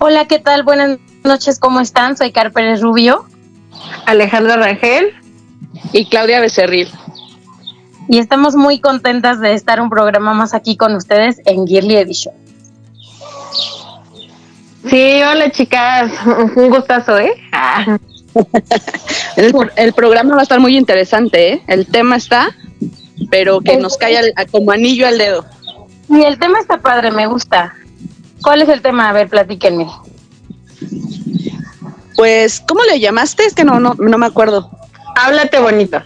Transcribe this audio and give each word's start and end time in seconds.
Hola, 0.00 0.26
¿qué 0.26 0.38
tal? 0.38 0.62
Buenas 0.62 1.00
noches, 1.24 1.58
¿cómo 1.58 1.80
están? 1.80 2.16
Soy 2.16 2.30
Car 2.30 2.52
Pérez 2.52 2.80
Rubio. 2.80 3.26
Alejandra 4.06 4.56
Rangel 4.56 5.12
y 5.92 6.06
Claudia 6.06 6.40
Becerril. 6.40 6.88
Y 8.08 8.18
estamos 8.18 8.54
muy 8.54 8.78
contentas 8.78 9.40
de 9.40 9.54
estar 9.54 9.80
un 9.80 9.90
programa 9.90 10.34
más 10.34 10.54
aquí 10.54 10.76
con 10.76 10.94
ustedes 10.94 11.40
en 11.46 11.66
Girly 11.66 11.96
Edition. 11.96 12.32
Sí, 14.88 15.20
hola 15.20 15.50
chicas, 15.50 16.12
un 16.54 16.70
gustazo, 16.70 17.18
¿eh? 17.18 17.32
Ah. 17.50 17.98
el, 19.36 19.92
programa 19.94 20.34
va 20.34 20.40
a 20.40 20.44
estar 20.44 20.60
muy 20.60 20.76
interesante, 20.76 21.54
¿eh? 21.54 21.62
El 21.66 21.86
tema 21.86 22.14
está, 22.14 22.54
pero 23.32 23.60
que 23.60 23.76
nos 23.76 23.96
cae 23.96 24.32
como 24.52 24.70
anillo 24.70 25.08
al 25.08 25.18
dedo. 25.18 25.44
Y 26.08 26.22
el 26.22 26.38
tema 26.38 26.60
está 26.60 26.78
padre, 26.78 27.10
me 27.10 27.26
gusta. 27.26 27.74
¿Cuál 28.42 28.62
es 28.62 28.68
el 28.68 28.82
tema? 28.82 29.08
A 29.08 29.12
ver, 29.12 29.28
platíquenme. 29.28 29.86
Pues, 32.16 32.60
¿cómo 32.66 32.82
le 32.84 33.00
llamaste? 33.00 33.44
Es 33.44 33.54
que 33.54 33.64
no, 33.64 33.78
no, 33.80 33.94
no 33.94 34.18
me 34.18 34.26
acuerdo. 34.26 34.70
Háblate 35.16 35.58
bonito. 35.58 36.02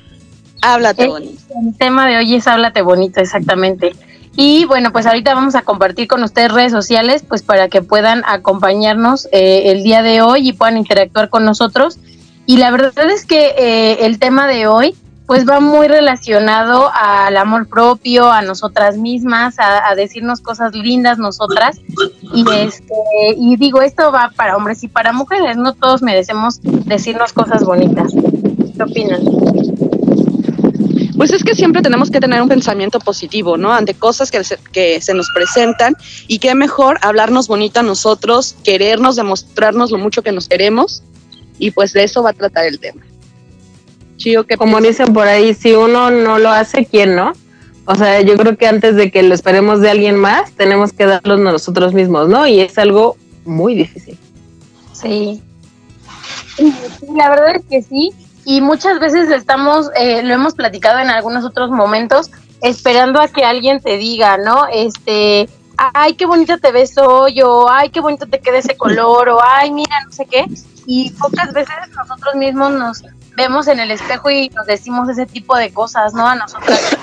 Háblate 0.60 1.08
bonito. 1.08 1.42
El 1.64 1.76
tema 1.76 2.06
de 2.06 2.18
hoy 2.18 2.34
es 2.34 2.46
Háblate 2.46 2.82
bonito, 2.82 3.20
exactamente. 3.20 3.94
Y 4.34 4.64
bueno, 4.64 4.92
pues 4.92 5.06
ahorita 5.06 5.34
vamos 5.34 5.54
a 5.54 5.62
compartir 5.62 6.08
con 6.08 6.22
ustedes 6.22 6.52
redes 6.52 6.72
sociales, 6.72 7.22
pues 7.26 7.42
para 7.42 7.68
que 7.68 7.82
puedan 7.82 8.22
acompañarnos 8.26 9.28
eh, 9.32 9.64
el 9.66 9.82
día 9.82 10.02
de 10.02 10.22
hoy 10.22 10.48
y 10.48 10.52
puedan 10.52 10.78
interactuar 10.78 11.28
con 11.28 11.44
nosotros. 11.44 11.98
Y 12.46 12.56
la 12.56 12.70
verdad 12.70 13.10
es 13.10 13.26
que 13.26 13.54
eh, 13.58 14.06
el 14.06 14.18
tema 14.18 14.46
de 14.46 14.66
hoy 14.66 14.94
pues 15.32 15.48
va 15.48 15.60
muy 15.60 15.88
relacionado 15.88 16.90
al 16.92 17.38
amor 17.38 17.66
propio, 17.66 18.30
a 18.30 18.42
nosotras 18.42 18.98
mismas, 18.98 19.54
a, 19.58 19.94
decirnos 19.94 20.42
cosas 20.42 20.74
lindas 20.74 21.16
nosotras. 21.16 21.80
Y 22.34 22.44
este, 22.52 22.94
y 23.38 23.56
digo, 23.56 23.80
esto 23.80 24.12
va 24.12 24.30
para 24.36 24.58
hombres 24.58 24.84
y 24.84 24.88
para 24.88 25.14
mujeres, 25.14 25.56
no 25.56 25.72
todos 25.72 26.02
merecemos 26.02 26.60
decirnos 26.62 27.32
cosas 27.32 27.64
bonitas. 27.64 28.12
¿Qué 28.12 28.82
opinan? 28.82 29.22
Pues 31.16 31.32
es 31.32 31.42
que 31.42 31.54
siempre 31.54 31.80
tenemos 31.80 32.10
que 32.10 32.20
tener 32.20 32.42
un 32.42 32.50
pensamiento 32.50 32.98
positivo, 32.98 33.56
¿no? 33.56 33.72
Ante 33.72 33.94
cosas 33.94 34.30
que 34.30 34.44
se, 34.44 34.58
que 34.70 35.00
se 35.00 35.14
nos 35.14 35.30
presentan 35.34 35.96
y 36.28 36.40
qué 36.40 36.54
mejor 36.54 36.98
hablarnos 37.00 37.48
bonito 37.48 37.80
a 37.80 37.82
nosotros, 37.82 38.54
querernos, 38.64 39.16
demostrarnos 39.16 39.92
lo 39.92 39.96
mucho 39.96 40.20
que 40.20 40.32
nos 40.32 40.46
queremos 40.46 41.02
y 41.58 41.70
pues 41.70 41.94
de 41.94 42.04
eso 42.04 42.22
va 42.22 42.30
a 42.30 42.34
tratar 42.34 42.66
el 42.66 42.78
tema. 42.78 43.02
Como 44.58 44.80
dicen 44.80 45.12
por 45.12 45.26
ahí, 45.26 45.54
si 45.54 45.74
uno 45.74 46.10
no 46.10 46.38
lo 46.38 46.50
hace, 46.50 46.86
¿quién 46.86 47.16
no? 47.16 47.32
O 47.84 47.94
sea, 47.94 48.20
yo 48.20 48.36
creo 48.36 48.56
que 48.56 48.66
antes 48.66 48.94
de 48.94 49.10
que 49.10 49.22
lo 49.22 49.34
esperemos 49.34 49.80
de 49.80 49.90
alguien 49.90 50.16
más, 50.16 50.52
tenemos 50.52 50.92
que 50.92 51.06
darlo 51.06 51.36
nosotros 51.36 51.94
mismos, 51.94 52.28
¿no? 52.28 52.46
Y 52.46 52.60
es 52.60 52.78
algo 52.78 53.16
muy 53.44 53.74
difícil. 53.74 54.18
Sí. 54.92 55.42
La 57.14 57.30
verdad 57.30 57.56
es 57.56 57.62
que 57.68 57.82
sí. 57.82 58.12
Y 58.44 58.60
muchas 58.60 59.00
veces 59.00 59.30
estamos, 59.30 59.90
eh, 59.96 60.22
lo 60.22 60.34
hemos 60.34 60.54
platicado 60.54 60.98
en 60.98 61.10
algunos 61.10 61.44
otros 61.44 61.70
momentos, 61.70 62.30
esperando 62.60 63.20
a 63.20 63.28
que 63.28 63.44
alguien 63.44 63.80
te 63.80 63.96
diga, 63.96 64.36
¿no? 64.36 64.66
Este, 64.72 65.48
ay, 65.76 66.14
qué 66.14 66.26
bonita 66.26 66.58
te 66.58 66.72
ves 66.72 66.96
hoy, 66.98 67.40
o 67.42 67.68
ay, 67.68 67.90
qué 67.90 68.00
bonito 68.00 68.26
te 68.26 68.40
queda 68.40 68.58
ese 68.58 68.76
color, 68.76 69.28
o 69.28 69.40
ay, 69.42 69.72
mira, 69.72 70.04
no 70.04 70.12
sé 70.12 70.26
qué. 70.26 70.44
Y 70.86 71.10
pocas 71.10 71.52
veces 71.52 71.74
nosotros 71.96 72.34
mismos 72.34 72.72
nos 72.72 73.02
vemos 73.36 73.68
en 73.68 73.80
el 73.80 73.90
espejo 73.90 74.30
y 74.30 74.48
nos 74.50 74.66
decimos 74.66 75.08
ese 75.08 75.26
tipo 75.26 75.56
de 75.56 75.72
cosas, 75.72 76.14
¿no? 76.14 76.26
A 76.26 76.34
nosotras. 76.34 76.96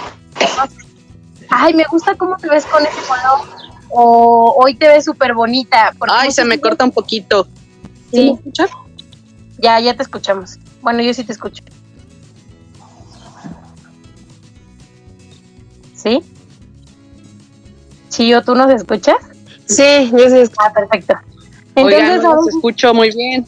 Ay, 1.49 1.73
me 1.73 1.85
gusta 1.85 2.15
cómo 2.15 2.37
te 2.37 2.47
ves 2.47 2.65
con 2.65 2.85
ese 2.85 3.01
color. 3.07 3.47
O 3.89 4.55
hoy 4.57 4.75
te 4.75 4.87
ves 4.87 5.05
súper 5.05 5.33
bonita. 5.33 5.93
Ay, 6.11 6.31
se 6.31 6.45
me 6.45 6.59
corta 6.59 6.85
un 6.85 6.91
poquito. 6.91 7.47
¿Sí? 8.11 8.25
¿Me 8.25 8.31
escuchas? 8.33 8.69
Ya, 9.57 9.79
ya 9.79 9.95
te 9.95 10.03
escuchamos. 10.03 10.57
Bueno, 10.81 11.01
yo 11.01 11.13
sí 11.13 11.23
te 11.23 11.33
escucho. 11.33 11.63
¿Sí? 15.95 16.23
¿Sí 18.09 18.33
o 18.33 18.41
tú 18.43 18.55
nos 18.55 18.69
escuchas? 18.71 19.17
Sí, 19.65 20.11
yo 20.11 20.29
sí. 20.29 20.51
Ah, 20.59 20.71
perfecto. 20.73 21.15
Entonces, 21.75 22.23
Oigan, 22.23 22.47
escucho 22.47 22.93
muy 22.93 23.11
bien. 23.11 23.45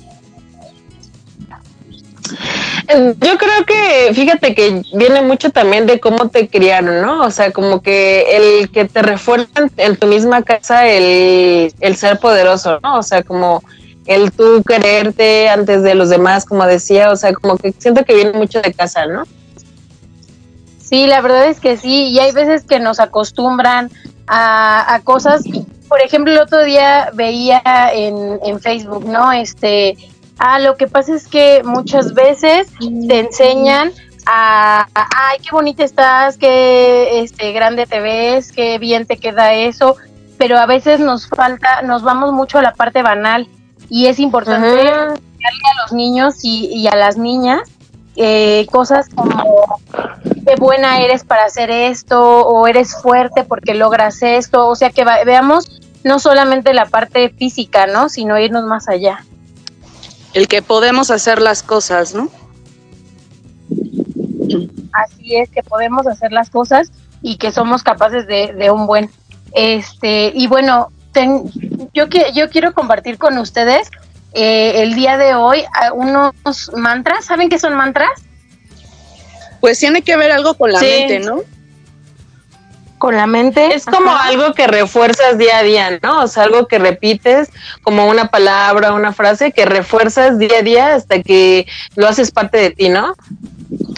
Yo 2.94 3.38
creo 3.38 3.66
que, 3.66 4.13
fíjate 4.13 4.53
que 4.53 4.81
viene 4.94 5.22
mucho 5.22 5.50
también 5.50 5.85
de 5.85 6.00
cómo 6.00 6.29
te 6.29 6.47
criaron, 6.47 7.02
¿no? 7.02 7.24
O 7.24 7.31
sea, 7.31 7.52
como 7.52 7.81
que 7.81 8.35
el 8.35 8.69
que 8.69 8.85
te 8.85 9.02
refuerzan 9.02 9.72
en 9.78 9.96
tu 9.97 10.07
misma 10.07 10.41
casa 10.44 10.88
el, 10.88 11.74
el 11.80 11.96
ser 11.96 12.19
poderoso, 12.19 12.80
¿no? 12.81 12.97
O 12.97 13.03
sea, 13.03 13.24
como 13.24 13.63
el 14.06 14.31
tú 14.31 14.63
quererte 14.63 15.50
antes 15.50 15.84
de 15.84 15.96
los 15.96 16.09
demás, 16.09 16.46
como 16.46 16.66
decía, 16.66 17.12
o 17.12 17.16
sea, 17.16 17.34
como 17.34 17.57
que 17.57 17.74
siento 17.78 18.03
que 18.03 18.16
viene 18.16 18.34
mucho 18.34 18.62
de 18.62 18.74
casa, 18.74 19.06
¿no? 19.06 19.24
Sí, 20.80 21.07
la 21.07 21.22
verdad 21.22 21.47
es 21.47 21.59
que 21.59 21.78
sí, 21.78 22.09
y 22.09 22.19
hay 22.19 22.31
veces 22.31 22.63
que 22.63 22.80
nos 22.80 23.00
acostumbran 23.00 23.90
a, 24.28 24.94
a 24.94 25.00
cosas, 25.01 25.44
por 25.88 26.01
ejemplo, 26.01 26.34
el 26.34 26.40
otro 26.40 26.63
día 26.63 27.12
veía 27.13 27.62
en, 27.94 28.40
en 28.44 28.59
Facebook, 28.59 29.06
¿no? 29.06 29.31
Este, 29.31 29.97
Ah, 30.38 30.59
lo 30.59 30.75
que 30.75 30.88
pasa 30.88 31.14
es 31.14 31.28
que 31.28 31.62
muchas 31.64 32.14
veces 32.14 32.68
te 32.80 33.19
enseñan 33.19 33.92
a, 34.25 34.88
ay, 34.94 35.38
qué 35.40 35.50
bonita 35.52 35.84
estás, 35.84 36.38
qué 36.38 37.22
este, 37.22 37.52
grande 37.52 37.86
te 37.86 38.00
ves, 38.00 38.52
qué 38.52 38.78
bien 38.80 39.06
te 39.06 39.18
queda 39.18 39.53
eso, 39.53 39.97
pero 40.38 40.58
a 40.58 40.66
veces 40.66 41.00
nos 41.00 41.28
falta, 41.28 41.81
nos 41.84 42.03
vamos 42.03 42.34
mucho 42.34 42.59
a 42.59 42.62
la 42.62 42.74
parte 42.74 43.03
banal 43.03 43.47
y 43.90 44.08
es 44.08 44.19
importante 44.19 44.90
a 44.90 45.14
los 45.84 45.94
niños 45.94 46.44
y, 46.44 46.88
a 46.88 46.96
las 46.96 47.18
niñas 47.18 47.62
eh, 48.16 48.68
cosas 48.72 49.09
como 49.09 49.80
qué 50.46 50.56
buena 50.56 51.02
eres 51.02 51.24
para 51.24 51.46
hacer 51.46 51.72
esto 51.72 52.46
o 52.46 52.68
eres 52.68 52.96
fuerte 53.02 53.44
porque 53.44 53.74
logras 53.74 54.22
esto, 54.22 54.68
o 54.68 54.75
sea 54.75 54.90
que 54.90 55.06
veamos 55.25 55.81
no 56.03 56.19
solamente 56.19 56.74
la 56.74 56.88
parte 56.88 57.30
física, 57.30 57.86
¿no? 57.86 58.09
Sino 58.09 58.40
irnos 58.40 58.63
más 58.63 58.88
allá 58.90 59.24
el 60.34 60.47
que 60.47 60.62
podemos 60.62 61.12
hacer 61.12 61.42
las 61.42 61.64
cosas, 61.64 62.14
¿no? 62.14 62.30
Así 64.94 65.36
es, 65.36 65.50
que 65.50 65.64
podemos 65.64 66.08
hacer 66.08 66.31
las 66.31 66.50
cosas 66.50 66.92
y 67.22 67.38
que 67.38 67.52
somos 67.52 67.84
capaces 67.84 68.28
de, 68.28 68.72
un 68.72 68.88
buen. 68.88 69.09
Este, 69.53 70.31
y 70.34 70.47
bueno, 70.47 70.92
yo, 71.94 72.09
que, 72.09 72.31
yo 72.34 72.50
quiero 72.50 72.74
compartir 72.74 73.18
con 73.18 73.38
ustedes 73.38 73.90
eh, 74.34 74.84
el 74.84 74.96
día 74.96 75.18
de 75.18 75.36
hoy 75.36 75.64
unos 75.94 76.72
mantras. 76.75 77.25
¿Saben 77.25 77.50
qué 77.50 77.59
son 77.59 77.75
mantras? 77.75 78.12
Pues 79.59 79.80
tiene 79.80 80.02
que 80.02 80.18
ver 80.18 80.31
algo 80.31 80.56
con 80.56 80.72
la 80.72 80.80
mente, 80.80 81.19
¿no? 81.19 81.42
Con 83.01 83.15
la 83.15 83.25
mente. 83.25 83.74
Es 83.74 83.88
como 83.88 84.12
algo 84.15 84.53
que 84.53 84.68
refuerzas 84.68 85.39
día 85.39 85.57
a 85.57 85.63
día, 85.63 86.00
¿no? 86.03 86.21
O 86.21 86.27
sea, 86.27 86.44
algo 86.44 86.68
que 86.68 86.77
repites 86.77 87.50
como 87.81 88.07
una 88.07 88.27
palabra, 88.27 88.94
una 88.94 89.12
frase 89.12 89.51
que 89.51 89.65
refuerzas 89.65 90.38
día 90.38 90.59
a 90.59 90.62
día 90.62 90.94
hasta 90.94 91.24
que 91.24 91.65
lo 91.95 92.07
haces 92.07 92.30
parte 92.30 92.59
de 92.59 92.69
ti, 92.69 92.89
¿no? 92.89 93.15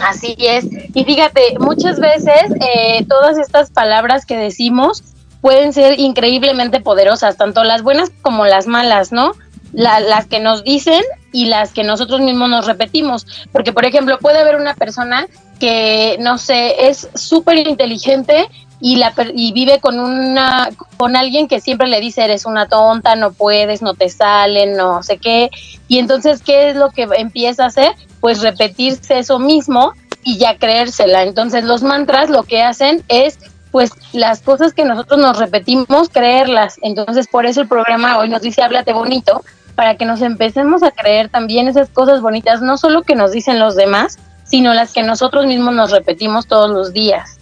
Así 0.01 0.37
es. 0.39 0.65
Y 0.93 1.03
fíjate, 1.03 1.55
muchas 1.59 1.99
veces 1.99 2.43
eh, 2.61 3.05
todas 3.09 3.37
estas 3.37 3.71
palabras 3.71 4.25
que 4.25 4.37
decimos 4.37 5.03
pueden 5.41 5.73
ser 5.73 5.99
increíblemente 5.99 6.79
poderosas, 6.79 7.35
tanto 7.35 7.65
las 7.65 7.81
buenas 7.81 8.09
como 8.21 8.45
las 8.45 8.67
malas, 8.67 9.11
¿no? 9.11 9.33
las 9.73 10.27
que 10.27 10.39
nos 10.39 10.63
dicen 10.63 11.01
y 11.31 11.45
las 11.45 11.73
que 11.73 11.83
nosotros 11.83 12.21
mismos 12.21 12.47
nos 12.47 12.67
repetimos. 12.67 13.25
Porque, 13.51 13.73
por 13.73 13.85
ejemplo, 13.85 14.19
puede 14.19 14.39
haber 14.39 14.55
una 14.55 14.75
persona 14.75 15.25
que, 15.59 16.17
no 16.19 16.37
sé, 16.37 16.89
es 16.89 17.09
súper 17.15 17.67
inteligente 17.67 18.47
y, 18.85 18.97
la, 18.97 19.13
y 19.33 19.53
vive 19.53 19.79
con, 19.79 19.97
una, 19.97 20.67
con 20.97 21.15
alguien 21.15 21.47
que 21.47 21.61
siempre 21.61 21.87
le 21.87 22.01
dice, 22.01 22.21
eres 22.25 22.45
una 22.45 22.67
tonta, 22.67 23.15
no 23.15 23.31
puedes, 23.31 23.81
no 23.81 23.93
te 23.93 24.09
salen, 24.09 24.75
no 24.75 25.01
sé 25.03 25.19
qué. 25.19 25.49
Y 25.87 25.99
entonces, 25.99 26.41
¿qué 26.41 26.69
es 26.69 26.75
lo 26.75 26.89
que 26.89 27.07
empieza 27.15 27.63
a 27.63 27.67
hacer? 27.67 27.93
Pues 28.19 28.41
repetirse 28.41 29.19
eso 29.19 29.39
mismo 29.39 29.93
y 30.21 30.37
ya 30.37 30.57
creérsela. 30.57 31.23
Entonces 31.23 31.63
los 31.63 31.81
mantras 31.81 32.29
lo 32.29 32.43
que 32.43 32.61
hacen 32.61 33.05
es 33.07 33.39
pues 33.71 33.93
las 34.11 34.41
cosas 34.41 34.73
que 34.73 34.83
nosotros 34.83 35.17
nos 35.17 35.37
repetimos, 35.37 36.09
creerlas. 36.09 36.75
Entonces 36.81 37.27
por 37.31 37.45
eso 37.45 37.61
el 37.61 37.69
programa 37.69 38.17
hoy 38.17 38.27
nos 38.27 38.41
dice 38.41 38.63
háblate 38.63 38.91
bonito, 38.91 39.45
para 39.75 39.95
que 39.95 40.03
nos 40.03 40.21
empecemos 40.21 40.83
a 40.83 40.91
creer 40.91 41.29
también 41.29 41.69
esas 41.69 41.87
cosas 41.87 42.19
bonitas, 42.19 42.61
no 42.61 42.77
solo 42.77 43.03
que 43.03 43.15
nos 43.15 43.31
dicen 43.31 43.59
los 43.59 43.77
demás, 43.77 44.19
sino 44.43 44.73
las 44.73 44.91
que 44.91 45.03
nosotros 45.03 45.45
mismos 45.45 45.73
nos 45.73 45.91
repetimos 45.91 46.47
todos 46.47 46.69
los 46.69 46.91
días. 46.91 47.39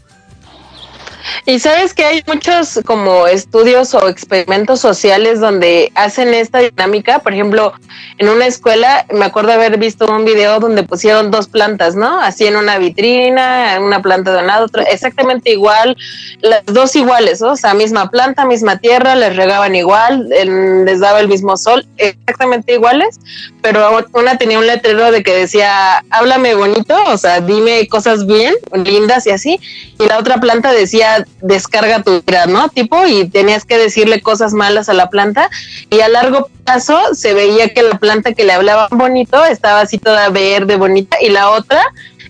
Y 1.46 1.60
sabes 1.60 1.94
que 1.94 2.06
hay 2.06 2.24
muchos 2.28 2.80
como 2.86 3.28
estudios 3.28 3.94
o 3.94 4.08
experimentos 4.08 4.80
sociales 4.80 5.40
donde 5.40 5.92
hacen 5.96 6.34
esta 6.34 6.60
dinámica. 6.60 7.20
Por 7.20 7.34
ejemplo, 7.34 7.74
en 8.18 8.30
una 8.30 8.46
escuela 8.46 9.06
me 9.12 9.26
acuerdo 9.26 9.52
haber 9.52 9.78
visto 9.78 10.06
un 10.06 10.26
video 10.26 10.60
donde 10.60 10.84
pusieron 10.84 11.32
dos 11.32 11.48
plantas, 11.48 11.96
¿no? 11.96 12.20
Así 12.20 12.46
en 12.46 12.56
una 12.56 12.78
vitrina, 12.78 13.78
una 13.82 14.02
planta 14.02 14.34
de 14.34 14.40
un 14.40 14.48
lado, 14.48 14.66
otra, 14.66 14.84
exactamente 14.84 15.52
igual, 15.52 15.98
las 16.42 16.66
dos 16.66 16.96
iguales, 16.96 17.42
¿no? 17.42 17.52
o 17.52 17.56
sea, 17.56 17.74
misma 17.74 18.10
planta, 18.10 18.46
misma 18.46 18.78
tierra, 18.78 19.16
les 19.16 19.36
regaban 19.36 19.76
igual, 19.76 20.28
les 20.30 21.00
daba 21.00 21.20
el 21.20 21.28
mismo 21.28 21.58
sol, 21.58 21.86
exactamente 21.98 22.74
iguales, 22.74 23.20
pero 23.62 24.06
una 24.14 24.38
tenía 24.38 24.60
un 24.60 24.68
letrero 24.68 25.12
de 25.12 25.24
que 25.24 25.34
decía, 25.34 26.04
háblame 26.10 26.56
bonito, 26.56 26.96
o 27.08 27.18
sea, 27.18 27.42
dime 27.42 27.88
cosas 27.88 28.26
bien, 28.26 28.56
lindas 28.74 29.28
y 29.28 29.32
así, 29.32 29.60
y 30.00 30.06
la 30.06 30.18
otra 30.18 30.40
planta 30.40 30.72
decía, 30.72 31.11
descarga 31.42 32.04
tu 32.04 32.24
ira, 32.28 32.46
¿no? 32.46 32.70
Tipo, 32.70 33.06
y 33.06 33.30
tenías 33.30 33.66
que 33.66 33.78
decirle 33.78 34.22
cosas 34.22 34.54
malas 34.54 34.90
a 34.90 34.94
la 34.94 35.10
planta, 35.10 35.50
y 35.90 36.02
a 36.02 36.08
largo 36.08 36.50
plazo 36.64 37.00
se 37.14 37.34
veía 37.34 37.74
que 37.74 37.84
la 37.84 37.98
planta 37.98 38.34
que 38.34 38.44
le 38.44 38.54
hablaba 38.54 38.88
bonito 38.92 39.44
estaba 39.46 39.82
así 39.82 39.98
toda 39.98 40.30
verde, 40.30 40.76
bonita, 40.76 41.18
y 41.22 41.30
la 41.30 41.50
otra 41.52 41.82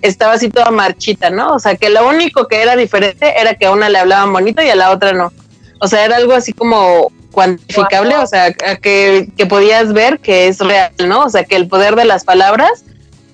estaba 0.02 0.34
así 0.34 0.50
toda 0.50 0.72
marchita, 0.72 1.30
¿no? 1.30 1.54
O 1.54 1.60
sea, 1.60 1.76
que 1.76 1.90
lo 1.90 2.08
único 2.08 2.48
que 2.48 2.62
era 2.62 2.76
diferente 2.76 3.40
era 3.40 3.56
que 3.56 3.68
a 3.68 3.72
una 3.72 3.90
le 3.90 4.00
hablaban 4.00 4.34
bonito 4.34 4.62
y 4.62 4.70
a 4.70 4.76
la 4.76 4.92
otra 4.92 5.14
no. 5.14 5.32
O 5.80 5.88
sea, 5.88 6.06
era 6.06 6.18
algo 6.18 6.34
así 6.34 6.54
como 6.54 7.12
cuantificable, 7.32 8.18
o 8.18 8.28
sea, 8.28 8.52
que, 8.54 9.30
que 9.38 9.46
podías 9.46 9.94
ver 9.94 10.20
que 10.20 10.48
es 10.48 10.60
real, 10.60 10.92
¿no? 11.08 11.26
O 11.26 11.30
sea, 11.30 11.44
que 11.44 11.56
el 11.56 11.68
poder 11.68 11.96
de 11.96 12.06
las 12.06 12.24
palabras 12.24 12.84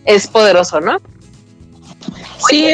es 0.05 0.27
poderoso, 0.27 0.79
¿no? 0.79 0.99
Sí, 2.49 2.67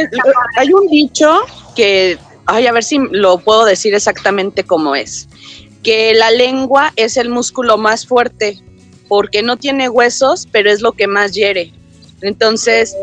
hay 0.58 0.74
un 0.74 0.88
dicho 0.88 1.42
que, 1.76 2.18
ay, 2.46 2.68
a 2.68 2.72
ver 2.72 2.84
si 2.84 2.98
lo 3.12 3.40
puedo 3.40 3.66
decir 3.66 3.94
exactamente 3.94 4.64
como 4.64 4.96
es, 4.96 5.28
que 5.84 6.14
la 6.14 6.32
lengua 6.32 6.94
es 6.96 7.18
el 7.18 7.30
músculo 7.30 7.78
más 7.78 8.08
fuerte 8.08 8.62
porque 9.08 9.44
no 9.44 9.58
tiene 9.58 9.90
huesos, 9.90 10.48
pero 10.52 10.72
es 10.72 10.82
lo 10.82 10.94
que 10.94 11.08
más 11.08 11.34
hiere. 11.34 11.74
Entonces, 12.22 12.96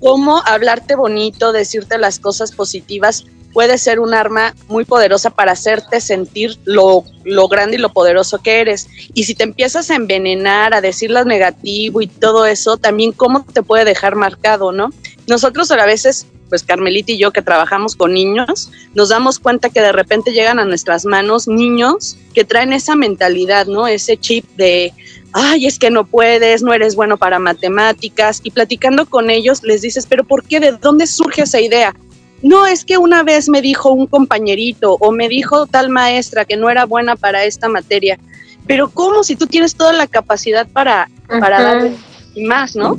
¿cómo 0.00 0.42
hablarte 0.46 0.94
bonito, 0.94 1.52
decirte 1.52 1.98
las 1.98 2.18
cosas 2.18 2.52
positivas 2.52 3.24
puede 3.52 3.78
ser 3.78 4.00
un 4.00 4.14
arma 4.14 4.54
muy 4.68 4.84
poderosa 4.84 5.30
para 5.30 5.52
hacerte 5.52 6.00
sentir 6.00 6.58
lo, 6.64 7.04
lo, 7.24 7.48
grande 7.48 7.76
y 7.76 7.80
lo 7.80 7.92
poderoso 7.92 8.38
que 8.38 8.60
eres. 8.60 8.88
Y 9.14 9.24
si 9.24 9.34
te 9.34 9.44
empiezas 9.44 9.90
a 9.90 9.96
envenenar, 9.96 10.74
a 10.74 10.80
decir 10.80 11.10
lo 11.10 11.24
negativo 11.24 12.00
y 12.00 12.06
todo 12.06 12.46
eso, 12.46 12.76
también 12.76 13.12
cómo 13.12 13.44
te 13.44 13.62
puede 13.62 13.84
dejar 13.84 14.14
marcado, 14.14 14.72
¿no? 14.72 14.90
Nosotros 15.30 15.70
a 15.70 15.86
veces, 15.86 16.26
pues 16.48 16.64
Carmelita 16.64 17.12
y 17.12 17.18
yo 17.18 17.30
que 17.30 17.40
trabajamos 17.40 17.94
con 17.94 18.12
niños, 18.12 18.70
nos 18.94 19.10
damos 19.10 19.38
cuenta 19.38 19.70
que 19.70 19.80
de 19.80 19.92
repente 19.92 20.32
llegan 20.32 20.58
a 20.58 20.64
nuestras 20.64 21.04
manos 21.06 21.46
niños 21.46 22.18
que 22.34 22.44
traen 22.44 22.72
esa 22.72 22.96
mentalidad, 22.96 23.66
¿no? 23.66 23.86
Ese 23.86 24.16
chip 24.16 24.44
de, 24.56 24.92
ay, 25.32 25.66
es 25.66 25.78
que 25.78 25.90
no 25.90 26.04
puedes, 26.04 26.64
no 26.64 26.74
eres 26.74 26.96
bueno 26.96 27.16
para 27.16 27.38
matemáticas. 27.38 28.40
Y 28.42 28.50
platicando 28.50 29.06
con 29.06 29.30
ellos 29.30 29.62
les 29.62 29.82
dices, 29.82 30.06
pero 30.08 30.24
¿por 30.24 30.42
qué? 30.42 30.58
¿De 30.58 30.72
dónde 30.72 31.06
surge 31.06 31.42
esa 31.42 31.60
idea? 31.60 31.94
no 32.42 32.66
es 32.66 32.84
que 32.86 32.96
una 32.96 33.22
vez 33.22 33.50
me 33.50 33.60
dijo 33.60 33.92
un 33.92 34.06
compañerito 34.06 34.94
o 34.94 35.12
me 35.12 35.28
dijo 35.28 35.66
tal 35.66 35.90
maestra 35.90 36.46
que 36.46 36.56
no 36.56 36.70
era 36.70 36.86
buena 36.86 37.14
para 37.14 37.44
esta 37.44 37.68
materia, 37.68 38.18
pero 38.66 38.88
¿cómo 38.88 39.24
si 39.24 39.36
tú 39.36 39.46
tienes 39.46 39.74
toda 39.74 39.92
la 39.92 40.06
capacidad 40.06 40.66
para, 40.66 41.10
para 41.28 41.62
dar 41.62 41.90
más, 42.36 42.76
¿no? 42.76 42.96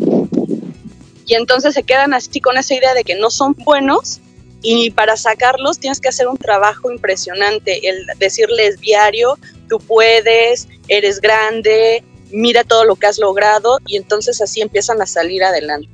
Y 1.25 1.35
entonces 1.35 1.73
se 1.73 1.83
quedan 1.83 2.13
así 2.13 2.41
con 2.41 2.57
esa 2.57 2.73
idea 2.73 2.94
de 2.94 3.03
que 3.03 3.15
no 3.15 3.29
son 3.29 3.53
buenos 3.53 4.19
y 4.62 4.91
para 4.91 5.18
sacarlos 5.18 5.79
tienes 5.79 6.00
que 6.00 6.09
hacer 6.09 6.27
un 6.27 6.38
trabajo 6.38 6.91
impresionante, 6.91 7.88
el 7.89 8.06
decirles 8.19 8.79
diario, 8.79 9.38
tú 9.68 9.79
puedes, 9.79 10.68
eres 10.88 11.19
grande, 11.19 12.03
mira 12.31 12.63
todo 12.63 12.85
lo 12.85 12.95
que 12.95 13.07
has 13.07 13.18
logrado 13.18 13.79
y 13.88 13.97
entonces 13.97 14.39
así 14.41 14.62
empiezan 14.62 15.01
a 15.01 15.07
salir 15.07 15.44
adelante. 15.44 15.89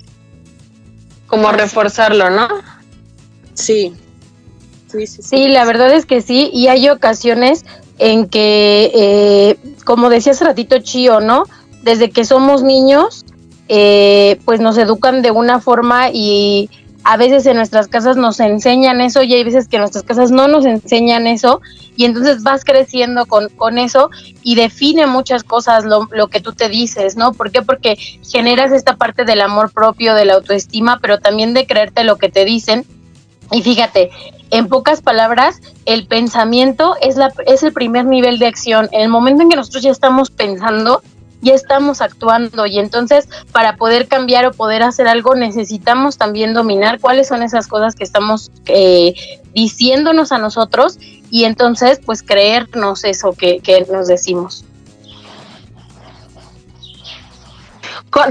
Como 1.28 1.52
reforzarlo, 1.52 2.30
¿no? 2.30 2.48
Sí. 3.54 3.94
Sí, 4.92 5.06
sí, 5.08 5.22
sí. 5.22 5.48
la 5.50 5.66
verdad 5.66 5.92
es 5.92 6.06
que 6.06 6.22
sí, 6.22 6.50
y 6.54 6.68
hay 6.68 6.88
ocasiones 6.88 7.66
en 8.00 8.30
que, 8.30 8.92
eh, 8.94 9.58
como 9.84 10.10
decía 10.10 10.32
hace 10.32 10.46
ratito 10.46 10.80
Chío, 10.80 11.20
¿no? 11.20 11.44
Desde 11.84 12.10
que 12.10 12.24
somos 12.24 12.64
niños, 12.64 13.26
eh, 13.68 14.40
pues 14.46 14.60
nos 14.60 14.78
educan 14.78 15.22
de 15.22 15.32
una 15.32 15.60
forma 15.60 16.10
y 16.12 16.70
a 17.04 17.16
veces 17.16 17.46
en 17.46 17.56
nuestras 17.58 17.88
casas 17.88 18.18
nos 18.18 18.40
enseñan 18.40 19.00
eso 19.00 19.24
y 19.24 19.34
hay 19.34 19.44
veces 19.44 19.68
que 19.68 19.78
en 19.78 19.82
nuestras 19.82 20.04
casas 20.04 20.30
no 20.30 20.48
nos 20.48 20.66
enseñan 20.66 21.26
eso 21.26 21.62
y 21.96 22.06
entonces 22.06 22.44
vas 22.44 22.66
creciendo 22.66 23.26
con, 23.26 23.50
con 23.50 23.78
eso 23.78 24.10
y 24.44 24.56
define 24.56 25.08
muchas 25.08 25.44
cosas 25.44 25.86
lo, 25.86 26.08
lo, 26.12 26.28
que 26.28 26.42
tú 26.42 26.54
te 26.54 26.70
dices, 26.70 27.16
¿no? 27.16 27.32
¿Por 27.34 27.52
qué? 27.52 27.62
Porque 27.62 27.96
generas 28.30 28.72
esta 28.72 28.98
parte 28.98 29.24
del 29.24 29.42
amor 29.42 29.72
propio, 29.72 30.16
de 30.16 30.26
la 30.26 30.34
autoestima, 30.34 31.00
pero 31.02 31.20
también 31.20 31.54
de 31.54 31.66
creerte 31.66 32.04
lo 32.04 32.18
que 32.18 32.30
te 32.30 32.44
dicen 32.44 32.86
y 33.52 33.62
fíjate, 33.62 34.10
en 34.52 34.68
pocas 34.68 35.02
palabras, 35.02 35.62
el 35.86 36.08
pensamiento 36.08 36.96
es, 37.02 37.16
la, 37.16 37.32
es 37.46 37.64
el 37.64 37.74
primer 37.74 38.06
nivel 38.06 38.40
de 38.40 38.48
acción. 38.48 38.90
En 38.92 39.02
el 39.02 39.10
momento 39.10 39.44
en 39.44 39.50
que 39.50 39.56
nosotros 39.56 39.84
ya 39.84 39.92
estamos 39.92 40.32
pensando, 40.32 41.02
ya 41.42 41.54
estamos 41.54 42.02
actuando 42.02 42.66
y 42.66 42.80
entonces 42.80 43.28
para 43.52 43.76
poder 43.76 44.08
cambiar 44.08 44.46
o 44.46 44.54
poder 44.54 44.84
hacer 44.84 45.08
algo 45.08 45.36
necesitamos 45.36 46.18
también 46.18 46.54
dominar 46.54 47.00
cuáles 47.00 47.28
son 47.28 47.44
esas 47.44 47.68
cosas 47.68 47.96
que 47.96 48.04
estamos 48.04 48.52
eh, 48.66 49.14
diciéndonos 49.54 50.32
a 50.32 50.38
nosotros 50.38 50.98
y 51.30 51.46
entonces 51.46 52.00
pues 52.06 52.24
creernos 52.24 53.04
eso 53.04 53.34
que, 53.34 53.60
que 53.60 53.86
nos 53.92 54.08
decimos. 54.08 54.66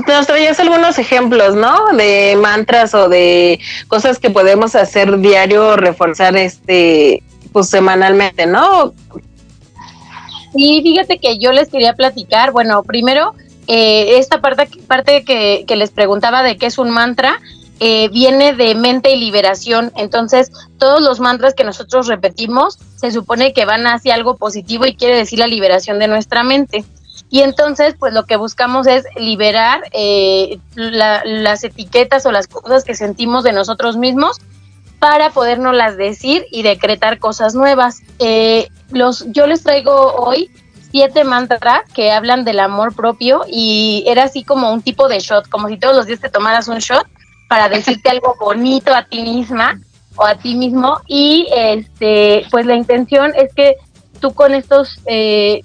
Nos 0.09 0.27
traías 0.27 0.59
algunos 0.59 0.99
ejemplos, 0.99 1.55
¿no? 1.55 1.93
De 1.97 2.37
mantras 2.41 2.93
o 2.95 3.09
de 3.09 3.61
cosas 3.87 4.19
que 4.19 4.31
podemos 4.31 4.75
hacer 4.75 5.19
diario, 5.19 5.77
reforzar 5.77 6.37
este, 6.37 7.23
pues 7.53 7.69
semanalmente, 7.69 8.47
¿no? 8.47 8.95
Sí, 10.57 10.81
fíjate 10.83 11.19
que 11.19 11.39
yo 11.39 11.53
les 11.53 11.69
quería 11.69 11.93
platicar, 11.93 12.51
bueno, 12.51 12.83
primero, 12.83 13.35
eh, 13.67 14.19
esta 14.19 14.41
parte, 14.41 14.69
parte 14.87 15.25
que, 15.25 15.77
les 15.77 15.91
preguntaba 15.91 16.43
de 16.43 16.57
qué 16.57 16.67
es 16.67 16.79
un 16.79 16.91
mantra, 16.91 17.41
eh, 17.79 18.09
viene 18.09 18.55
de 18.55 18.75
mente 18.75 19.13
y 19.13 19.21
liberación. 19.21 19.93
Entonces, 19.97 20.51
todos 20.79 21.03
los 21.03 21.21
mantras 21.21 21.55
que 21.55 21.65
nosotros 21.65 22.07
repetimos 22.07 22.79
se 22.97 23.11
supone 23.11 23.53
que 23.53 23.67
van 23.67 23.87
hacia 23.87 24.15
algo 24.15 24.37
positivo 24.37 24.87
y 24.87 24.97
quiere 24.97 25.17
decir 25.17 25.39
la 25.39 25.47
liberación 25.47 25.99
de 25.99 26.09
nuestra 26.09 26.43
mente. 26.43 26.85
Y 27.29 27.41
entonces, 27.41 27.95
pues 27.99 28.15
lo 28.15 28.25
que 28.25 28.37
buscamos 28.37 28.87
es 28.87 29.05
liberar 29.17 29.83
eh, 29.93 30.59
las 30.75 31.65
etiquetas 31.65 32.25
o 32.25 32.33
las 32.33 32.47
cosas 32.47 32.85
que 32.85 32.95
sentimos 32.95 33.45
de 33.45 33.53
nosotros 33.53 33.99
mismos 33.99 34.39
para 34.99 35.31
podernos 35.31 35.75
las 35.75 35.97
decir 35.97 36.47
y 36.51 36.63
decretar 36.63 37.19
cosas 37.19 37.55
nuevas. 37.55 38.03
Eh, 38.19 38.69
los, 38.91 39.31
yo 39.33 39.47
les 39.47 39.63
traigo 39.63 40.15
hoy 40.15 40.51
siete 40.91 41.25
mantras 41.25 41.83
que 41.93 42.13
hablan 42.13 42.45
del 42.45 42.61
amor 42.61 42.95
propio 42.95 43.43
y 43.51 44.05
era 44.07 44.25
así 44.25 44.45
como 44.45 44.73
un 44.73 44.83
tipo 44.83 45.09
de 45.09 45.19
shot, 45.19 45.49
como 45.49 45.69
si 45.69 45.79
todos 45.79 45.95
los 45.95 46.07
días 46.07 46.21
te 46.21 46.29
tomaras 46.29 46.69
un 46.69 46.79
shot 46.79 47.07
para 47.49 47.69
decirte 47.69 48.09
algo 48.11 48.37
bonito 48.41 48.95
a 48.95 49.05
ti 49.05 49.23
misma 49.23 49.81
o 50.17 50.25
a 50.25 50.37
ti 50.37 50.55
mismo 50.55 51.01
y 51.07 51.47
este 51.55 52.47
pues 52.51 52.65
la 52.65 52.75
intención 52.75 53.33
es 53.37 53.53
que 53.53 53.77
tú 54.21 54.33
con 54.33 54.55
estos 54.55 54.99
eh, 55.07 55.63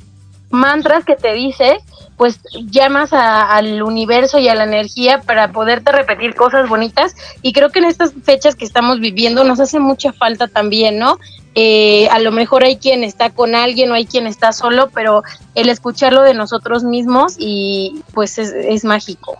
mantras 0.50 1.05
que 1.05 1.15
te 1.15 1.33
dices, 1.33 1.77
pues 2.21 2.39
llamas 2.69 3.13
al 3.13 3.81
universo 3.81 4.37
y 4.37 4.47
a 4.47 4.53
la 4.53 4.65
energía 4.65 5.21
para 5.21 5.51
poderte 5.51 5.91
repetir 5.91 6.35
cosas 6.35 6.69
bonitas. 6.69 7.15
Y 7.41 7.51
creo 7.51 7.71
que 7.71 7.79
en 7.79 7.85
estas 7.85 8.13
fechas 8.23 8.55
que 8.55 8.63
estamos 8.63 8.99
viviendo 8.99 9.43
nos 9.43 9.59
hace 9.59 9.79
mucha 9.79 10.13
falta 10.13 10.47
también, 10.47 10.99
¿no? 10.99 11.17
Eh, 11.55 12.07
a 12.11 12.19
lo 12.19 12.31
mejor 12.31 12.63
hay 12.63 12.77
quien 12.77 13.03
está 13.03 13.31
con 13.31 13.55
alguien 13.55 13.89
o 13.89 13.95
hay 13.95 14.05
quien 14.05 14.27
está 14.27 14.51
solo, 14.51 14.91
pero 14.93 15.23
el 15.55 15.67
escucharlo 15.69 16.21
de 16.21 16.35
nosotros 16.35 16.83
mismos 16.83 17.37
y 17.39 18.03
pues 18.13 18.37
es, 18.37 18.83
mágico. 18.83 19.39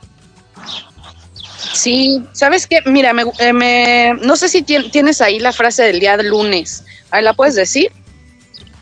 Sí, 1.74 2.24
¿sabes 2.32 2.66
qué? 2.66 2.80
Mira, 2.88 3.14
me, 3.14 3.26
eh, 3.38 3.54
me, 3.54 4.16
no 4.24 4.36
sé 4.36 4.50
si 4.50 4.64
tienes 4.64 5.22
ahí 5.22 5.38
la 5.38 5.54
frase 5.54 5.84
del 5.84 6.00
día 6.00 6.18
de 6.18 6.24
lunes. 6.24 6.84
¿Ahí 7.12 7.22
la 7.22 7.34
puedes 7.34 7.54
decir? 7.54 7.92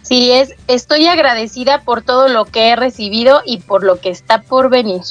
Sí, 0.09 0.31
es, 0.31 0.55
estoy 0.67 1.05
agradecida 1.05 1.81
por 1.81 2.01
todo 2.01 2.29
lo 2.29 2.45
que 2.45 2.69
he 2.69 2.75
recibido 2.75 3.43
y 3.45 3.59
por 3.59 3.83
lo 3.83 4.01
que 4.01 4.09
está 4.09 4.41
por 4.41 4.71
venir. 4.71 5.01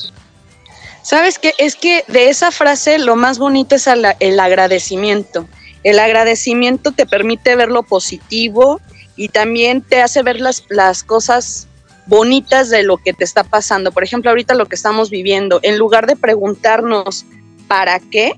¿Sabes 1.02 1.38
qué? 1.38 1.54
Es 1.56 1.76
que 1.76 2.04
de 2.08 2.30
esa 2.30 2.50
frase 2.50 2.98
lo 2.98 3.14
más 3.14 3.38
bonito 3.38 3.76
es 3.76 3.86
el 3.86 4.40
agradecimiento. 4.40 5.48
El 5.84 6.00
agradecimiento 6.00 6.90
te 6.90 7.06
permite 7.06 7.54
ver 7.54 7.68
lo 7.68 7.84
positivo 7.84 8.80
y 9.14 9.28
también 9.28 9.82
te 9.82 10.02
hace 10.02 10.24
ver 10.24 10.40
las, 10.40 10.64
las 10.68 11.04
cosas 11.04 11.68
bonitas 12.06 12.68
de 12.68 12.82
lo 12.82 12.96
que 12.96 13.12
te 13.12 13.22
está 13.22 13.44
pasando. 13.44 13.92
Por 13.92 14.02
ejemplo, 14.02 14.30
ahorita 14.30 14.54
lo 14.54 14.66
que 14.66 14.74
estamos 14.74 15.10
viviendo, 15.10 15.60
en 15.62 15.78
lugar 15.78 16.08
de 16.08 16.16
preguntarnos 16.16 17.24
para 17.68 18.00
qué, 18.00 18.34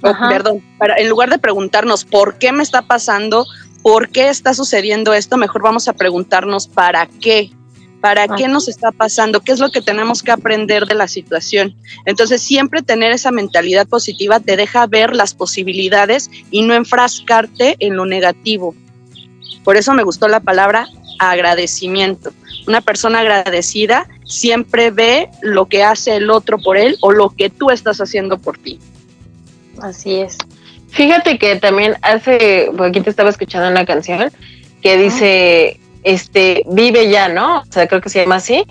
perdón, 0.00 0.62
para, 0.78 0.94
en 0.96 1.08
lugar 1.08 1.30
de 1.30 1.38
preguntarnos 1.38 2.04
por 2.04 2.38
qué 2.38 2.52
me 2.52 2.62
está 2.62 2.82
pasando, 2.82 3.46
por 3.82 4.08
qué 4.08 4.28
está 4.28 4.54
sucediendo 4.54 5.12
esto, 5.12 5.36
mejor 5.36 5.62
vamos 5.62 5.88
a 5.88 5.92
preguntarnos 5.92 6.68
para 6.68 7.06
qué. 7.06 7.50
¿Para 8.00 8.26
qué 8.26 8.48
nos 8.48 8.66
está 8.66 8.90
pasando? 8.90 9.40
¿Qué 9.40 9.52
es 9.52 9.60
lo 9.60 9.70
que 9.70 9.80
tenemos 9.80 10.24
que 10.24 10.32
aprender 10.32 10.86
de 10.86 10.94
la 10.94 11.06
situación? 11.06 11.76
Entonces, 12.04 12.42
siempre 12.42 12.82
tener 12.82 13.12
esa 13.12 13.30
mentalidad 13.30 13.86
positiva 13.86 14.40
te 14.40 14.56
deja 14.56 14.88
ver 14.88 15.14
las 15.14 15.34
posibilidades 15.34 16.28
y 16.50 16.62
no 16.62 16.74
enfrascarte 16.74 17.76
en 17.78 17.96
lo 17.96 18.04
negativo. 18.04 18.74
Por 19.62 19.76
eso 19.76 19.94
me 19.94 20.02
gustó 20.02 20.26
la 20.26 20.40
palabra 20.40 20.88
agradecimiento. 21.20 22.32
Una 22.66 22.80
persona 22.80 23.20
agradecida 23.20 24.08
siempre 24.24 24.90
ve 24.90 25.28
lo 25.40 25.66
que 25.66 25.84
hace 25.84 26.16
el 26.16 26.30
otro 26.30 26.58
por 26.58 26.76
él 26.76 26.96
o 27.02 27.12
lo 27.12 27.30
que 27.30 27.50
tú 27.50 27.70
estás 27.70 28.00
haciendo 28.00 28.38
por 28.38 28.58
ti. 28.58 28.80
Así 29.80 30.16
es. 30.16 30.38
Fíjate 30.92 31.38
que 31.38 31.56
también 31.56 31.96
hace, 32.02 32.70
aquí 32.78 33.00
te 33.00 33.10
estaba 33.10 33.30
escuchando 33.30 33.68
una 33.68 33.86
canción 33.86 34.30
que 34.82 34.98
dice, 34.98 35.80
este, 36.04 36.64
vive 36.66 37.08
ya, 37.08 37.28
¿no? 37.28 37.60
O 37.60 37.64
sea, 37.70 37.88
creo 37.88 38.02
que 38.02 38.10
se 38.10 38.20
llama 38.20 38.36
así, 38.36 38.64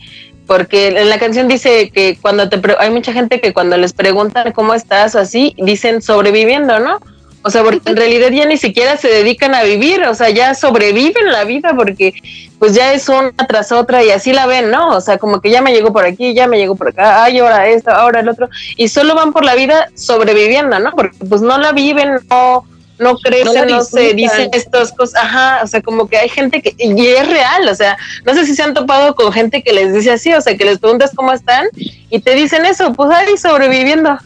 porque 0.45 0.89
en 0.89 1.09
la 1.09 1.17
canción 1.17 1.47
dice 1.47 1.89
que 1.89 2.17
cuando 2.21 2.47
te, 2.47 2.61
hay 2.77 2.91
mucha 2.91 3.11
gente 3.11 3.41
que 3.41 3.53
cuando 3.53 3.75
les 3.75 3.93
preguntan 3.93 4.51
cómo 4.51 4.75
estás 4.75 5.15
o 5.15 5.19
así, 5.19 5.55
dicen 5.57 6.01
sobreviviendo, 6.03 6.79
¿no? 6.79 6.99
O 7.43 7.49
sea, 7.49 7.63
porque 7.63 7.89
en 7.89 7.97
realidad 7.97 8.29
ya 8.29 8.45
ni 8.45 8.57
siquiera 8.57 8.97
se 8.97 9.07
dedican 9.07 9.55
a 9.55 9.63
vivir, 9.63 10.03
o 10.03 10.13
sea, 10.13 10.29
ya 10.29 10.53
sobreviven 10.53 11.31
la 11.31 11.43
vida 11.43 11.73
porque 11.75 12.13
pues 12.59 12.75
ya 12.75 12.93
es 12.93 13.09
una 13.09 13.31
tras 13.31 13.71
otra 13.71 14.03
y 14.03 14.11
así 14.11 14.31
la 14.31 14.45
ven, 14.45 14.69
¿no? 14.69 14.89
O 14.89 15.01
sea, 15.01 15.17
como 15.17 15.41
que 15.41 15.49
ya 15.49 15.61
me 15.61 15.73
llegó 15.73 15.91
por 15.91 16.05
aquí, 16.05 16.35
ya 16.35 16.45
me 16.45 16.59
llegó 16.59 16.75
por 16.75 16.89
acá, 16.89 17.23
ay, 17.23 17.39
ahora 17.39 17.67
esto, 17.67 17.89
ahora 17.89 18.19
el 18.19 18.29
otro, 18.29 18.47
y 18.77 18.87
solo 18.87 19.15
van 19.15 19.33
por 19.33 19.43
la 19.43 19.55
vida 19.55 19.89
sobreviviendo, 19.95 20.77
¿no? 20.79 20.91
Porque 20.91 21.17
pues 21.27 21.41
no 21.41 21.57
la 21.57 21.71
viven, 21.71 22.19
no, 22.29 22.65
no 22.99 23.15
crecen, 23.17 23.67
no, 23.67 23.83
se 23.83 24.13
dicen 24.13 24.51
estas 24.53 24.91
cosas, 24.91 25.23
ajá, 25.23 25.61
o 25.63 25.67
sea, 25.67 25.81
como 25.81 26.07
que 26.07 26.17
hay 26.17 26.29
gente 26.29 26.61
que, 26.61 26.75
y 26.77 27.07
es 27.07 27.27
real, 27.27 27.67
o 27.67 27.73
sea, 27.73 27.97
no 28.23 28.35
sé 28.35 28.45
si 28.45 28.53
se 28.53 28.61
han 28.61 28.75
topado 28.75 29.15
con 29.15 29.33
gente 29.33 29.63
que 29.63 29.73
les 29.73 29.91
dice 29.91 30.11
así, 30.11 30.31
o 30.31 30.41
sea, 30.41 30.55
que 30.55 30.65
les 30.65 30.77
preguntas 30.77 31.11
cómo 31.15 31.33
están 31.33 31.65
y 32.11 32.19
te 32.19 32.35
dicen 32.35 32.65
eso, 32.65 32.93
pues 32.93 33.09
ahí 33.09 33.35
sobreviviendo. 33.37 34.19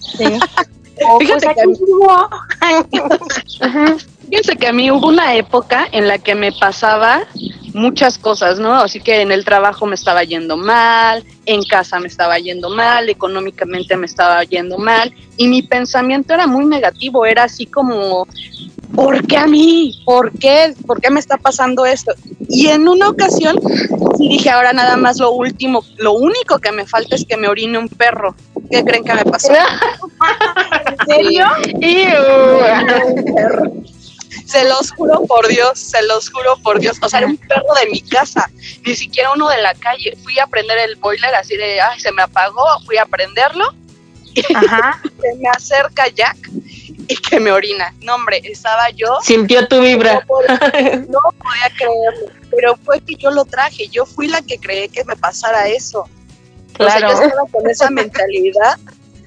Sí. 0.00 0.24
Fíjate 1.18 1.54
que, 1.54 1.64
Fíjense 4.28 4.56
que 4.56 4.66
a 4.66 4.72
mí 4.72 4.90
hubo 4.90 5.08
una 5.08 5.34
época 5.34 5.86
en 5.92 6.08
la 6.08 6.16
que 6.18 6.34
me 6.34 6.50
pasaba 6.52 7.26
muchas 7.74 8.16
cosas, 8.18 8.58
¿no? 8.58 8.72
Así 8.74 9.00
que 9.00 9.20
en 9.20 9.32
el 9.32 9.44
trabajo 9.44 9.84
me 9.86 9.96
estaba 9.96 10.24
yendo 10.24 10.56
mal, 10.56 11.22
en 11.44 11.62
casa 11.64 12.00
me 12.00 12.08
estaba 12.08 12.38
yendo 12.38 12.70
mal, 12.70 13.10
económicamente 13.10 13.96
me 13.96 14.06
estaba 14.06 14.42
yendo 14.44 14.78
mal 14.78 15.12
y 15.36 15.48
mi 15.48 15.62
pensamiento 15.62 16.32
era 16.32 16.46
muy 16.46 16.64
negativo, 16.64 17.26
era 17.26 17.42
así 17.44 17.66
como, 17.66 18.26
¿por 18.94 19.26
qué 19.26 19.36
a 19.36 19.46
mí? 19.46 20.02
¿Por 20.04 20.32
qué? 20.38 20.74
¿Por 20.86 21.00
qué 21.00 21.10
me 21.10 21.20
está 21.20 21.36
pasando 21.36 21.86
esto? 21.86 22.12
Y 22.48 22.68
en 22.68 22.88
una 22.88 23.08
ocasión 23.08 23.58
dije, 24.18 24.50
ahora 24.50 24.72
nada 24.72 24.96
más 24.96 25.18
lo 25.18 25.30
último, 25.32 25.84
lo 25.96 26.12
único 26.12 26.58
que 26.58 26.72
me 26.72 26.86
falta 26.86 27.14
es 27.16 27.24
que 27.24 27.36
me 27.36 27.48
orine 27.48 27.78
un 27.78 27.88
perro. 27.88 28.34
¿Qué 28.70 28.84
creen 28.84 29.04
que 29.04 29.14
me 29.14 29.24
pasó? 29.24 29.52
¿En 30.86 31.06
serio? 31.06 31.46
Se 34.46 34.68
los 34.68 34.90
juro 34.92 35.24
por 35.26 35.48
Dios, 35.48 35.78
se 35.78 36.02
los 36.02 36.30
juro 36.30 36.56
por 36.62 36.78
Dios. 36.80 36.98
O 37.02 37.08
sea, 37.08 37.20
era 37.20 37.28
un 37.28 37.36
perro 37.36 37.74
de 37.82 37.90
mi 37.90 38.00
casa, 38.02 38.50
ni 38.84 38.94
siquiera 38.94 39.32
uno 39.32 39.48
de 39.48 39.60
la 39.62 39.74
calle. 39.74 40.16
Fui 40.22 40.38
a 40.38 40.46
prender 40.46 40.78
el 40.78 40.96
boiler 40.96 41.34
así 41.34 41.56
de, 41.56 41.80
ay, 41.80 41.98
se 42.00 42.12
me 42.12 42.22
apagó, 42.22 42.64
fui 42.84 42.96
a 42.98 43.06
prenderlo. 43.06 43.64
Ajá. 44.54 45.00
se 45.20 45.34
me 45.36 45.48
acerca 45.48 46.08
Jack 46.08 46.36
y 47.08 47.16
que 47.16 47.40
me 47.40 47.52
orina. 47.52 47.94
No, 48.02 48.14
hombre, 48.14 48.40
estaba 48.44 48.90
yo. 48.90 49.18
Sintió 49.22 49.66
tu 49.68 49.80
vibra. 49.80 50.14
No 50.14 50.26
podía, 50.26 50.96
no 51.08 51.18
podía 51.38 51.70
creerlo. 51.76 52.32
Pero 52.50 52.76
fue 52.84 53.00
que 53.00 53.14
yo 53.16 53.30
lo 53.30 53.44
traje. 53.44 53.88
Yo 53.88 54.06
fui 54.06 54.28
la 54.28 54.42
que 54.42 54.58
creé 54.58 54.88
que 54.88 55.04
me 55.04 55.16
pasara 55.16 55.68
eso. 55.68 56.08
Claro. 56.74 57.08
yo 57.08 57.22
estaba 57.22 57.42
con 57.52 57.70
esa 57.70 57.88
mentalidad 57.90 58.78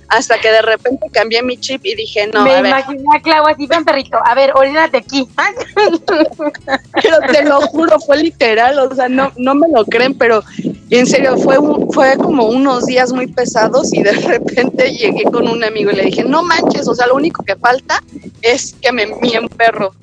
hasta 0.09 0.39
que 0.39 0.49
de 0.49 0.61
repente 0.61 1.07
cambié 1.11 1.43
mi 1.43 1.57
chip 1.57 1.85
y 1.85 1.95
dije, 1.95 2.27
no, 2.27 2.43
Me 2.43 2.55
a 2.55 2.59
imaginé 2.59 3.03
a 3.15 3.21
Clau 3.21 3.45
así, 3.47 3.67
ven 3.67 3.83
perrito, 3.83 4.17
a 4.23 4.35
ver, 4.35 4.51
orínate 4.55 4.97
aquí. 4.97 5.27
pero 6.93 7.17
te 7.31 7.43
lo 7.43 7.61
juro, 7.61 7.99
fue 7.99 8.17
literal, 8.17 8.79
o 8.79 8.95
sea, 8.95 9.09
no, 9.09 9.31
no 9.37 9.55
me 9.55 9.67
lo 9.69 9.85
creen, 9.85 10.13
pero 10.13 10.43
en 10.89 11.05
serio, 11.05 11.37
fue, 11.37 11.57
fue 11.91 12.15
como 12.17 12.47
unos 12.47 12.85
días 12.85 13.11
muy 13.11 13.27
pesados 13.27 13.93
y 13.93 14.01
de 14.01 14.13
repente 14.13 14.91
llegué 14.91 15.23
con 15.23 15.47
un 15.47 15.63
amigo 15.63 15.91
y 15.91 15.95
le 15.95 16.03
dije, 16.03 16.23
no 16.23 16.43
manches, 16.43 16.87
o 16.87 16.95
sea, 16.95 17.07
lo 17.07 17.15
único 17.15 17.43
que 17.43 17.55
falta 17.55 18.01
es 18.41 18.75
que 18.81 18.91
me 18.91 19.03
envíen 19.03 19.43
un 19.43 19.49
perro. 19.49 19.93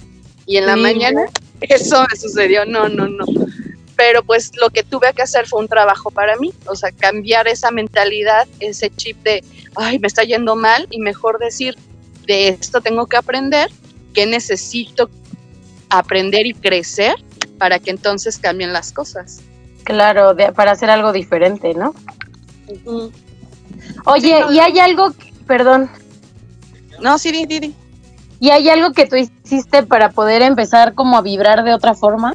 Y 0.47 0.59
en 0.59 0.67
la 0.67 0.77
mañana 0.77 1.23
eso 1.61 2.05
me 2.11 2.19
sucedió, 2.19 2.67
no, 2.67 2.89
no, 2.89 3.09
no 3.09 3.25
pero 3.97 4.23
pues 4.23 4.53
lo 4.57 4.71
que 4.71 4.83
tuve 4.83 5.13
que 5.15 5.23
hacer 5.23 5.47
fue 5.47 5.61
un 5.61 5.69
trabajo 5.69 6.11
para 6.11 6.37
mí, 6.37 6.53
o 6.67 6.75
sea, 6.75 6.91
cambiar 6.93 7.49
esa 7.49 7.71
mentalidad, 7.71 8.47
ese 8.61 8.91
chip 8.91 9.23
de, 9.23 9.45
ay, 9.77 9.99
me 9.99 10.07
está 10.07 10.23
yendo 10.23 10.57
mal 10.57 10.87
y 10.91 10.99
mejor 10.99 11.39
decir, 11.39 11.77
de 12.27 12.49
esto 12.49 12.81
tengo 12.81 13.07
que 13.07 13.17
aprender, 13.17 13.71
que 14.13 14.27
necesito 14.27 15.11
aprender 15.91 16.47
y 16.47 16.55
crecer 16.55 17.15
para 17.59 17.79
que 17.79 17.91
entonces 17.91 18.39
cambien 18.39 18.73
las 18.73 18.93
cosas. 18.93 19.41
Claro, 19.85 20.35
para 20.55 20.73
hacer 20.73 20.91
algo 20.91 21.13
diferente, 21.13 21.75
¿no? 21.75 21.95
Oye, 24.07 24.45
¿y 24.51 24.59
hay 24.59 24.79
algo, 24.79 25.13
perdón? 25.47 25.91
No, 27.01 27.19
sí, 27.19 27.31
Didi. 27.47 27.75
¿Y 28.41 28.51
hay 28.51 28.69
algo 28.69 28.93
que 28.93 29.07
tú 29.07 29.17
hiciste 29.17 29.83
para 29.85 30.11
poder 30.11 30.43
empezar 30.43 30.95
como 30.95 31.17
a 31.17 31.23
vibrar 31.23 31.65
de 31.65 31.75
otra 31.75 31.95
forma? 31.95 32.35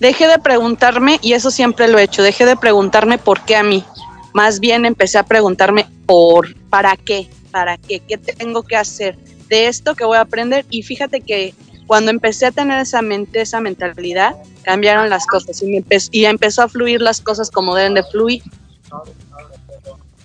Dejé 0.00 0.28
de 0.28 0.38
preguntarme, 0.38 1.18
y 1.22 1.32
eso 1.32 1.50
siempre 1.50 1.88
lo 1.88 1.98
he 1.98 2.04
hecho, 2.04 2.22
dejé 2.22 2.46
de 2.46 2.56
preguntarme 2.56 3.18
por 3.18 3.44
qué 3.44 3.56
a 3.56 3.62
mí. 3.62 3.84
Más 4.32 4.60
bien 4.60 4.84
empecé 4.84 5.18
a 5.18 5.24
preguntarme 5.24 5.86
por, 6.06 6.54
¿para 6.70 6.96
qué? 6.96 7.28
¿Para 7.50 7.76
qué? 7.76 8.00
¿Qué 8.00 8.16
tengo 8.18 8.62
que 8.62 8.76
hacer? 8.76 9.18
De 9.48 9.66
esto 9.66 9.94
que 9.94 10.04
voy 10.04 10.18
a 10.18 10.20
aprender. 10.20 10.64
Y 10.70 10.82
fíjate 10.82 11.20
que 11.20 11.54
cuando 11.86 12.10
empecé 12.10 12.46
a 12.46 12.52
tener 12.52 12.78
esa 12.78 13.02
mente, 13.02 13.40
esa 13.40 13.60
mentalidad, 13.60 14.36
cambiaron 14.62 15.10
las 15.10 15.26
cosas 15.26 15.62
y, 15.62 15.66
me 15.66 15.82
y 16.12 16.24
empezó 16.26 16.62
a 16.62 16.68
fluir 16.68 17.00
las 17.00 17.20
cosas 17.20 17.50
como 17.50 17.74
deben 17.74 17.94
de 17.94 18.04
fluir. 18.04 18.42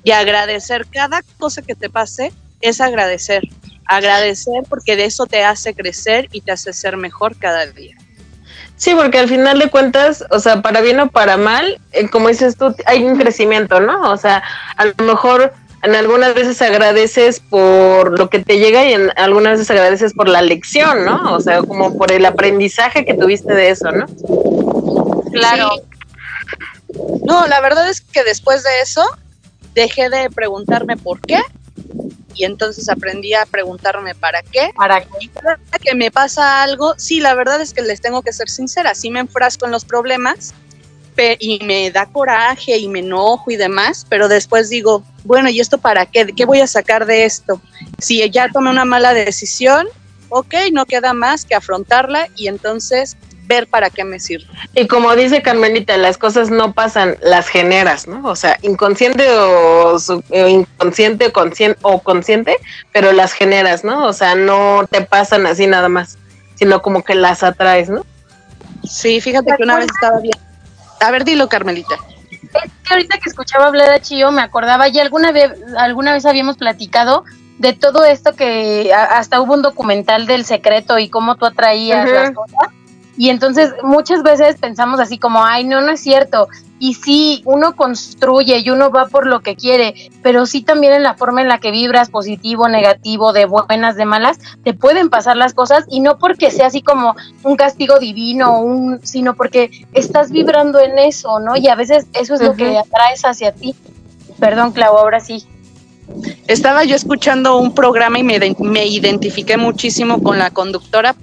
Y 0.04 0.12
agradecer 0.12 0.86
cada 0.86 1.22
cosa 1.40 1.62
que 1.62 1.74
te 1.74 1.90
pase 1.90 2.34
es 2.62 2.82
agradecer. 2.82 3.44
Agradecer 3.86 4.64
porque 4.70 4.96
de 4.96 5.06
eso 5.06 5.26
te 5.26 5.44
hace 5.44 5.74
crecer 5.74 6.28
y 6.32 6.42
te 6.42 6.52
hace 6.52 6.74
ser 6.74 6.98
mejor 6.98 7.38
cada 7.38 7.66
día. 7.66 7.96
Sí, 8.76 8.94
porque 8.96 9.20
al 9.20 9.30
final 9.30 9.60
de 9.60 9.70
cuentas, 9.70 10.26
o 10.30 10.40
sea, 10.40 10.62
para 10.62 10.82
bien 10.82 11.00
o 11.00 11.10
para 11.10 11.38
mal, 11.38 11.80
eh, 11.92 12.10
como 12.10 12.28
dices 12.28 12.58
tú, 12.58 12.76
hay 12.86 13.04
un 13.04 13.18
crecimiento, 13.18 13.80
¿no? 13.80 14.12
O 14.12 14.18
sea, 14.18 14.44
a 14.76 14.86
lo 14.86 14.94
mejor 15.06 15.54
en 15.84 15.96
algunas 15.96 16.34
veces 16.34 16.62
agradeces 16.62 17.40
por 17.40 18.18
lo 18.18 18.30
que 18.30 18.40
te 18.40 18.58
llega 18.58 18.86
y 18.86 18.94
en 18.94 19.12
algunas 19.18 19.54
veces 19.54 19.70
agradeces 19.72 20.14
por 20.14 20.28
la 20.30 20.42
lección, 20.42 21.06
¿no? 21.06 21.34
O 21.34 21.42
sea, 21.42 21.62
como 21.62 21.98
por 21.98 22.12
el 22.12 22.26
aprendizaje 22.26 23.06
que 23.06 23.14
tuviste 23.14 23.54
de 23.54 23.70
eso, 23.70 23.92
¿no? 23.92 24.06
Claro. 25.32 25.70
No, 27.26 27.48
la 27.48 27.60
verdad 27.60 27.90
es 27.90 28.02
que 28.02 28.24
después 28.24 28.64
de 28.64 28.82
eso 28.82 29.04
dejé 29.74 30.10
de 30.10 30.30
preguntarme 30.30 30.96
por 30.98 31.20
qué 31.20 31.40
y 32.36 32.46
entonces 32.46 32.90
aprendí 32.90 33.34
a 33.34 33.46
preguntarme 33.46 34.16
para 34.16 34.42
qué. 34.44 34.72
¿Para 34.76 35.02
qué? 35.02 35.30
que 35.82 35.96
me 35.96 36.12
pasa 36.12 36.64
algo, 36.64 36.94
sí, 36.98 37.20
la 37.20 37.36
verdad 37.36 37.62
es 37.62 37.74
que 37.74 37.82
les 37.82 38.02
tengo 38.02 38.22
que 38.22 38.32
ser 38.32 38.50
sincera, 38.50 38.96
sí 38.96 39.10
me 39.10 39.20
enfrasco 39.20 39.66
en 39.66 39.72
los 39.72 39.84
problemas 39.84 40.54
y 41.40 41.60
me 41.64 41.92
da 41.92 42.06
coraje 42.08 42.78
y 42.78 42.88
me 42.88 43.00
enojo 43.00 43.52
y 43.52 43.56
demás, 43.56 44.06
pero 44.10 44.28
después 44.28 44.70
digo, 44.70 45.04
bueno, 45.24 45.50
¿y 45.50 45.60
esto 45.60 45.78
para 45.78 46.06
qué? 46.06 46.26
¿Qué 46.28 46.46
voy 46.46 46.60
a 46.60 46.68
sacar 46.68 47.06
de 47.06 47.26
esto? 47.26 47.62
Si 48.00 48.28
ya 48.30 48.50
tomé 48.50 48.70
una 48.70 48.86
mala 48.86 49.14
decisión, 49.14 49.88
ok, 50.30 50.56
no 50.72 50.86
queda 50.86 51.14
más 51.14 51.46
que 51.46 51.56
afrontarla 51.56 52.28
y 52.36 52.48
entonces 52.48 53.18
ver 53.46 53.68
para 53.68 53.90
qué 53.90 54.04
me 54.04 54.20
sirve. 54.20 54.48
Y 54.74 54.88
como 54.88 55.16
dice 55.16 55.42
Carmelita, 55.42 55.98
las 55.98 56.18
cosas 56.18 56.50
no 56.50 56.74
pasan, 56.74 57.18
las 57.22 57.48
generas, 57.48 58.08
¿no? 58.08 58.28
O 58.28 58.36
sea, 58.36 58.58
inconsciente 58.62 59.26
o, 59.30 59.98
inconsciente 60.48 61.32
consciente, 61.32 61.80
o 61.82 62.00
consciente, 62.00 62.58
pero 62.92 63.12
las 63.12 63.34
generas, 63.34 63.84
¿no? 63.84 64.06
O 64.06 64.14
sea, 64.14 64.36
no 64.36 64.86
te 64.90 65.02
pasan 65.02 65.46
así 65.46 65.68
nada 65.68 65.90
más, 65.90 66.18
sino 66.56 66.82
como 66.82 67.04
que 67.04 67.16
las 67.16 67.44
atraes, 67.44 67.90
¿no? 67.90 68.06
Sí, 68.84 69.22
fíjate 69.22 69.54
que 69.58 69.64
una 69.64 69.78
vez 69.78 69.88
estaba 69.94 70.20
bien. 70.20 70.38
A 71.00 71.12
ver, 71.12 71.24
dilo, 71.24 71.50
Carmelita. 71.50 71.96
Es 72.64 72.92
ahorita 72.92 73.18
que 73.18 73.30
escuchaba 73.30 73.68
hablar 73.68 73.92
de 73.92 74.02
Chio 74.02 74.32
me 74.32 74.42
acordaba, 74.42 74.88
ya 74.88 75.02
alguna 75.02 75.32
vez, 75.32 75.52
alguna 75.78 76.14
vez 76.14 76.26
habíamos 76.26 76.58
platicado 76.58 77.24
de 77.58 77.74
todo 77.74 78.06
esto 78.06 78.34
que 78.34 78.94
hasta 78.94 79.40
hubo 79.42 79.54
un 79.54 79.62
documental 79.62 80.28
del 80.28 80.46
secreto 80.46 81.00
y 81.00 81.10
cómo 81.10 81.36
tú 81.36 81.46
atraías 81.46 82.10
las 82.10 82.32
cosas. 82.32 82.70
Y 83.16 83.30
entonces 83.30 83.74
muchas 83.84 84.24
veces 84.24 84.58
pensamos 84.60 85.00
así 85.00 85.18
como, 85.18 85.44
ay, 85.44 85.66
no, 85.66 85.82
no 85.82 85.92
es 85.92 86.02
cierto. 86.02 86.48
Y 86.80 86.96
sí, 86.96 87.42
uno 87.46 87.76
construye 87.76 88.58
y 88.60 88.70
uno 88.70 88.90
va 88.90 89.06
por 89.06 89.28
lo 89.28 89.42
que 89.42 89.56
quiere, 89.56 90.12
pero 90.22 90.46
sí 90.46 90.62
también 90.62 90.94
en 90.94 91.04
la 91.04 91.14
forma 91.14 91.42
en 91.42 91.48
la 91.48 91.60
que 91.60 91.72
vibras, 91.72 92.10
positivo, 92.10 92.68
negativo, 92.68 93.32
de 93.32 93.46
buenas, 93.46 93.96
de 93.96 94.06
malas, 94.06 94.40
te 94.64 94.74
pueden 94.74 95.10
pasar 95.10 95.38
las 95.38 95.54
cosas 95.54 95.86
y 95.90 96.00
no 96.00 96.18
porque 96.18 96.52
sea 96.52 96.68
así 96.68 96.82
como 96.82 97.16
un 97.44 97.56
castigo 97.56 98.00
divino, 98.00 98.60
un, 98.60 99.00
sino 99.04 99.36
porque 99.36 99.86
estás 99.94 100.32
vibrando 100.32 100.80
en 100.80 100.98
eso, 100.98 101.40
¿no? 101.40 101.56
Y 101.56 101.68
a 101.68 101.76
veces 101.76 102.08
eso 102.14 102.34
es 102.34 102.42
lo 102.42 102.56
que 102.56 102.78
atraes 102.78 103.24
hacia 103.24 103.54
ti. 103.54 103.76
Perdón, 104.40 104.74
Clau, 104.74 104.98
ahora 104.98 105.20
sí. 105.20 105.46
Estaba 106.48 106.84
yo 106.84 106.96
escuchando 106.96 107.58
un 107.58 107.74
programa 107.74 108.20
y 108.20 108.24
me, 108.24 108.40
me 108.60 108.86
identifiqué 108.88 109.56
muchísimo 109.56 110.22
con 110.22 110.38
la 110.38 110.52
conductora 110.52 111.16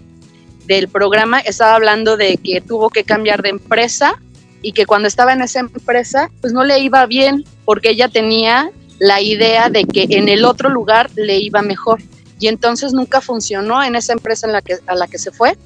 del 0.76 0.88
programa. 0.88 1.40
Estaba 1.40 1.74
hablando 1.74 2.16
de 2.16 2.36
que 2.36 2.60
tuvo 2.60 2.90
que 2.90 3.02
cambiar 3.02 3.42
de 3.42 3.48
empresa 3.48 4.20
y 4.62 4.72
que 4.72 4.86
cuando 4.86 5.08
estaba 5.08 5.32
en 5.32 5.42
esa 5.42 5.58
empresa, 5.60 6.30
pues 6.40 6.52
no 6.52 6.62
le 6.64 6.78
iba 6.78 7.04
bien 7.06 7.44
porque 7.64 7.90
ella 7.90 8.08
tenía 8.08 8.70
la 9.00 9.20
idea 9.20 9.68
de 9.68 9.84
que 9.84 10.06
en 10.10 10.28
el 10.28 10.44
otro 10.44 10.68
lugar 10.68 11.10
le 11.16 11.38
iba 11.38 11.60
mejor. 11.62 12.00
Y 12.38 12.46
entonces 12.46 12.92
nunca 12.92 13.20
funcionó 13.20 13.82
en 13.82 13.96
esa 13.96 14.12
empresa 14.12 14.46
en 14.46 14.52
la 14.52 14.62
que, 14.62 14.78
a 14.86 14.94
la 14.94 15.08
que 15.08 15.18
se 15.18 15.32
fue. 15.32 15.58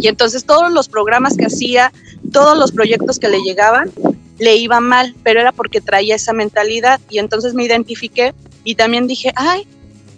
Y 0.00 0.08
entonces 0.08 0.44
todos 0.44 0.72
los 0.72 0.88
programas 0.88 1.36
que 1.36 1.46
hacía, 1.46 1.92
todos 2.32 2.58
los 2.58 2.72
proyectos 2.72 3.20
que 3.20 3.28
le 3.28 3.40
llegaban, 3.42 3.92
le 4.38 4.56
iba 4.56 4.80
mal, 4.80 5.14
pero 5.22 5.40
era 5.40 5.52
porque 5.52 5.80
traía 5.80 6.16
esa 6.16 6.32
mentalidad. 6.32 7.00
Y 7.08 7.18
entonces 7.18 7.54
me 7.54 7.64
identifiqué 7.64 8.34
y 8.64 8.74
también 8.74 9.06
dije, 9.06 9.32
ay, 9.36 9.66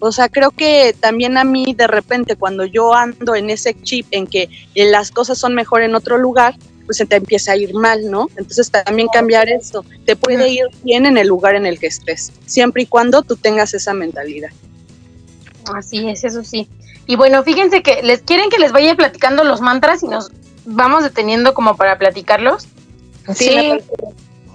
o 0.01 0.13
sea, 0.13 0.29
creo 0.29 0.51
que 0.51 0.95
también 0.99 1.37
a 1.39 1.45
mí 1.45 1.75
de 1.75 1.87
repente 1.87 2.37
cuando 2.37 2.65
yo 2.65 2.95
ando 2.95 3.35
en 3.35 3.51
ese 3.51 3.81
chip 3.83 4.07
en 4.11 4.27
que 4.27 4.49
las 4.75 5.11
cosas 5.11 5.39
son 5.39 5.55
mejor 5.55 5.83
en 5.83 5.95
otro 5.95 6.19
lugar, 6.19 6.57
pues 6.87 6.97
se 6.97 7.07
te 7.07 7.17
empieza 7.17 7.53
a 7.53 7.57
ir 7.57 7.75
mal, 7.75 8.11
¿no? 8.11 8.29
Entonces 8.37 8.71
también 8.71 9.09
cambiar 9.13 9.49
eso, 9.49 9.85
te 10.07 10.17
puede 10.17 10.49
ir 10.49 10.65
bien 10.83 11.07
en 11.07 11.19
el 11.19 11.29
lugar 11.29 11.55
en 11.55 11.67
el 11.67 11.79
que 11.79 11.87
estés, 11.87 12.33
siempre 12.47 12.83
y 12.83 12.87
cuando 12.87 13.23
tú 13.23 13.37
tengas 13.37 13.75
esa 13.75 13.95
mentalidad. 13.95 14.51
Así 15.75 16.09
es, 16.09 16.25
eso 16.25 16.43
sí. 16.43 16.69
Y 17.07 17.17
bueno, 17.17 17.43
fíjense 17.43 17.83
que 17.83 18.03
les 18.03 18.23
quieren 18.23 18.51
que 18.51 18.59
les 18.59 18.73
vaya 18.73 18.95
platicando 18.95 19.45
los 19.45 19.61
mantras 19.61 20.03
y 20.03 20.09
nos 20.09 20.31
vamos 20.65 21.05
deteniendo 21.05 21.55
como 21.55 21.77
para 21.77 21.99
platicarlos. 21.99 22.69
Sí. 23.35 23.79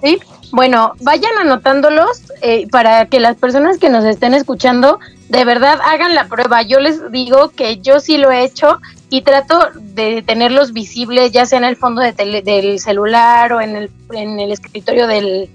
Sí. 0.02 0.18
Bueno, 0.52 0.92
vayan 1.00 1.38
anotándolos 1.38 2.22
eh, 2.42 2.68
para 2.68 3.06
que 3.06 3.18
las 3.18 3.36
personas 3.36 3.78
que 3.78 3.88
nos 3.88 4.04
estén 4.04 4.34
escuchando 4.34 5.00
de 5.28 5.44
verdad 5.44 5.80
hagan 5.84 6.14
la 6.14 6.28
prueba. 6.28 6.62
Yo 6.62 6.80
les 6.80 7.10
digo 7.10 7.50
que 7.50 7.78
yo 7.78 8.00
sí 8.00 8.16
lo 8.16 8.30
he 8.30 8.44
hecho 8.44 8.80
y 9.10 9.22
trato 9.22 9.68
de 9.74 10.22
tenerlos 10.22 10.72
visibles, 10.72 11.32
ya 11.32 11.46
sea 11.46 11.58
en 11.58 11.64
el 11.64 11.76
fondo 11.76 12.00
de 12.02 12.12
del 12.12 12.78
celular 12.80 13.52
o 13.52 13.60
en 13.60 13.76
el, 13.76 13.90
en 14.12 14.40
el 14.40 14.52
escritorio 14.52 15.06
del, 15.06 15.50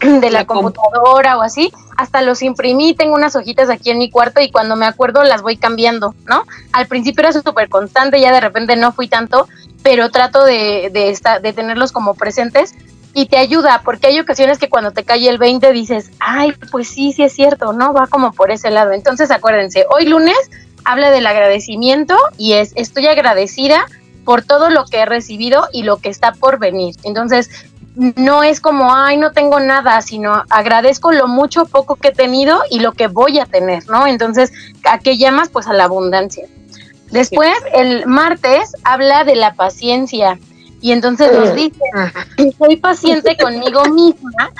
de 0.00 0.30
la, 0.30 0.44
computadora 0.46 1.38
o 1.38 1.42
así. 1.42 1.72
Hasta 1.96 2.20
los 2.20 2.42
imprimí, 2.42 2.94
tengo 2.94 3.14
unas 3.14 3.36
hojitas 3.36 3.70
aquí 3.70 3.90
en 3.90 3.98
mi 3.98 4.10
cuarto 4.10 4.40
y 4.40 4.50
cuando 4.50 4.76
me 4.76 4.86
acuerdo 4.86 5.24
las 5.24 5.42
voy 5.42 5.56
cambiando, 5.56 6.14
¿no? 6.26 6.44
Al 6.72 6.86
principio 6.86 7.22
era 7.22 7.32
súper 7.32 7.68
constante, 7.68 8.20
ya 8.20 8.32
de 8.32 8.40
repente 8.40 8.76
no 8.76 8.92
fui 8.92 9.08
tanto, 9.08 9.48
pero 9.82 10.10
trato 10.10 10.44
de, 10.44 10.90
de, 10.92 11.18
de 11.40 11.52
tenerlos 11.54 11.92
como 11.92 12.14
presentes 12.14 12.74
y 13.16 13.24
te 13.24 13.38
ayuda, 13.38 13.80
porque 13.82 14.08
hay 14.08 14.20
ocasiones 14.20 14.58
que 14.58 14.68
cuando 14.68 14.90
te 14.90 15.02
cae 15.02 15.26
el 15.26 15.38
20 15.38 15.72
dices, 15.72 16.10
ay, 16.20 16.52
pues 16.70 16.88
sí, 16.88 17.14
sí 17.14 17.22
es 17.22 17.32
cierto, 17.32 17.72
¿no? 17.72 17.94
Va 17.94 18.08
como 18.08 18.30
por 18.32 18.50
ese 18.50 18.70
lado. 18.70 18.92
Entonces 18.92 19.30
acuérdense, 19.30 19.86
hoy 19.88 20.04
lunes 20.04 20.36
habla 20.84 21.10
del 21.10 21.26
agradecimiento 21.26 22.14
y 22.36 22.52
es 22.52 22.72
estoy 22.74 23.06
agradecida 23.06 23.86
por 24.26 24.42
todo 24.42 24.68
lo 24.68 24.84
que 24.84 24.98
he 24.98 25.06
recibido 25.06 25.66
y 25.72 25.84
lo 25.84 25.96
que 25.96 26.10
está 26.10 26.32
por 26.32 26.58
venir. 26.58 26.94
Entonces, 27.04 27.48
no 27.94 28.42
es 28.42 28.60
como, 28.60 28.94
ay, 28.94 29.16
no 29.16 29.32
tengo 29.32 29.60
nada, 29.60 30.02
sino 30.02 30.44
agradezco 30.50 31.10
lo 31.10 31.26
mucho 31.26 31.64
poco 31.64 31.96
que 31.96 32.08
he 32.08 32.12
tenido 32.12 32.60
y 32.70 32.80
lo 32.80 32.92
que 32.92 33.06
voy 33.06 33.38
a 33.38 33.46
tener, 33.46 33.88
¿no? 33.88 34.06
Entonces, 34.06 34.52
¿a 34.84 34.98
qué 34.98 35.16
llamas? 35.16 35.48
Pues 35.48 35.66
a 35.68 35.72
la 35.72 35.84
abundancia. 35.84 36.46
Después, 37.10 37.56
el 37.72 38.06
martes 38.06 38.72
habla 38.84 39.24
de 39.24 39.36
la 39.36 39.54
paciencia 39.54 40.38
y 40.86 40.92
entonces 40.92 41.32
nos 41.32 41.52
dice, 41.52 41.80
soy 42.56 42.76
paciente 42.76 43.36
conmigo 43.36 43.86
misma 43.86 44.52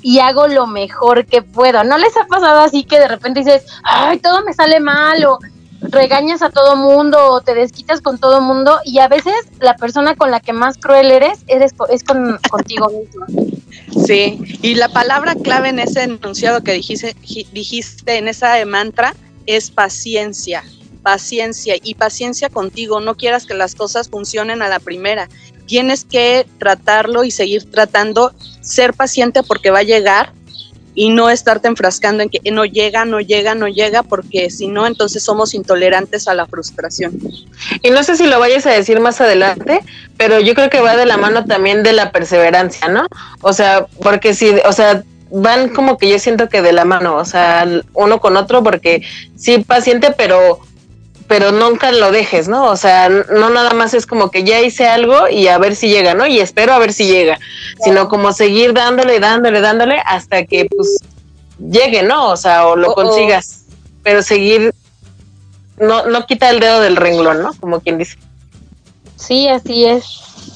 y 0.00 0.20
hago 0.20 0.48
lo 0.48 0.66
mejor 0.66 1.26
que 1.26 1.42
puedo. 1.42 1.84
¿No 1.84 1.98
les 1.98 2.16
ha 2.16 2.26
pasado 2.26 2.60
así 2.60 2.84
que 2.84 2.98
de 2.98 3.06
repente 3.06 3.40
dices, 3.40 3.66
ay, 3.84 4.18
todo 4.20 4.42
me 4.42 4.54
sale 4.54 4.80
mal 4.80 5.22
o 5.26 5.38
regañas 5.82 6.40
a 6.40 6.48
todo 6.48 6.76
mundo 6.76 7.18
o 7.30 7.42
te 7.42 7.52
desquitas 7.52 8.00
con 8.00 8.16
todo 8.16 8.40
mundo 8.40 8.80
y 8.86 9.00
a 9.00 9.08
veces 9.08 9.34
la 9.60 9.76
persona 9.76 10.16
con 10.16 10.30
la 10.30 10.40
que 10.40 10.54
más 10.54 10.78
cruel 10.78 11.10
eres, 11.10 11.40
eres 11.46 11.74
es 11.90 12.04
con, 12.04 12.38
contigo 12.48 12.88
mismo. 12.88 13.26
Sí, 14.06 14.38
y 14.62 14.76
la 14.76 14.88
palabra 14.88 15.34
clave 15.34 15.68
en 15.68 15.78
ese 15.78 16.04
enunciado 16.04 16.62
que 16.62 16.72
dijiste, 16.72 17.14
dijiste 17.52 18.16
en 18.16 18.28
esa 18.28 18.64
mantra 18.64 19.14
es 19.44 19.70
paciencia, 19.70 20.64
paciencia 21.02 21.74
y 21.82 21.96
paciencia 21.96 22.48
contigo. 22.48 22.98
No 23.00 23.14
quieras 23.14 23.44
que 23.44 23.52
las 23.52 23.74
cosas 23.74 24.08
funcionen 24.08 24.62
a 24.62 24.68
la 24.68 24.80
primera. 24.80 25.28
Tienes 25.66 26.04
que 26.04 26.46
tratarlo 26.58 27.24
y 27.24 27.30
seguir 27.30 27.70
tratando, 27.70 28.32
ser 28.60 28.94
paciente 28.94 29.42
porque 29.42 29.70
va 29.70 29.80
a 29.80 29.84
llegar 29.84 30.32
y 30.96 31.10
no 31.10 31.28
estarte 31.28 31.68
enfrascando 31.68 32.22
en 32.22 32.30
que 32.30 32.40
no 32.50 32.64
llega, 32.64 33.04
no 33.04 33.20
llega, 33.20 33.54
no 33.54 33.68
llega, 33.68 34.02
porque 34.02 34.48
si 34.48 34.66
no, 34.66 34.86
entonces 34.86 35.22
somos 35.22 35.52
intolerantes 35.52 36.26
a 36.26 36.34
la 36.34 36.46
frustración. 36.46 37.20
Y 37.82 37.90
no 37.90 38.02
sé 38.02 38.16
si 38.16 38.26
lo 38.26 38.40
vayas 38.40 38.64
a 38.64 38.70
decir 38.70 38.98
más 38.98 39.20
adelante, 39.20 39.82
pero 40.16 40.40
yo 40.40 40.54
creo 40.54 40.70
que 40.70 40.80
va 40.80 40.96
de 40.96 41.04
la 41.04 41.18
mano 41.18 41.44
también 41.44 41.82
de 41.82 41.92
la 41.92 42.12
perseverancia, 42.12 42.88
¿no? 42.88 43.06
O 43.42 43.52
sea, 43.52 43.86
porque 44.02 44.32
si, 44.32 44.48
o 44.64 44.72
sea, 44.72 45.04
van 45.30 45.68
como 45.68 45.98
que 45.98 46.08
yo 46.08 46.18
siento 46.18 46.48
que 46.48 46.62
de 46.62 46.72
la 46.72 46.86
mano, 46.86 47.16
o 47.16 47.26
sea, 47.26 47.66
uno 47.92 48.18
con 48.18 48.38
otro, 48.38 48.62
porque 48.62 49.02
sí, 49.36 49.58
paciente, 49.58 50.14
pero 50.16 50.60
pero 51.28 51.52
nunca 51.52 51.92
lo 51.92 52.10
dejes, 52.10 52.48
¿no? 52.48 52.66
O 52.66 52.76
sea, 52.76 53.08
no 53.08 53.50
nada 53.50 53.72
más 53.72 53.94
es 53.94 54.06
como 54.06 54.30
que 54.30 54.44
ya 54.44 54.60
hice 54.60 54.86
algo 54.86 55.28
y 55.28 55.48
a 55.48 55.58
ver 55.58 55.74
si 55.74 55.88
llega, 55.88 56.14
¿no? 56.14 56.26
Y 56.26 56.40
espero 56.40 56.72
a 56.72 56.78
ver 56.78 56.92
si 56.92 57.06
llega, 57.06 57.38
sino 57.84 58.08
como 58.08 58.32
seguir 58.32 58.72
dándole, 58.72 59.20
dándole, 59.20 59.60
dándole 59.60 59.96
hasta 60.04 60.44
que 60.44 60.66
pues 60.66 60.98
llegue, 61.58 62.02
¿no? 62.02 62.30
O 62.30 62.36
sea, 62.36 62.66
o 62.66 62.76
lo 62.76 62.94
consigas, 62.94 63.64
pero 64.02 64.22
seguir, 64.22 64.74
no, 65.78 66.06
no 66.06 66.26
quita 66.26 66.50
el 66.50 66.60
dedo 66.60 66.80
del 66.80 66.96
renglón, 66.96 67.42
¿no? 67.42 67.52
Como 67.58 67.80
quien 67.80 67.98
dice. 67.98 68.18
Sí, 69.16 69.48
así 69.48 69.84
es. 69.84 70.04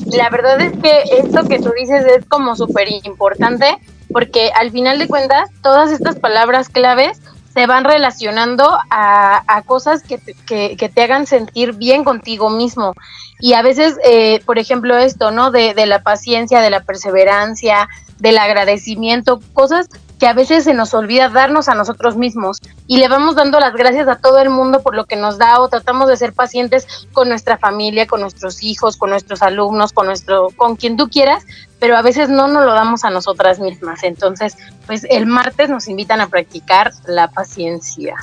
La 0.07 0.31
verdad 0.31 0.61
es 0.61 0.73
que 0.81 1.03
esto 1.19 1.47
que 1.49 1.59
tú 1.59 1.73
dices 1.79 2.05
es 2.07 2.25
como 2.27 2.55
súper 2.57 2.89
importante 3.05 3.79
porque 4.13 4.51
al 4.55 4.71
final 4.71 4.99
de 4.99 5.09
cuentas 5.09 5.51
todas 5.63 5.93
estas 5.93 6.19
palabras 6.19 6.69
claves 6.69 7.21
se 7.53 7.67
van 7.67 7.85
relacionando 7.85 8.79
a, 8.91 9.43
a 9.47 9.63
cosas 9.63 10.03
que 10.03 10.19
te, 10.19 10.35
que, 10.35 10.89
te 10.89 11.03
hagan 11.03 11.27
sentir 11.27 11.73
bien 11.73 12.05
contigo 12.05 12.49
mismo. 12.51 12.95
Y 13.41 13.55
a 13.55 13.63
veces, 13.63 13.97
eh, 14.05 14.41
por 14.47 14.59
ejemplo, 14.59 14.97
esto, 14.97 15.31
¿no? 15.31 15.51
De, 15.51 15.75
de 15.75 15.87
la 15.87 16.03
paciencia, 16.03 16.61
de 16.61 16.71
la 16.71 16.81
perseverancia, 16.81 17.89
del 18.19 18.39
agradecimiento, 18.39 19.41
cosas 19.53 19.89
que 20.21 20.27
a 20.27 20.35
veces 20.35 20.65
se 20.65 20.75
nos 20.75 20.93
olvida 20.93 21.31
darnos 21.31 21.71
a 21.71 21.75
nosotros 21.75 22.15
mismos 22.15 22.61
y 22.87 22.99
le 22.99 23.09
vamos 23.09 23.37
dando 23.37 23.59
las 23.59 23.73
gracias 23.73 24.07
a 24.07 24.17
todo 24.17 24.39
el 24.39 24.51
mundo 24.51 24.83
por 24.83 24.95
lo 24.95 25.07
que 25.07 25.17
nos 25.17 25.39
da 25.39 25.59
o 25.61 25.69
tratamos 25.71 26.09
de 26.09 26.19
ser 26.19 26.35
pacientes 26.35 26.87
con 27.13 27.31
nuestra 27.31 27.57
familia, 27.57 28.07
con 28.07 28.21
nuestros 28.21 28.63
hijos, 28.63 28.99
con 28.99 29.09
nuestros 29.09 29.41
alumnos, 29.41 29.95
con 29.95 30.07
nuestro 30.07 30.49
con 30.57 30.77
quien 30.77 30.99
tú 30.99 31.09
quieras, 31.09 31.47
pero 31.81 31.97
a 31.97 32.03
veces 32.03 32.29
no 32.29 32.47
nos 32.47 32.65
lo 32.65 32.73
damos 32.73 33.05
a 33.05 33.11
nosotras 33.11 33.59
mismas. 33.59 34.05
Entonces, 34.05 34.57
pues 34.87 35.05
el 35.11 35.27
martes 35.27 35.69
nos 35.69 35.89
invitan 35.89 36.21
a 36.21 36.29
practicar 36.29 36.93
la 37.07 37.29
paciencia. 37.29 38.15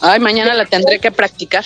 Ay, 0.00 0.20
mañana 0.20 0.54
la 0.54 0.66
tendré 0.66 1.00
que 1.00 1.10
practicar. 1.10 1.64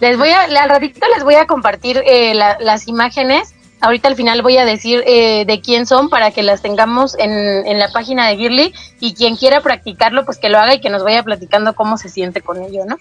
Les 0.00 0.16
voy 0.16 0.30
a, 0.30 0.42
al 0.42 0.68
ratito 0.68 1.06
les 1.14 1.24
voy 1.24 1.34
a 1.34 1.46
compartir 1.46 2.02
eh, 2.06 2.34
las 2.34 2.86
imágenes 2.86 3.54
Ahorita 3.80 4.08
al 4.08 4.16
final 4.16 4.40
voy 4.42 4.56
a 4.56 4.64
decir 4.64 5.02
eh, 5.06 5.44
de 5.44 5.60
quién 5.60 5.86
son 5.86 6.08
para 6.08 6.30
que 6.30 6.42
las 6.42 6.62
tengamos 6.62 7.16
en, 7.18 7.30
en 7.30 7.78
la 7.78 7.90
página 7.90 8.26
de 8.26 8.36
Girly 8.36 8.74
y 9.00 9.14
quien 9.14 9.36
quiera 9.36 9.60
practicarlo, 9.60 10.24
pues 10.24 10.38
que 10.38 10.48
lo 10.48 10.58
haga 10.58 10.74
y 10.74 10.80
que 10.80 10.88
nos 10.88 11.04
vaya 11.04 11.22
platicando 11.22 11.74
cómo 11.74 11.98
se 11.98 12.08
siente 12.08 12.40
con 12.40 12.62
ello, 12.62 12.84
¿no? 12.86 12.98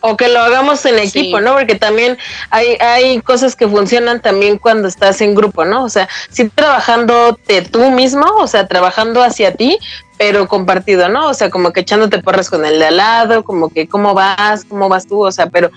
O 0.00 0.16
que 0.16 0.28
lo 0.28 0.40
hagamos 0.40 0.84
en 0.86 0.98
equipo, 0.98 1.40
¿no? 1.40 1.54
Porque 1.54 1.74
también 1.74 2.18
hay, 2.50 2.76
hay 2.80 3.20
cosas 3.20 3.56
que 3.56 3.68
funcionan 3.68 4.20
también 4.20 4.58
cuando 4.58 4.88
estás 4.88 5.20
en 5.20 5.34
grupo, 5.34 5.64
¿no? 5.64 5.84
O 5.84 5.88
sea, 5.88 6.08
sí 6.30 6.48
trabajando 6.48 7.38
tú 7.70 7.90
mismo, 7.90 8.26
o 8.38 8.46
sea, 8.46 8.66
trabajando 8.66 9.22
hacia 9.22 9.54
ti, 9.54 9.78
pero 10.18 10.48
compartido, 10.48 11.08
¿no? 11.08 11.28
O 11.28 11.34
sea, 11.34 11.50
como 11.50 11.72
que 11.72 11.80
echándote 11.80 12.22
porras 12.22 12.48
con 12.48 12.64
el 12.64 12.78
de 12.78 12.86
al 12.86 12.96
lado, 12.96 13.44
como 13.44 13.68
que 13.68 13.88
cómo 13.88 14.14
vas, 14.14 14.64
cómo 14.64 14.88
vas 14.88 15.06
tú, 15.06 15.24
o 15.24 15.32
sea, 15.32 15.46
pero 15.46 15.70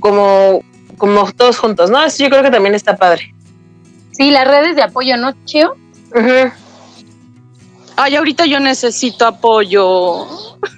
como 0.00 0.62
como 0.98 1.30
todos 1.32 1.58
juntos, 1.58 1.90
¿no? 1.90 2.02
Eso 2.02 2.22
yo 2.22 2.30
creo 2.30 2.42
que 2.42 2.50
también 2.50 2.74
está 2.74 2.96
padre. 2.96 3.34
Sí, 4.12 4.30
las 4.30 4.46
redes 4.46 4.76
de 4.76 4.82
apoyo, 4.82 5.16
¿no, 5.16 5.32
Chio? 5.44 5.76
Ay, 7.96 8.16
ahorita 8.16 8.46
yo 8.46 8.60
necesito 8.60 9.26
apoyo. 9.26 10.26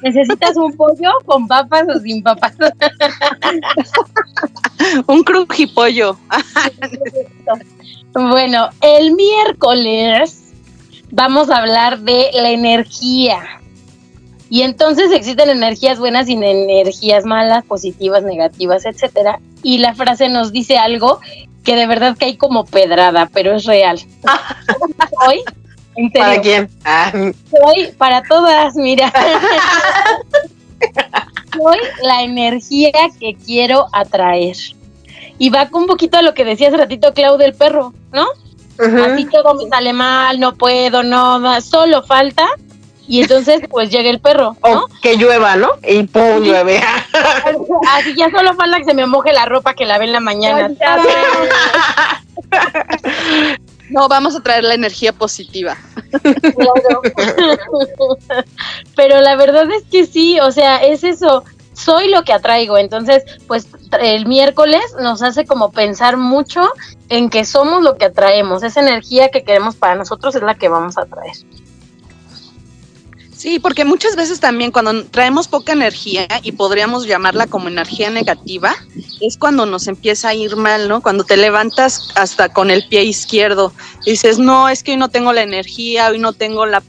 ¿Necesitas 0.03 0.57
un 0.57 0.77
pollo 0.77 1.13
con 1.25 1.47
papas 1.47 1.85
o 1.95 2.01
sin 2.01 2.23
papas? 2.23 2.55
un 5.07 5.23
crujipollo. 5.23 6.19
bueno, 8.15 8.69
el 8.81 9.15
miércoles 9.15 10.47
vamos 11.11 11.51
a 11.51 11.59
hablar 11.59 12.01
de 12.01 12.31
la 12.35 12.51
energía. 12.51 13.41
Y 14.49 14.63
entonces 14.63 15.11
existen 15.11 15.51
energías 15.51 15.99
buenas 15.99 16.29
y 16.29 16.35
energías 16.35 17.25
malas, 17.25 17.65
positivas, 17.65 18.23
negativas, 18.23 18.85
etcétera. 18.85 19.41
Y 19.63 19.79
la 19.79 19.95
frase 19.95 20.29
nos 20.29 20.53
dice 20.53 20.79
algo 20.79 21.21
que 21.65 21.75
de 21.75 21.87
verdad 21.87 22.17
cae 22.19 22.39
como 22.39 22.65
pedrada, 22.65 23.29
pero 23.33 23.57
es 23.57 23.65
real. 23.65 24.01
Hoy, 25.27 25.43
en 25.97 26.11
¿Para 26.11 26.41
quién? 26.41 26.69
Ah. 26.85 27.13
Hoy, 27.13 27.93
para 27.97 28.23
todas, 28.23 28.75
mira. 28.77 29.13
Soy 31.53 31.79
la 32.03 32.23
energía 32.23 32.93
que 33.19 33.35
quiero 33.35 33.87
atraer. 33.93 34.57
Y 35.39 35.51
va 35.51 35.69
con 35.69 35.83
un 35.83 35.89
poquito 35.89 36.19
a 36.19 36.23
lo 36.23 36.35
que 36.35 36.45
decía 36.45 36.69
hace 36.69 36.77
ratito 36.77 37.15
Clau 37.15 37.39
del 37.39 37.55
perro, 37.55 37.93
¿no? 38.13 38.27
Así 38.79 39.25
todo 39.27 39.55
me 39.55 39.69
sale 39.69 39.93
mal, 39.93 40.39
no 40.39 40.55
puedo, 40.55 41.03
no, 41.03 41.61
solo 41.63 42.03
falta 42.03 42.47
y 43.09 43.23
entonces 43.23 43.63
pues 43.71 43.91
llega 43.91 44.11
el 44.11 44.21
perro, 44.21 44.57
¿no? 44.63 44.85
O 44.85 44.89
que 45.01 45.17
llueva, 45.17 45.57
¿no? 45.57 45.71
Y 45.87 46.03
pum, 46.05 46.43
llueve. 46.43 46.79
Así 47.93 48.15
ya 48.17 48.31
solo 48.31 48.55
falta 48.55 48.79
que 48.79 48.85
se 48.85 48.95
me 48.95 49.07
moje 49.07 49.33
la 49.33 49.47
ropa 49.47 49.75
que 49.75 49.87
la 49.87 49.99
ve 49.99 50.07
en 50.07 50.13
la 50.13 50.21
mañana. 50.21 50.69
No, 53.91 54.09
vamos 54.09 54.35
a 54.35 54.43
traer 54.43 54.65
la 54.65 54.75
energía 54.75 55.13
positiva. 55.13 55.77
Pero 58.97 59.21
la 59.21 59.37
verdad 59.37 59.71
es 59.71 59.85
que 59.85 60.07
sí, 60.07 60.41
o 60.41 60.51
sea, 60.51 60.79
es 60.79 61.05
eso, 61.05 61.45
soy 61.73 62.09
lo 62.09 62.25
que 62.25 62.33
atraigo. 62.33 62.79
Entonces, 62.79 63.23
pues 63.47 63.69
el 64.01 64.27
miércoles 64.27 64.83
nos 65.01 65.23
hace 65.23 65.45
como 65.45 65.71
pensar 65.71 66.17
mucho 66.17 66.63
en 67.09 67.31
que 67.31 67.45
somos 67.45 67.83
lo 67.83 67.97
que 67.97 68.07
atraemos. 68.07 68.63
Esa 68.63 68.81
energía 68.81 69.29
que 69.29 69.45
queremos 69.45 69.77
para 69.77 69.95
nosotros 69.95 70.35
es 70.35 70.43
la 70.43 70.55
que 70.55 70.69
vamos 70.69 70.99
a 70.99 71.07
traer. 71.07 71.37
Sí, 73.37 73.59
porque 73.59 73.85
muchas 73.85 74.17
veces 74.17 74.41
también 74.41 74.71
cuando 74.71 75.05
traemos 75.05 75.47
poca 75.47 75.75
energía 75.75 76.27
y 76.43 76.53
podríamos 76.53 77.07
llamarla 77.07 77.47
como 77.47 77.69
energía 77.69 78.09
negativa, 78.09 78.75
es 79.21 79.37
cuando 79.37 79.67
nos 79.67 79.89
empieza 79.89 80.31
a 80.31 80.35
ir 80.35 80.57
mal, 80.57 80.89
¿no? 80.89 81.03
Cuando 81.03 81.23
te 81.23 81.37
levantas 81.37 82.09
hasta 82.15 82.49
con 82.49 82.71
el 82.71 82.89
pie 82.89 83.05
izquierdo, 83.05 83.75
dices, 84.07 84.39
no, 84.39 84.71
es 84.71 84.83
que 84.83 84.93
hoy 84.93 84.97
no 84.97 85.11
tengo 85.11 85.35
la 85.35 85.43
energía, 85.43 86.09
hoy 86.09 86.19
no 86.19 86.33
tengo 86.33 86.65
la, 86.65 86.83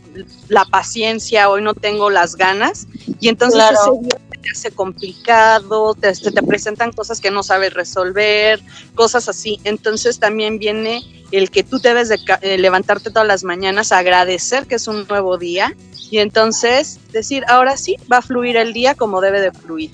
paciencia, 0.71 1.49
hoy 1.49 1.61
no 1.61 1.73
tengo 1.73 2.09
las 2.09 2.37
ganas, 2.37 2.87
y 3.19 3.27
entonces 3.27 3.61
ese 3.61 3.91
día 4.01 4.26
te 4.47 4.57
hace 4.57 4.71
complicado, 4.71 5.93
te, 5.95 6.13
te 6.13 6.43
presentan 6.43 6.91
cosas 6.91 7.19
que 7.19 7.31
no 7.31 7.43
sabes 7.43 7.73
resolver, 7.73 8.61
cosas 8.95 9.27
así. 9.27 9.59
Entonces 9.63 10.19
también 10.19 10.59
viene 10.59 11.01
el 11.31 11.51
que 11.51 11.63
tú 11.63 11.79
debes 11.79 12.09
de 12.09 12.19
eh, 12.41 12.57
levantarte 12.57 13.11
todas 13.11 13.27
las 13.27 13.43
mañanas, 13.43 13.91
agradecer 13.91 14.65
que 14.65 14.75
es 14.75 14.87
un 14.87 15.05
nuevo 15.07 15.37
día 15.37 15.75
y 16.09 16.19
entonces 16.19 16.99
decir, 17.11 17.43
ahora 17.47 17.75
sí, 17.75 17.97
va 18.11 18.17
a 18.17 18.21
fluir 18.21 18.55
el 18.57 18.73
día 18.73 18.95
como 18.95 19.19
debe 19.19 19.41
de 19.41 19.51
fluir. 19.51 19.91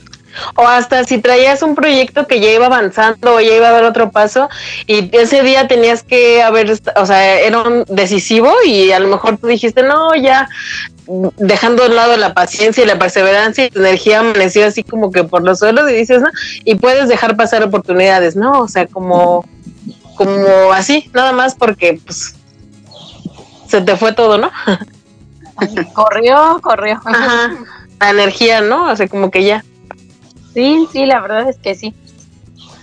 O 0.56 0.68
hasta 0.68 1.04
si 1.04 1.20
traías 1.20 1.62
un 1.62 1.76
proyecto 1.76 2.26
que 2.26 2.40
ya 2.40 2.52
iba 2.52 2.66
avanzando 2.66 3.36
o 3.36 3.40
ya 3.40 3.56
iba 3.56 3.70
a 3.70 3.72
dar 3.72 3.84
otro 3.84 4.12
paso 4.12 4.50
y 4.88 5.16
ese 5.16 5.44
día 5.44 5.68
tenías 5.68 6.02
que 6.04 6.42
haber, 6.42 6.72
o 6.96 7.06
sea, 7.06 7.40
era 7.40 7.62
un 7.62 7.86
decisivo 7.88 8.52
y 8.66 8.92
a 8.92 9.00
lo 9.00 9.10
mejor 9.10 9.38
tú 9.38 9.46
dijiste, 9.46 9.84
no, 9.84 10.16
ya 10.16 10.50
dejando 11.38 11.84
a 11.84 11.88
un 11.88 11.96
lado 11.96 12.18
la 12.18 12.34
paciencia 12.34 12.84
y 12.84 12.88
la 12.88 12.98
perseverancia 12.98 13.66
y 13.66 13.70
tu 13.70 13.80
energía 13.80 14.20
amaneció 14.20 14.66
así 14.66 14.84
como 14.84 15.12
que 15.12 15.24
por 15.24 15.44
los 15.44 15.60
suelos 15.60 15.90
y 15.90 15.94
dices, 15.94 16.22
no, 16.22 16.30
y 16.64 16.76
puedes 16.76 17.10
dejar 17.10 17.36
pasar 17.36 17.64
oportunidades, 17.64 18.36
¿no? 18.36 18.60
O 18.62 18.68
sea, 18.68 18.88
como, 18.88 19.46
como 20.16 20.72
así, 20.74 21.10
nada 21.14 21.34
más 21.34 21.56
porque 21.56 22.00
pues 22.06 22.36
se 23.68 23.82
te 23.82 23.96
fue 23.96 24.14
todo, 24.14 24.38
¿no? 24.38 24.52
corrió, 25.94 26.60
corrió. 26.62 27.02
La 28.00 28.10
energía, 28.10 28.62
¿no? 28.62 28.92
O 28.92 28.96
sea, 28.96 29.08
como 29.08 29.32
que 29.32 29.46
ya. 29.46 29.64
Sí, 30.54 30.88
sí, 30.92 31.06
la 31.06 31.22
verdad 31.22 31.50
es 31.50 31.58
que 31.58 31.74
sí. 31.74 31.94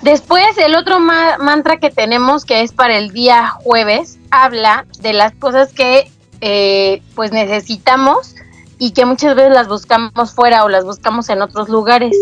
Después, 0.03 0.57
el 0.57 0.75
otro 0.75 0.99
mantra 0.99 1.79
que 1.79 1.91
tenemos, 1.91 2.47
que 2.47 2.63
es 2.63 2.73
para 2.73 2.97
el 2.97 3.11
día 3.11 3.49
jueves, 3.49 4.19
habla 4.31 4.87
de 5.01 5.13
las 5.13 5.33
cosas 5.35 5.75
que 5.75 6.11
eh, 6.41 7.03
pues 7.15 7.33
necesitamos 7.33 8.35
y 8.79 8.93
que 8.93 9.05
muchas 9.05 9.35
veces 9.37 9.53
las 9.53 9.69
buscamos 9.69 10.33
fuera 10.33 10.65
o 10.65 10.69
las 10.69 10.85
buscamos 10.85 11.29
en 11.29 11.43
otros 11.43 11.69
lugares 11.69 12.17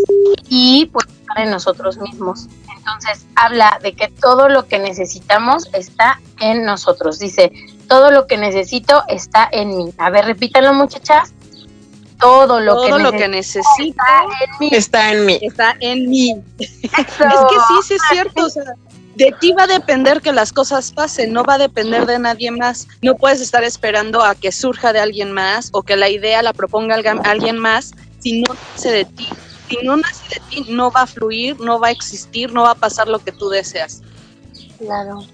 y 0.48 0.86
pues 0.86 1.06
en 1.36 1.50
nosotros 1.50 1.98
mismos. 1.98 2.48
Entonces 2.76 3.26
habla 3.36 3.78
de 3.82 3.92
que 3.92 4.08
todo 4.08 4.48
lo 4.48 4.66
que 4.66 4.78
necesitamos 4.78 5.68
está 5.72 6.20
en 6.40 6.64
nosotros. 6.64 7.18
Dice, 7.18 7.52
todo 7.86 8.10
lo 8.10 8.26
que 8.26 8.38
necesito 8.38 9.04
está 9.08 9.48
en 9.52 9.76
mí. 9.76 9.92
A 9.98 10.10
ver, 10.10 10.24
repítanlo 10.24 10.74
muchachas. 10.74 11.32
Todo 12.18 12.58
lo, 12.58 12.82
que, 12.82 12.98
lo 12.98 13.12
que 13.12 13.28
necesito 13.28 14.02
está 14.72 15.12
en 15.12 15.26
mí. 15.26 15.38
Está 15.40 15.76
en 15.78 16.10
mí. 16.10 16.42
es 16.58 16.70
que 16.80 16.98
sí, 16.98 17.74
sí 17.84 17.94
es 17.94 18.02
cierto. 18.10 18.46
O 18.46 18.50
sea, 18.50 18.64
de 19.18 19.34
ti 19.40 19.52
va 19.52 19.64
a 19.64 19.66
depender 19.66 20.20
que 20.20 20.32
las 20.32 20.52
cosas 20.52 20.92
pasen, 20.92 21.32
no 21.32 21.42
va 21.42 21.54
a 21.54 21.58
depender 21.58 22.06
de 22.06 22.20
nadie 22.20 22.52
más. 22.52 22.86
No 23.02 23.16
puedes 23.16 23.40
estar 23.40 23.64
esperando 23.64 24.22
a 24.22 24.36
que 24.36 24.52
surja 24.52 24.92
de 24.92 25.00
alguien 25.00 25.32
más 25.32 25.70
o 25.72 25.82
que 25.82 25.96
la 25.96 26.08
idea 26.08 26.40
la 26.40 26.52
proponga 26.52 26.94
alguien 26.94 27.58
más 27.58 27.90
si 28.20 28.42
no 28.42 28.54
nace 28.54 28.92
de 28.92 29.04
ti. 29.04 29.28
Si 29.68 29.76
no 29.82 29.96
nace 29.96 30.22
de 30.28 30.40
ti, 30.48 30.66
no 30.72 30.92
va 30.92 31.02
a 31.02 31.06
fluir, 31.08 31.58
no 31.58 31.80
va 31.80 31.88
a 31.88 31.90
existir, 31.90 32.52
no 32.52 32.62
va 32.62 32.70
a 32.70 32.74
pasar 32.76 33.08
lo 33.08 33.18
que 33.18 33.32
tú 33.32 33.48
deseas. 33.48 34.02
Claro. 34.78 35.26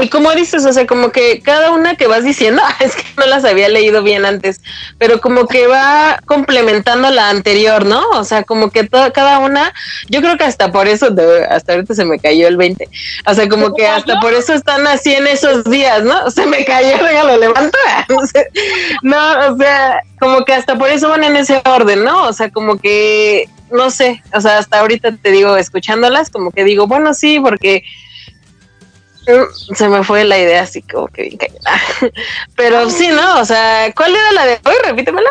Y 0.00 0.08
como 0.08 0.32
dices, 0.32 0.64
o 0.66 0.72
sea, 0.72 0.84
como 0.84 1.10
que 1.12 1.40
cada 1.42 1.70
una 1.70 1.94
que 1.94 2.08
vas 2.08 2.24
diciendo, 2.24 2.60
es 2.80 2.96
que 2.96 3.04
no 3.16 3.26
las 3.26 3.44
había 3.44 3.68
leído 3.68 4.02
bien 4.02 4.24
antes, 4.24 4.60
pero 4.98 5.20
como 5.20 5.46
que 5.46 5.68
va 5.68 6.20
complementando 6.26 7.10
la 7.10 7.28
anterior, 7.28 7.86
¿no? 7.86 8.02
O 8.10 8.24
sea, 8.24 8.42
como 8.42 8.70
que 8.70 8.82
toda, 8.84 9.12
cada 9.12 9.38
una, 9.38 9.72
yo 10.08 10.20
creo 10.20 10.36
que 10.36 10.44
hasta 10.44 10.72
por 10.72 10.88
eso, 10.88 11.14
hasta 11.48 11.74
ahorita 11.74 11.94
se 11.94 12.04
me 12.04 12.18
cayó 12.18 12.48
el 12.48 12.56
20, 12.56 12.88
o 13.26 13.34
sea, 13.34 13.48
como 13.48 13.74
que 13.74 13.86
hasta 13.86 14.18
por 14.20 14.34
eso 14.34 14.54
están 14.54 14.86
así 14.88 15.14
en 15.14 15.26
esos 15.28 15.64
días, 15.64 16.02
¿no? 16.02 16.30
Se 16.30 16.46
me 16.46 16.64
cayó, 16.64 16.96
ya 17.12 17.24
lo 17.24 17.36
levanto. 17.36 17.78
no, 19.02 19.52
o 19.52 19.56
sea, 19.56 20.00
como 20.18 20.44
que 20.44 20.54
hasta 20.54 20.76
por 20.76 20.90
eso 20.90 21.08
van 21.08 21.24
en 21.24 21.36
ese 21.36 21.62
orden, 21.64 22.02
¿no? 22.02 22.26
O 22.26 22.32
sea, 22.32 22.50
como 22.50 22.78
que, 22.78 23.48
no 23.70 23.90
sé, 23.90 24.22
o 24.34 24.40
sea, 24.40 24.58
hasta 24.58 24.80
ahorita 24.80 25.16
te 25.16 25.30
digo, 25.30 25.56
escuchándolas, 25.56 26.30
como 26.30 26.50
que 26.50 26.64
digo, 26.64 26.86
bueno, 26.86 27.14
sí, 27.14 27.38
porque 27.40 27.84
se 29.74 29.88
me 29.88 30.02
fue 30.02 30.24
la 30.24 30.38
idea 30.38 30.62
así 30.62 30.82
como 30.82 31.06
que 31.08 31.22
bien 31.22 31.38
Pero 32.56 32.90
sí, 32.90 33.08
¿no? 33.08 33.40
O 33.40 33.44
sea, 33.44 33.92
¿cuál 33.94 34.14
era 34.14 34.32
la 34.32 34.46
de 34.46 34.60
hoy? 34.64 34.74
Repítemela. 34.84 35.30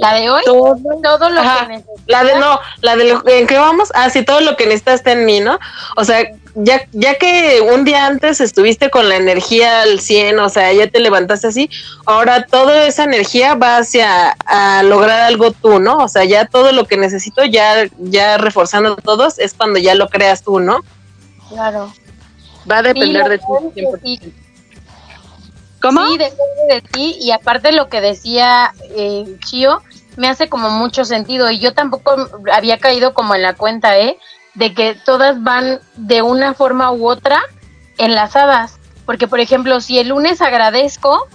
La 0.00 0.14
de 0.14 0.30
hoy, 0.30 0.42
todo, 0.46 0.74
lo 0.74 1.42
que 1.42 1.84
La 2.06 2.24
de 2.24 2.34
no, 2.38 2.58
la 2.80 2.96
de 2.96 3.04
lo, 3.04 3.28
en 3.28 3.46
qué 3.46 3.58
vamos, 3.58 3.92
ah, 3.94 4.08
sí, 4.08 4.24
todo 4.24 4.40
lo 4.40 4.56
que 4.56 4.64
necesitas 4.64 4.94
está 4.94 5.12
en 5.12 5.26
mí, 5.26 5.40
¿no? 5.40 5.58
O 5.94 6.04
sea, 6.04 6.24
ya, 6.54 6.86
ya 6.92 7.16
que 7.16 7.60
un 7.60 7.84
día 7.84 8.06
antes 8.06 8.40
estuviste 8.40 8.88
con 8.88 9.10
la 9.10 9.16
energía 9.16 9.82
al 9.82 10.00
100, 10.00 10.38
o 10.38 10.48
sea, 10.48 10.72
ya 10.72 10.86
te 10.86 11.00
levantaste 11.00 11.48
así, 11.48 11.68
ahora 12.06 12.46
toda 12.46 12.86
esa 12.86 13.04
energía 13.04 13.54
va 13.56 13.76
hacia 13.76 14.30
a 14.46 14.82
lograr 14.84 15.20
algo 15.20 15.50
tú, 15.50 15.80
¿no? 15.80 15.98
O 15.98 16.08
sea, 16.08 16.24
ya 16.24 16.46
todo 16.46 16.72
lo 16.72 16.86
que 16.86 16.96
necesito, 16.96 17.44
ya, 17.44 17.86
ya 17.98 18.38
reforzando 18.38 18.96
todos, 18.96 19.38
es 19.38 19.52
cuando 19.52 19.78
ya 19.78 19.94
lo 19.94 20.08
creas 20.08 20.42
tú, 20.42 20.60
¿no? 20.60 20.80
Claro. 21.50 21.92
Va 22.68 22.78
a 22.78 22.82
depender 22.82 23.28
de 23.28 23.38
ti. 24.02 24.32
¿Cómo? 25.80 26.06
Sí, 26.08 26.18
depende 26.18 26.74
de 26.74 26.80
ti 26.82 27.16
y 27.20 27.30
aparte 27.30 27.72
lo 27.72 27.88
que 27.88 28.00
decía 28.00 28.74
eh, 28.94 29.24
Chio, 29.44 29.82
me 30.16 30.28
hace 30.28 30.48
como 30.48 30.70
mucho 30.70 31.04
sentido 31.04 31.50
y 31.50 31.58
yo 31.58 31.72
tampoco 31.72 32.14
había 32.52 32.78
caído 32.78 33.14
como 33.14 33.34
en 33.34 33.42
la 33.42 33.54
cuenta, 33.54 33.98
¿eh? 33.98 34.18
De 34.54 34.74
que 34.74 34.94
todas 34.94 35.42
van 35.42 35.80
de 35.96 36.22
una 36.22 36.54
forma 36.54 36.92
u 36.92 37.08
otra 37.08 37.40
enlazadas. 37.96 38.78
Porque, 39.06 39.26
por 39.26 39.40
ejemplo, 39.40 39.80
si 39.80 39.98
el 39.98 40.08
lunes 40.08 40.42
agradezco, 40.42 41.26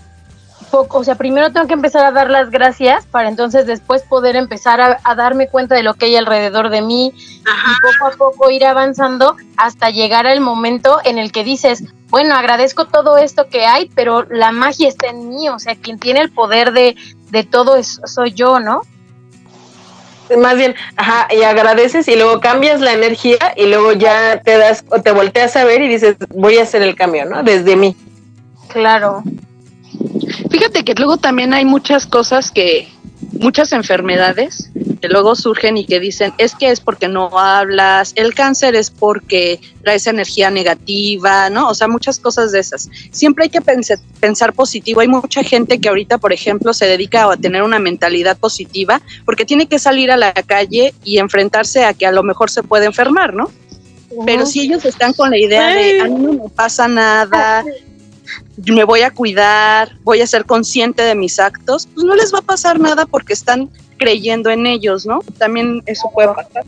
o 0.81 1.03
sea, 1.03 1.15
primero 1.15 1.51
tengo 1.51 1.67
que 1.67 1.73
empezar 1.73 2.05
a 2.05 2.11
dar 2.11 2.29
las 2.29 2.49
gracias 2.49 3.05
para 3.05 3.29
entonces 3.29 3.65
después 3.65 4.03
poder 4.03 4.35
empezar 4.35 4.81
a, 4.81 5.15
darme 5.15 5.47
cuenta 5.47 5.75
de 5.75 5.83
lo 5.83 5.93
que 5.93 6.07
hay 6.07 6.15
alrededor 6.15 6.69
de 6.69 6.81
mí 6.81 7.13
y 7.15 7.81
poco 7.81 8.07
a 8.07 8.17
poco 8.17 8.51
ir 8.51 8.65
avanzando 8.65 9.35
hasta 9.57 9.89
llegar 9.89 10.27
al 10.27 10.41
momento 10.41 10.99
en 11.03 11.17
el 11.17 11.31
que 11.31 11.43
dices, 11.43 11.83
bueno, 12.09 12.35
agradezco 12.35 12.85
todo 12.85 13.17
esto 13.17 13.47
que 13.49 13.65
hay, 13.65 13.89
pero 13.95 14.23
la 14.23 14.51
magia 14.51 14.88
está 14.88 15.07
en 15.07 15.29
mí, 15.29 15.49
o 15.49 15.59
sea, 15.59 15.75
quien 15.75 15.99
tiene 15.99 16.21
el 16.21 16.31
poder 16.31 16.71
de, 16.73 16.95
de 17.31 17.43
todo 17.43 17.75
es, 17.75 18.01
soy 18.05 18.33
yo, 18.33 18.59
¿no? 18.59 18.81
más 20.38 20.57
bien, 20.57 20.75
ajá, 20.95 21.27
y 21.31 21.43
agradeces 21.43 22.07
y 22.07 22.15
luego 22.15 22.39
cambias 22.39 22.81
la 22.81 22.93
energía 22.93 23.38
y 23.55 23.67
luego 23.67 23.91
ya 23.93 24.41
te 24.41 24.57
das 24.57 24.83
o 24.89 25.01
te 25.01 25.11
volteas 25.11 25.55
a 25.55 25.65
ver 25.65 25.81
y 25.81 25.88
dices, 25.88 26.15
voy 26.29 26.57
a 26.57 26.63
hacer 26.63 26.81
el 26.81 26.95
cambio, 26.95 27.25
¿no? 27.25 27.43
Desde 27.43 27.75
mí. 27.75 27.95
Claro. 28.69 29.23
Fíjate 30.49 30.84
que 30.84 30.93
luego 30.93 31.17
también 31.17 31.53
hay 31.53 31.65
muchas 31.65 32.05
cosas 32.05 32.51
que, 32.51 32.88
muchas 33.39 33.73
enfermedades 33.73 34.69
que 35.01 35.08
luego 35.08 35.36
surgen 35.36 35.77
y 35.77 35.86
que 35.86 35.99
dicen, 35.99 36.34
es 36.38 36.55
que 36.55 36.71
es 36.71 36.79
porque 36.79 37.08
no 37.08 37.38
hablas, 37.38 38.13
el 38.15 38.34
cáncer 38.34 38.75
es 38.75 38.89
porque 38.89 39.60
traes 39.84 40.08
energía 40.08 40.49
negativa, 40.49 41.49
¿no? 41.49 41.69
O 41.69 41.75
sea, 41.75 41.88
muchas 41.88 42.19
cosas 42.19 42.51
de 42.51 42.60
esas. 42.60 42.89
Siempre 43.12 43.45
hay 43.45 43.49
que 43.49 43.62
pensar, 43.62 43.99
pensar 44.19 44.53
positivo. 44.53 45.01
Hay 45.01 45.08
mucha 45.08 45.43
gente 45.43 45.79
que 45.79 45.89
ahorita, 45.89 46.17
por 46.17 46.34
ejemplo, 46.34 46.73
se 46.73 46.86
dedica 46.86 47.29
a 47.29 47.38
tener 47.38 47.63
una 47.63 47.79
mentalidad 47.79 48.38
positiva 48.38 49.01
porque 49.25 49.45
tiene 49.45 49.67
que 49.67 49.79
salir 49.79 50.12
a 50.12 50.17
la 50.17 50.34
calle 50.34 50.93
y 51.03 51.17
enfrentarse 51.17 51.84
a 51.84 51.93
que 51.93 52.05
a 52.05 52.12
lo 52.12 52.23
mejor 52.23 52.49
se 52.49 52.63
puede 52.63 52.86
enfermar, 52.86 53.34
¿no? 53.34 53.51
Pero 54.25 54.45
si 54.45 54.62
ellos 54.62 54.86
están 54.86 55.13
con 55.13 55.29
la 55.29 55.38
idea 55.38 55.67
de, 55.67 56.01
a 56.01 56.05
mí 56.05 56.19
no 56.19 56.34
me 56.34 56.49
pasa 56.49 56.88
nada, 56.88 57.65
me 58.65 58.83
voy 58.83 59.01
a 59.01 59.11
cuidar, 59.11 59.91
voy 60.03 60.21
a 60.21 60.27
ser 60.27 60.45
consciente 60.45 61.03
de 61.03 61.15
mis 61.15 61.39
actos, 61.39 61.88
pues 61.93 62.05
no 62.05 62.15
les 62.15 62.33
va 62.33 62.39
a 62.39 62.43
pasar 62.43 62.79
nada 62.79 63.05
porque 63.05 63.33
están 63.33 63.69
creyendo 63.97 64.49
en 64.49 64.67
ellos, 64.67 65.05
¿no? 65.05 65.21
También 65.38 65.83
eso 65.85 66.09
puede 66.13 66.33
pasar. 66.33 66.65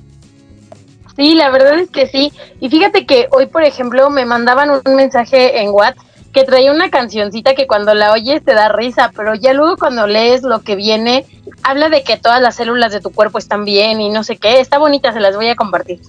Sí, 1.15 1.33
la 1.33 1.49
verdad 1.49 1.79
es 1.79 1.89
que 1.89 2.07
sí. 2.07 2.31
Y 2.59 2.69
fíjate 2.69 3.05
que 3.05 3.27
hoy, 3.31 3.47
por 3.47 3.63
ejemplo, 3.63 4.09
me 4.09 4.25
mandaban 4.25 4.69
un 4.69 4.95
mensaje 4.95 5.61
en 5.61 5.71
WhatsApp 5.71 6.05
que 6.31 6.43
traía 6.43 6.71
una 6.71 6.91
cancioncita 6.91 7.55
que 7.55 7.65
cuando 7.65 7.95
la 7.95 8.11
oyes 8.11 8.45
te 8.45 8.53
da 8.53 8.69
risa, 8.69 9.11
pero 9.15 9.33
ya 9.33 9.53
luego 9.53 9.77
cuando 9.77 10.05
lees 10.05 10.43
lo 10.43 10.61
que 10.61 10.75
viene, 10.75 11.25
habla 11.63 11.89
de 11.89 12.03
que 12.03 12.17
todas 12.17 12.39
las 12.41 12.57
células 12.57 12.91
de 12.91 13.01
tu 13.01 13.11
cuerpo 13.11 13.39
están 13.39 13.65
bien 13.65 13.99
y 13.99 14.09
no 14.09 14.23
sé 14.23 14.37
qué. 14.37 14.59
Está 14.59 14.77
bonita, 14.77 15.11
se 15.11 15.19
las 15.19 15.35
voy 15.35 15.47
a 15.47 15.55
compartir. 15.55 15.99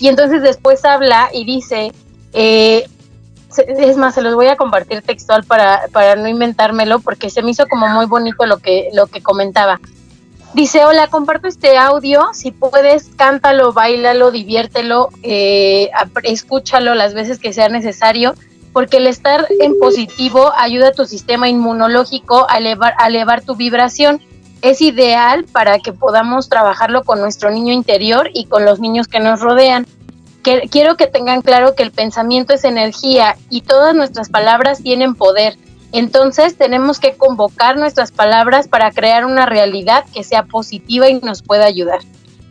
Y 0.00 0.08
entonces 0.08 0.42
después 0.42 0.84
habla 0.84 1.28
y 1.32 1.44
dice, 1.44 1.92
eh, 2.32 2.88
es 3.58 3.96
más, 3.96 4.14
se 4.14 4.22
los 4.22 4.34
voy 4.34 4.46
a 4.48 4.56
compartir 4.56 5.02
textual 5.02 5.44
para, 5.44 5.82
para 5.92 6.16
no 6.16 6.28
inventármelo, 6.28 7.00
porque 7.00 7.30
se 7.30 7.42
me 7.42 7.50
hizo 7.50 7.66
como 7.66 7.88
muy 7.88 8.06
bonito 8.06 8.46
lo 8.46 8.58
que, 8.58 8.90
lo 8.92 9.06
que 9.06 9.22
comentaba. 9.22 9.80
Dice, 10.54 10.84
hola, 10.86 11.08
comparto 11.08 11.48
este 11.48 11.76
audio, 11.76 12.28
si 12.32 12.50
puedes, 12.50 13.10
cántalo, 13.16 13.72
bailalo, 13.74 14.30
diviértelo, 14.30 15.10
eh, 15.22 15.90
escúchalo 16.22 16.94
las 16.94 17.12
veces 17.12 17.38
que 17.38 17.52
sea 17.52 17.68
necesario, 17.68 18.34
porque 18.72 18.96
el 18.98 19.06
estar 19.06 19.46
en 19.60 19.78
positivo 19.78 20.52
ayuda 20.56 20.88
a 20.88 20.92
tu 20.92 21.04
sistema 21.04 21.48
inmunológico 21.48 22.46
a 22.48 22.58
elevar, 22.58 22.94
a 22.98 23.08
elevar 23.08 23.42
tu 23.42 23.54
vibración. 23.56 24.22
Es 24.62 24.80
ideal 24.80 25.44
para 25.44 25.78
que 25.78 25.92
podamos 25.92 26.48
trabajarlo 26.48 27.04
con 27.04 27.20
nuestro 27.20 27.50
niño 27.50 27.72
interior 27.72 28.30
y 28.32 28.46
con 28.46 28.64
los 28.64 28.80
niños 28.80 29.08
que 29.08 29.20
nos 29.20 29.40
rodean 29.40 29.86
quiero 30.70 30.96
que 30.96 31.06
tengan 31.06 31.42
claro 31.42 31.74
que 31.74 31.82
el 31.82 31.90
pensamiento 31.90 32.54
es 32.54 32.64
energía 32.64 33.36
y 33.50 33.62
todas 33.62 33.94
nuestras 33.94 34.28
palabras 34.28 34.82
tienen 34.82 35.14
poder. 35.14 35.56
Entonces 35.92 36.56
tenemos 36.56 37.00
que 37.00 37.16
convocar 37.16 37.76
nuestras 37.76 38.12
palabras 38.12 38.68
para 38.68 38.90
crear 38.90 39.24
una 39.24 39.46
realidad 39.46 40.04
que 40.12 40.24
sea 40.24 40.44
positiva 40.44 41.08
y 41.08 41.20
nos 41.20 41.42
pueda 41.42 41.64
ayudar. 41.64 42.00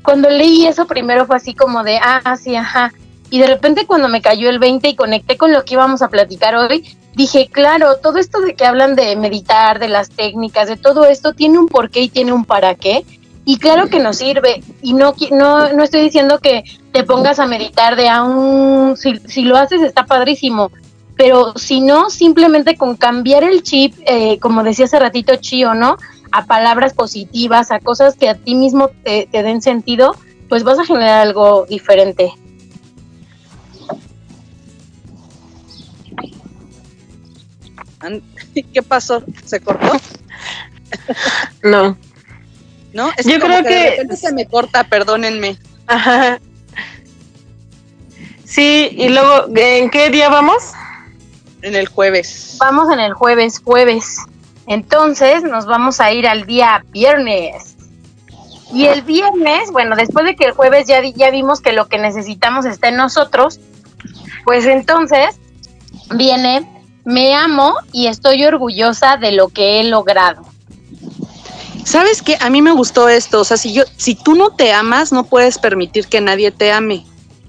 Cuando 0.04 0.30
leí 0.30 0.66
eso 0.66 0.88
primero 0.88 1.26
fue 1.26 1.38
así 1.38 1.54
como 1.54 1.84
de, 1.84 1.98
ah, 2.02 2.36
sí, 2.38 2.56
ajá. 2.56 2.94
Y 3.30 3.40
de 3.40 3.48
repente 3.48 3.86
cuando 3.86 4.08
me 4.08 4.22
cayó 4.22 4.50
el 4.50 4.60
20 4.60 4.90
y 4.90 4.96
conecté 4.96 5.38
con 5.38 5.52
lo 5.52 5.66
que 5.66 5.74
íbamos 5.74 6.02
a 6.02 6.10
platicar 6.10 6.56
hoy, 6.56 6.98
dije, 7.16 7.50
claro, 7.52 7.98
todo 7.98 8.18
esto 8.18 8.40
de 8.42 8.56
que 8.56 8.66
hablan 8.66 8.96
de 8.96 9.16
meditar, 9.16 9.80
de 9.80 9.88
las 9.88 10.10
técnicas, 10.10 10.68
de 10.68 10.78
todo 10.78 11.06
esto, 11.06 11.34
tiene 11.34 11.58
un 11.58 11.68
porqué 11.68 12.02
y 12.02 12.10
tiene 12.10 12.34
un 12.34 12.46
para 12.46 12.76
qué. 12.76 13.04
Y 13.46 13.58
claro 13.58 13.88
que 13.88 14.00
nos 14.00 14.18
sirve. 14.18 14.64
Y 14.82 14.94
no, 14.94 15.14
no, 15.32 15.72
no 15.74 15.84
estoy 15.84 16.02
diciendo 16.02 16.40
que 16.40 16.64
te 16.92 17.04
pongas 17.04 17.40
a 17.40 17.46
meditar 17.46 17.96
de 17.96 18.10
aún, 18.10 18.98
si, 18.98 19.18
si 19.28 19.44
lo 19.44 19.58
haces 19.58 19.82
está 19.82 20.06
padrísimo, 20.06 20.72
pero 21.16 21.54
si 21.56 21.82
no, 21.82 22.10
simplemente 22.10 22.76
con 22.76 22.96
cambiar 22.96 23.44
el 23.44 23.64
chip, 23.64 23.94
eh, 24.06 24.40
como 24.40 24.64
decía 24.64 24.86
hace 24.86 25.00
ratito 25.00 25.36
Chio, 25.36 25.74
¿no? 25.74 25.98
A 26.32 26.46
palabras 26.46 26.94
positivas, 26.94 27.72
a 27.72 27.80
cosas 27.80 28.16
que 28.16 28.30
a 28.30 28.36
ti 28.36 28.56
mismo 28.56 28.90
te, 29.04 29.28
te 29.32 29.44
den 29.44 29.62
sentido, 29.62 30.16
pues 30.50 30.64
vas 30.64 30.80
a 30.80 30.86
generar 30.86 31.22
algo 31.22 31.66
diferente. 31.70 32.34
¿Qué 38.74 38.84
pasó? 38.84 39.24
¿Se 39.46 39.60
cortó? 39.60 39.92
No. 41.64 41.98
¿No? 42.96 43.12
Yo 43.26 43.40
creo 43.42 43.62
que, 43.62 44.08
que... 44.10 44.16
se 44.16 44.32
me 44.32 44.46
corta, 44.46 44.86
perdónenme. 44.86 45.58
Ajá. 45.86 46.40
Sí, 48.46 48.88
y 48.94 49.10
luego, 49.10 49.48
¿en 49.54 49.90
qué 49.90 50.10
día 50.10 50.30
vamos? 50.30 50.72
En 51.62 51.76
el 51.76 51.90
jueves. 51.90 52.56
Vamos 52.58 52.90
en 52.94 53.02
el 53.02 53.14
jueves, 53.14 53.60
jueves. 53.62 54.20
Entonces 54.66 55.44
nos 55.44 55.66
vamos 55.66 56.00
a 56.00 56.14
ir 56.14 56.26
al 56.26 56.46
día 56.46 56.86
viernes. 56.92 57.76
Y 58.72 58.86
el 58.86 59.02
viernes, 59.02 59.72
bueno, 59.74 59.98
después 59.98 60.26
de 60.26 60.38
que 60.38 60.46
el 60.46 60.54
jueves 60.54 60.88
ya, 60.88 61.02
ya 61.04 61.32
vimos 61.32 61.60
que 61.60 61.74
lo 61.74 61.90
que 61.90 61.98
necesitamos 61.98 62.64
está 62.64 62.88
en 62.88 62.96
nosotros, 62.96 63.60
pues 64.46 64.66
entonces 64.66 65.36
viene, 66.16 66.66
me 67.04 67.36
amo 67.36 67.76
y 67.92 68.08
estoy 68.08 68.46
orgullosa 68.46 69.18
de 69.18 69.34
lo 69.34 69.50
que 69.50 69.82
he 69.82 69.84
logrado. 69.84 70.55
¿Sabes 71.86 72.22
qué? 72.22 72.36
A 72.42 72.50
mí 72.50 72.62
me 72.62 72.74
gustó 72.74 73.08
esto, 73.08 73.40
o 73.40 73.44
sea, 73.46 73.56
si 73.56 73.74
yo 73.74 73.84
si 73.96 74.16
tú 74.16 74.36
no 74.36 74.50
te 74.50 74.74
amas, 74.74 75.14
no 75.14 75.24
puedes 75.24 75.58
permitir 75.58 76.08
que 76.08 76.20
nadie 76.20 76.52
te 76.52 76.74
ame 76.74 77.06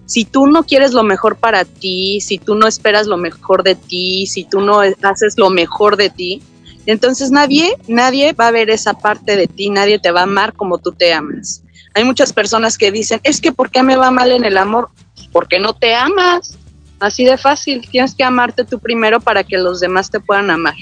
si 0.07 0.25
tú 0.25 0.47
no 0.47 0.63
quieres 0.63 0.93
lo 0.93 1.03
mejor 1.03 1.37
para 1.37 1.65
ti, 1.65 2.21
si 2.21 2.39
tú 2.39 2.55
no 2.55 2.67
esperas 2.67 3.07
lo 3.07 3.17
mejor 3.17 3.65
de 3.65 3.75
ti, 3.75 4.27
si 4.27 4.45
tú 4.45 4.61
no 4.61 4.81
haces 4.81 5.35
lo 5.37 5.51
mejor 5.51 5.97
de 5.97 6.11
ti, 6.11 6.43
entonces 6.87 7.33
nadie, 7.33 7.77
nadie 7.89 8.33
va 8.33 8.47
a 8.47 8.53
ver 8.53 8.71
esa 8.71 8.95
parte 8.95 9.37
de 9.37 9.49
ti, 9.49 9.69
nadie 9.69 9.99
te 9.99 10.13
va 10.13 10.21
a 10.21 10.25
amar 10.25 10.55
como 10.55 10.79
tú 10.79 10.93
te 10.93 11.13
amas. 11.13 11.63
Hay 11.95 12.05
muchas 12.05 12.33
personas 12.33 12.79
que 12.79 12.93
dicen, 12.93 13.21
es 13.25 13.41
que 13.41 13.51
¿por 13.51 13.71
qué 13.71 13.83
me 13.83 13.97
va 13.97 14.13
mal 14.13 14.31
en 14.31 14.45
el 14.45 14.57
amor? 14.57 14.91
Porque 15.33 15.59
no 15.59 15.75
te 15.75 15.95
amas. 15.95 16.57
Así 17.01 17.25
de 17.25 17.37
fácil, 17.37 17.87
tienes 17.91 18.15
que 18.15 18.25
amarte 18.25 18.65
tú 18.65 18.79
primero 18.79 19.21
para 19.21 19.43
que 19.43 19.59
los 19.59 19.81
demás 19.81 20.11
te 20.11 20.21
puedan 20.21 20.51
amar. 20.51 20.75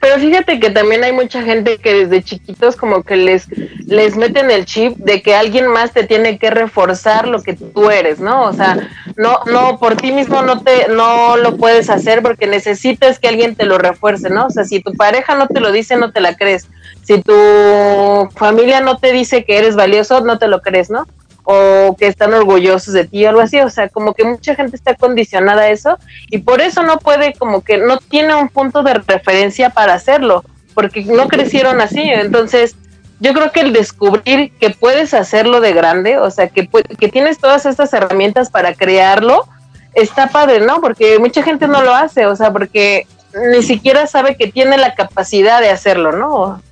Pero 0.00 0.18
fíjate 0.18 0.60
que 0.60 0.70
también 0.70 1.04
hay 1.04 1.12
mucha 1.12 1.42
gente 1.42 1.78
que 1.78 1.94
desde 1.94 2.22
chiquitos 2.22 2.76
como 2.76 3.02
que 3.02 3.16
les, 3.16 3.46
les 3.86 4.16
meten 4.16 4.50
el 4.50 4.64
chip 4.64 4.96
de 4.98 5.22
que 5.22 5.34
alguien 5.34 5.66
más 5.66 5.92
te 5.92 6.04
tiene 6.04 6.38
que 6.38 6.50
reforzar 6.50 7.28
lo 7.28 7.42
que 7.42 7.54
tú 7.54 7.90
eres, 7.90 8.20
¿no? 8.20 8.42
O 8.42 8.52
sea, 8.52 8.88
no, 9.16 9.40
no, 9.46 9.78
por 9.78 9.96
ti 9.96 10.12
mismo 10.12 10.42
no 10.42 10.62
te, 10.62 10.88
no 10.88 11.36
lo 11.36 11.56
puedes 11.56 11.90
hacer 11.90 12.22
porque 12.22 12.46
necesitas 12.46 13.18
que 13.18 13.28
alguien 13.28 13.54
te 13.54 13.64
lo 13.64 13.78
refuerce, 13.78 14.30
¿no? 14.30 14.46
O 14.46 14.50
sea, 14.50 14.64
si 14.64 14.80
tu 14.80 14.92
pareja 14.94 15.34
no 15.34 15.46
te 15.48 15.60
lo 15.60 15.72
dice, 15.72 15.96
no 15.96 16.12
te 16.12 16.20
la 16.20 16.36
crees. 16.36 16.68
Si 17.02 17.20
tu 17.20 18.28
familia 18.36 18.80
no 18.80 18.98
te 18.98 19.12
dice 19.12 19.44
que 19.44 19.58
eres 19.58 19.76
valioso, 19.76 20.20
no 20.20 20.38
te 20.38 20.48
lo 20.48 20.60
crees, 20.60 20.90
¿no? 20.90 21.06
O 21.44 21.94
que 21.96 22.06
están 22.06 22.32
orgullosos 22.32 22.94
de 22.94 23.04
ti 23.04 23.24
o 23.24 23.28
algo 23.28 23.42
así, 23.42 23.60
o 23.60 23.70
sea, 23.70 23.88
como 23.88 24.14
que 24.14 24.24
mucha 24.24 24.54
gente 24.54 24.76
está 24.76 24.94
condicionada 24.94 25.62
a 25.62 25.70
eso 25.70 25.98
y 26.30 26.38
por 26.38 26.60
eso 26.60 26.82
no 26.82 26.98
puede, 26.98 27.34
como 27.34 27.62
que 27.62 27.78
no 27.78 27.98
tiene 27.98 28.34
un 28.34 28.48
punto 28.48 28.82
de 28.82 28.94
referencia 28.94 29.70
para 29.70 29.94
hacerlo, 29.94 30.42
porque 30.72 31.04
no 31.04 31.28
crecieron 31.28 31.80
así, 31.80 32.02
entonces 32.02 32.76
yo 33.20 33.32
creo 33.32 33.52
que 33.52 33.60
el 33.60 33.72
descubrir 33.72 34.52
que 34.58 34.70
puedes 34.70 35.14
hacerlo 35.14 35.60
de 35.60 35.72
grande, 35.72 36.18
o 36.18 36.30
sea, 36.30 36.48
que, 36.48 36.68
que 36.98 37.08
tienes 37.08 37.38
todas 37.38 37.66
estas 37.66 37.92
herramientas 37.92 38.50
para 38.50 38.74
crearlo, 38.74 39.46
está 39.94 40.28
padre, 40.28 40.60
¿no? 40.60 40.80
Porque 40.80 41.18
mucha 41.18 41.42
gente 41.42 41.68
no 41.68 41.82
lo 41.82 41.94
hace, 41.94 42.26
o 42.26 42.34
sea, 42.34 42.52
porque 42.52 43.06
ni 43.52 43.62
siquiera 43.62 44.06
sabe 44.06 44.36
que 44.36 44.48
tiene 44.48 44.76
la 44.78 44.94
capacidad 44.94 45.60
de 45.60 45.70
hacerlo, 45.70 46.12
¿no? 46.12 46.62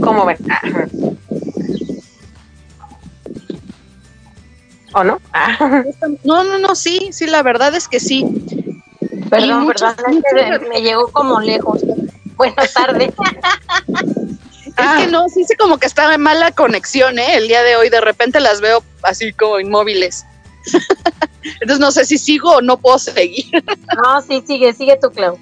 ¿Cómo 0.00 0.26
ven? 0.26 0.36
¿O 4.96 5.04
no? 5.04 5.20
No, 6.24 6.42
no, 6.42 6.58
no, 6.58 6.74
sí, 6.74 7.10
sí, 7.12 7.26
la 7.26 7.42
verdad 7.42 7.74
es 7.74 7.86
que 7.86 8.00
sí. 8.00 8.24
Perdón, 9.28 9.66
perdón, 9.66 10.68
me, 10.70 10.80
llegó 10.80 11.08
como 11.08 11.38
lejos. 11.38 11.82
Buenas 12.36 12.72
tardes. 12.72 13.12
es 13.86 15.04
que 15.04 15.06
no, 15.08 15.28
sí, 15.28 15.44
sí, 15.44 15.54
como 15.56 15.76
que 15.76 15.86
estaba 15.86 16.14
en 16.14 16.22
mala 16.22 16.50
conexión, 16.52 17.18
¿eh? 17.18 17.36
El 17.36 17.46
día 17.46 17.62
de 17.62 17.76
hoy 17.76 17.90
de 17.90 18.00
repente 18.00 18.40
las 18.40 18.62
veo 18.62 18.82
así 19.02 19.34
como 19.34 19.60
inmóviles. 19.60 20.24
Entonces 21.60 21.78
no 21.78 21.90
sé 21.90 22.06
si 22.06 22.16
sigo 22.16 22.52
o 22.52 22.62
no 22.62 22.78
puedo 22.78 22.98
seguir. 22.98 23.44
no, 24.02 24.22
sí, 24.22 24.42
sigue, 24.46 24.72
sigue 24.72 24.96
tu 24.96 25.10
Clau. 25.10 25.38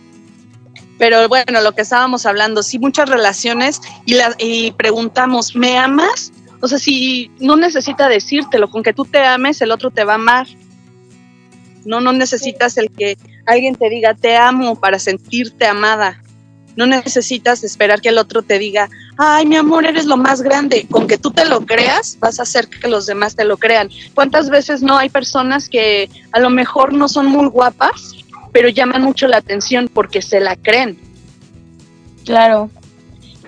Pero 0.99 1.29
bueno, 1.29 1.61
lo 1.61 1.77
que 1.77 1.83
estábamos 1.83 2.27
hablando, 2.27 2.65
sí, 2.65 2.81
muchas 2.81 3.09
relaciones 3.09 3.81
y, 4.05 4.15
la, 4.15 4.35
y 4.37 4.73
preguntamos, 4.73 5.55
¿me 5.55 5.79
amas? 5.79 6.33
O 6.65 6.67
sea, 6.67 6.79
si 6.79 7.31
no 7.41 7.57
necesita 7.57 8.09
decírtelo, 8.09 8.71
con 8.71 8.83
que 8.83 8.95
tú 8.95 9.05
te 9.05 9.19
ames, 9.19 9.61
el 9.61 9.71
otro 9.71 9.91
te 9.91 10.03
va 10.03 10.13
a 10.13 10.15
amar. 10.15 10.47
No, 11.85 12.01
no 12.01 12.11
necesitas 12.15 12.79
el 12.79 12.91
que 12.91 13.19
alguien 13.45 13.75
te 13.75 13.91
diga 13.91 14.15
te 14.15 14.35
amo 14.39 14.75
para 14.75 14.99
sentirte 14.99 15.67
amada. 15.67 16.23
No 16.75 16.87
necesitas 16.87 17.65
esperar 17.65 18.01
que 18.01 18.09
el 18.09 18.17
otro 18.17 18.41
te 18.41 18.59
diga, 18.59 18.89
ay, 19.19 19.45
mi 19.45 19.57
amor, 19.57 19.85
eres 19.85 20.07
lo 20.07 20.17
más 20.17 20.41
grande. 20.41 20.87
Con 20.91 21.07
que 21.07 21.19
tú 21.19 21.33
te 21.33 21.45
lo 21.45 21.67
creas, 21.67 22.17
vas 22.19 22.41
a 22.41 22.45
hacer 22.45 22.67
que 22.69 22.89
los 22.89 23.05
demás 23.05 23.37
te 23.37 23.45
lo 23.45 23.59
crean. 23.59 23.91
¿Cuántas 24.15 24.49
veces 24.49 24.81
no 24.81 24.97
hay 24.97 25.11
personas 25.11 25.69
que 25.69 26.09
a 26.33 26.41
lo 26.41 26.49
mejor 26.49 26.95
no 26.95 27.11
son 27.11 27.27
muy 27.27 27.47
guapas, 27.49 28.15
pero 28.53 28.71
llaman 28.71 29.03
mucho 29.03 29.29
la 29.29 29.37
atención 29.37 29.91
porque 29.93 30.23
se 30.23 30.41
la 30.41 30.57
creen? 30.57 30.99
Claro. 32.25 32.71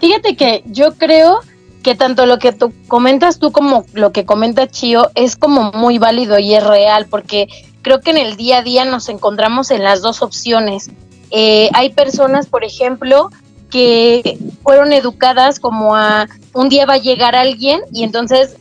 Fíjate 0.03 0.37
que 0.37 0.63
yo 0.67 0.93
creo 0.99 1.41
que 1.87 1.95
tanto 1.95 2.27
lo 2.27 2.41
que 2.41 2.51
tú 2.51 2.73
comentas 2.89 3.39
tú 3.39 3.53
como 3.53 3.85
lo 3.93 4.11
que 4.11 4.25
comenta 4.25 4.67
Chio 4.67 5.13
es 5.15 5.37
como 5.37 5.71
muy 5.71 5.99
válido 5.99 6.37
y 6.37 6.53
es 6.53 6.67
real, 6.67 7.07
porque 7.09 7.47
creo 7.81 8.01
que 8.01 8.11
en 8.11 8.17
el 8.17 8.37
día 8.37 8.59
a 8.59 8.63
día 8.63 8.85
nos 8.85 9.09
encontramos 9.09 9.71
en 9.71 9.85
las 9.85 10.03
dos 10.03 10.21
opciones. 10.21 10.91
Eh, 11.31 11.71
hay 11.75 11.91
personas, 11.91 12.49
por 12.49 12.65
ejemplo, 12.65 13.31
que 13.71 14.37
fueron 14.65 14.93
educadas 14.93 15.61
como 15.61 15.95
a 15.95 16.27
un 16.55 16.69
día 16.69 16.87
va 16.87 16.95
a 16.95 16.99
llegar 16.99 17.37
alguien 17.37 17.83
y 17.93 18.03
entonces 18.03 18.57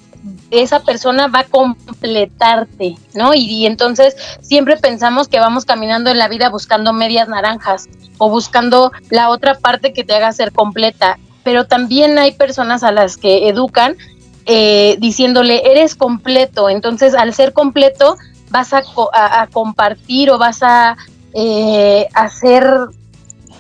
esa 0.51 0.81
persona 0.81 1.25
va 1.25 1.39
a 1.39 1.45
completarte, 1.45 2.95
¿no? 3.15 3.33
Y, 3.33 3.39
y, 3.39 3.65
entonces 3.65 4.15
siempre 4.41 4.77
pensamos 4.77 5.27
que 5.29 5.39
vamos 5.39 5.65
caminando 5.65 6.11
en 6.11 6.19
la 6.19 6.27
vida 6.27 6.51
buscando 6.51 6.93
medias 6.93 7.27
naranjas 7.27 7.89
o 8.19 8.29
buscando 8.29 8.91
la 9.09 9.29
otra 9.29 9.55
parte 9.55 9.93
que 9.93 10.03
te 10.03 10.13
haga 10.13 10.31
ser 10.31 10.51
completa 10.51 11.17
pero 11.45 11.67
también 11.67 12.17
hay 12.17 12.31
personas 12.31 12.83
a 12.83 12.91
las 12.91 13.15
que 13.15 13.47
educan 13.47 13.95
eh, 14.47 14.97
diciéndole, 14.99 15.71
eres 15.71 15.95
completo, 15.95 16.69
entonces 16.69 17.13
al 17.13 17.33
ser 17.33 17.53
completo 17.53 18.17
vas 18.49 18.73
a, 18.73 18.83
compartir 19.53 20.31
o 20.31 20.37
vas 20.37 20.63
a 20.63 20.97
eh, 21.33 22.07
hacer, 22.13 22.67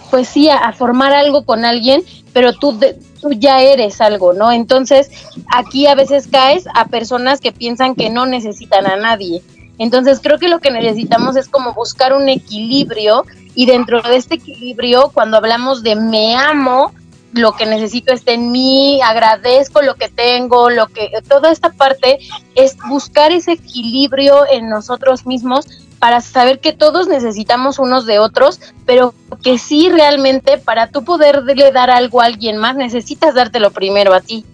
pues 0.09 0.27
sí, 0.27 0.49
a, 0.49 0.73
formar 0.73 1.13
algo 1.13 1.45
con 1.45 1.63
alguien, 1.63 2.01
pero 2.33 2.53
tú, 2.53 2.79
tú 3.21 3.31
ya 3.33 3.61
eres 3.61 4.01
algo, 4.01 4.33
¿no? 4.33 4.51
Entonces 4.51 5.11
aquí 5.53 5.85
a 5.85 5.95
veces 5.95 6.27
caes 6.27 6.65
a 6.73 6.87
personas 6.87 7.39
que 7.39 7.51
piensan 7.51 7.93
que 7.93 8.09
no 8.09 8.25
necesitan 8.25 8.87
a 8.87 8.95
nadie. 8.95 9.43
Entonces 9.77 10.19
creo 10.23 10.39
que 10.39 10.47
lo 10.47 10.59
que 10.59 10.71
necesitamos 10.71 11.35
es 11.35 11.49
como 11.49 11.73
buscar 11.73 12.13
un 12.13 12.29
equilibrio 12.29 13.25
y 13.53 13.67
dentro 13.67 14.01
de 14.01 14.15
este 14.15 14.35
equilibrio, 14.35 15.11
cuando 15.13 15.37
hablamos 15.37 15.83
de 15.83 15.95
me 15.95 16.35
amo, 16.35 16.91
lo 17.35 17.51
que 17.51 17.65
necesito 17.65 18.13
está 18.13 18.31
en 18.31 18.51
mí, 18.51 19.01
agradezco 19.01 19.81
lo 19.81 19.95
que 19.95 20.07
tengo, 20.07 20.69
lo 20.69 20.87
que 20.87 21.11
toda 21.27 21.51
esta 21.51 21.69
parte 21.69 22.19
es 22.55 22.77
buscar 22.87 23.33
ese 23.33 23.53
equilibrio 23.53 24.45
en 24.49 24.69
nosotros 24.69 25.25
mismos 25.25 25.67
para 25.99 26.21
saber 26.21 26.59
que 26.59 26.71
todos 26.71 27.07
necesitamos 27.07 27.77
unos 27.77 28.05
de 28.05 28.19
otros, 28.19 28.61
pero 28.85 29.13
que 29.43 29.57
sí 29.57 29.89
realmente 29.89 30.57
para 30.57 30.87
tú 30.87 31.03
poderle 31.03 31.71
dar 31.73 31.89
algo 31.89 32.21
a 32.21 32.25
alguien 32.25 32.57
más 32.57 32.75
necesitas 32.77 33.35
dártelo 33.35 33.71
primero 33.71 34.13
a 34.13 34.21
ti. 34.21 34.45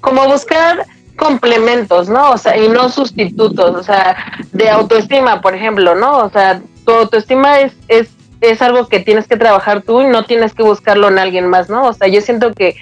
Como 0.00 0.26
buscar 0.26 0.86
complementos, 1.16 2.08
¿no? 2.08 2.30
O 2.30 2.38
sea, 2.38 2.56
y 2.56 2.68
no 2.68 2.88
sustitutos, 2.88 3.76
o 3.76 3.82
sea, 3.82 4.16
de 4.52 4.70
autoestima, 4.70 5.42
por 5.42 5.54
ejemplo, 5.54 5.94
¿no? 5.94 6.18
O 6.18 6.30
sea, 6.30 6.62
tu 6.86 6.92
autoestima 6.92 7.60
es, 7.60 7.74
es 7.88 8.08
es 8.40 8.62
algo 8.62 8.88
que 8.88 9.00
tienes 9.00 9.26
que 9.26 9.36
trabajar 9.36 9.82
tú 9.82 10.02
y 10.02 10.06
no 10.06 10.24
tienes 10.24 10.54
que 10.54 10.62
buscarlo 10.62 11.08
en 11.08 11.18
alguien 11.18 11.46
más, 11.48 11.68
¿no? 11.68 11.86
O 11.86 11.92
sea, 11.92 12.08
yo 12.08 12.20
siento 12.20 12.52
que, 12.52 12.76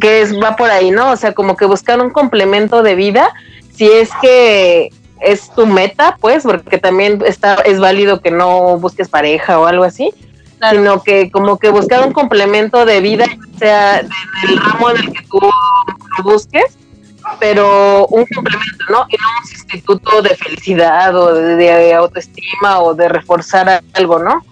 que 0.00 0.20
es, 0.20 0.38
va 0.38 0.56
por 0.56 0.70
ahí, 0.70 0.90
¿no? 0.90 1.10
O 1.10 1.16
sea, 1.16 1.32
como 1.32 1.56
que 1.56 1.64
buscar 1.64 2.00
un 2.00 2.10
complemento 2.10 2.82
de 2.82 2.94
vida, 2.94 3.32
si 3.74 3.86
es 3.86 4.10
que 4.20 4.90
es 5.20 5.50
tu 5.54 5.66
meta, 5.66 6.18
pues, 6.20 6.42
porque 6.44 6.78
también 6.78 7.22
está, 7.26 7.54
es 7.64 7.80
válido 7.80 8.20
que 8.20 8.30
no 8.30 8.78
busques 8.78 9.08
pareja 9.08 9.58
o 9.58 9.66
algo 9.66 9.84
así, 9.84 10.12
sino 10.70 11.02
que 11.02 11.30
como 11.30 11.58
que 11.58 11.70
buscar 11.70 12.06
un 12.06 12.12
complemento 12.12 12.84
de 12.84 13.00
vida, 13.00 13.26
sea 13.58 14.02
del 14.02 14.58
ramo 14.58 14.90
en 14.90 14.96
el 14.98 15.12
que 15.12 15.24
tú 15.30 15.40
lo 15.40 16.24
busques, 16.24 16.76
pero 17.40 18.06
un 18.06 18.24
complemento, 18.26 18.84
¿no? 18.90 19.06
Y 19.08 19.16
no 19.16 19.26
un 19.40 19.48
sustituto 19.48 20.22
de 20.22 20.30
felicidad 20.36 21.14
o 21.16 21.34
de 21.34 21.94
autoestima 21.94 22.80
o 22.80 22.94
de 22.94 23.08
reforzar 23.08 23.82
algo, 23.94 24.18
¿no? 24.18 24.44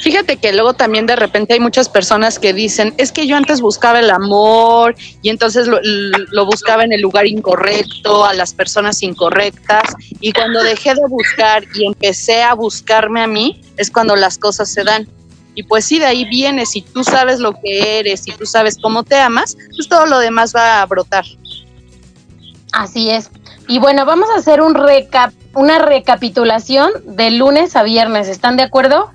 Fíjate 0.00 0.38
que 0.38 0.52
luego 0.52 0.72
también 0.72 1.06
de 1.06 1.14
repente 1.14 1.52
hay 1.52 1.60
muchas 1.60 1.90
personas 1.90 2.38
que 2.38 2.54
dicen, 2.54 2.94
es 2.96 3.12
que 3.12 3.26
yo 3.26 3.36
antes 3.36 3.60
buscaba 3.60 4.00
el 4.00 4.10
amor 4.10 4.94
y 5.20 5.28
entonces 5.28 5.68
lo, 5.68 6.46
buscaba 6.46 6.84
en 6.84 6.92
el 6.92 7.02
lugar 7.02 7.26
incorrecto, 7.26 8.24
a 8.24 8.32
las 8.32 8.54
personas 8.54 9.02
incorrectas, 9.02 9.94
y 10.20 10.32
cuando 10.32 10.62
dejé 10.62 10.94
de 10.94 11.06
buscar 11.06 11.64
y 11.74 11.86
empecé 11.86 12.42
a 12.42 12.54
buscarme 12.54 13.20
a 13.20 13.26
mí, 13.26 13.60
es 13.76 13.90
cuando 13.90 14.16
las 14.16 14.38
cosas 14.38 14.72
se 14.72 14.84
dan. 14.84 15.06
Y 15.54 15.64
pues 15.64 15.84
sí, 15.84 15.98
de 15.98 16.06
ahí 16.06 16.24
viene, 16.24 16.64
si 16.64 16.80
tú 16.80 17.04
sabes 17.04 17.38
lo 17.38 17.52
que 17.52 17.98
eres, 17.98 18.20
si 18.20 18.32
tú 18.32 18.46
sabes 18.46 18.78
cómo 18.80 19.02
te 19.02 19.16
amas, 19.16 19.58
pues 19.76 19.86
todo 19.86 20.06
lo 20.06 20.18
demás 20.18 20.54
va 20.56 20.80
a 20.80 20.86
brotar. 20.86 21.26
Así 22.72 23.10
es. 23.10 23.30
Y 23.68 23.78
bueno, 23.78 24.06
vamos 24.06 24.28
a 24.34 24.38
hacer 24.38 24.62
un 24.62 24.74
recap, 24.74 25.32
una 25.54 25.78
recapitulación 25.78 26.90
de 27.04 27.32
lunes 27.32 27.76
a 27.76 27.82
viernes. 27.82 28.28
¿Están 28.28 28.56
de 28.56 28.62
acuerdo? 28.62 29.10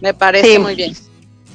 Me 0.00 0.14
parece 0.14 0.58
muy 0.58 0.74
bien. 0.74 0.94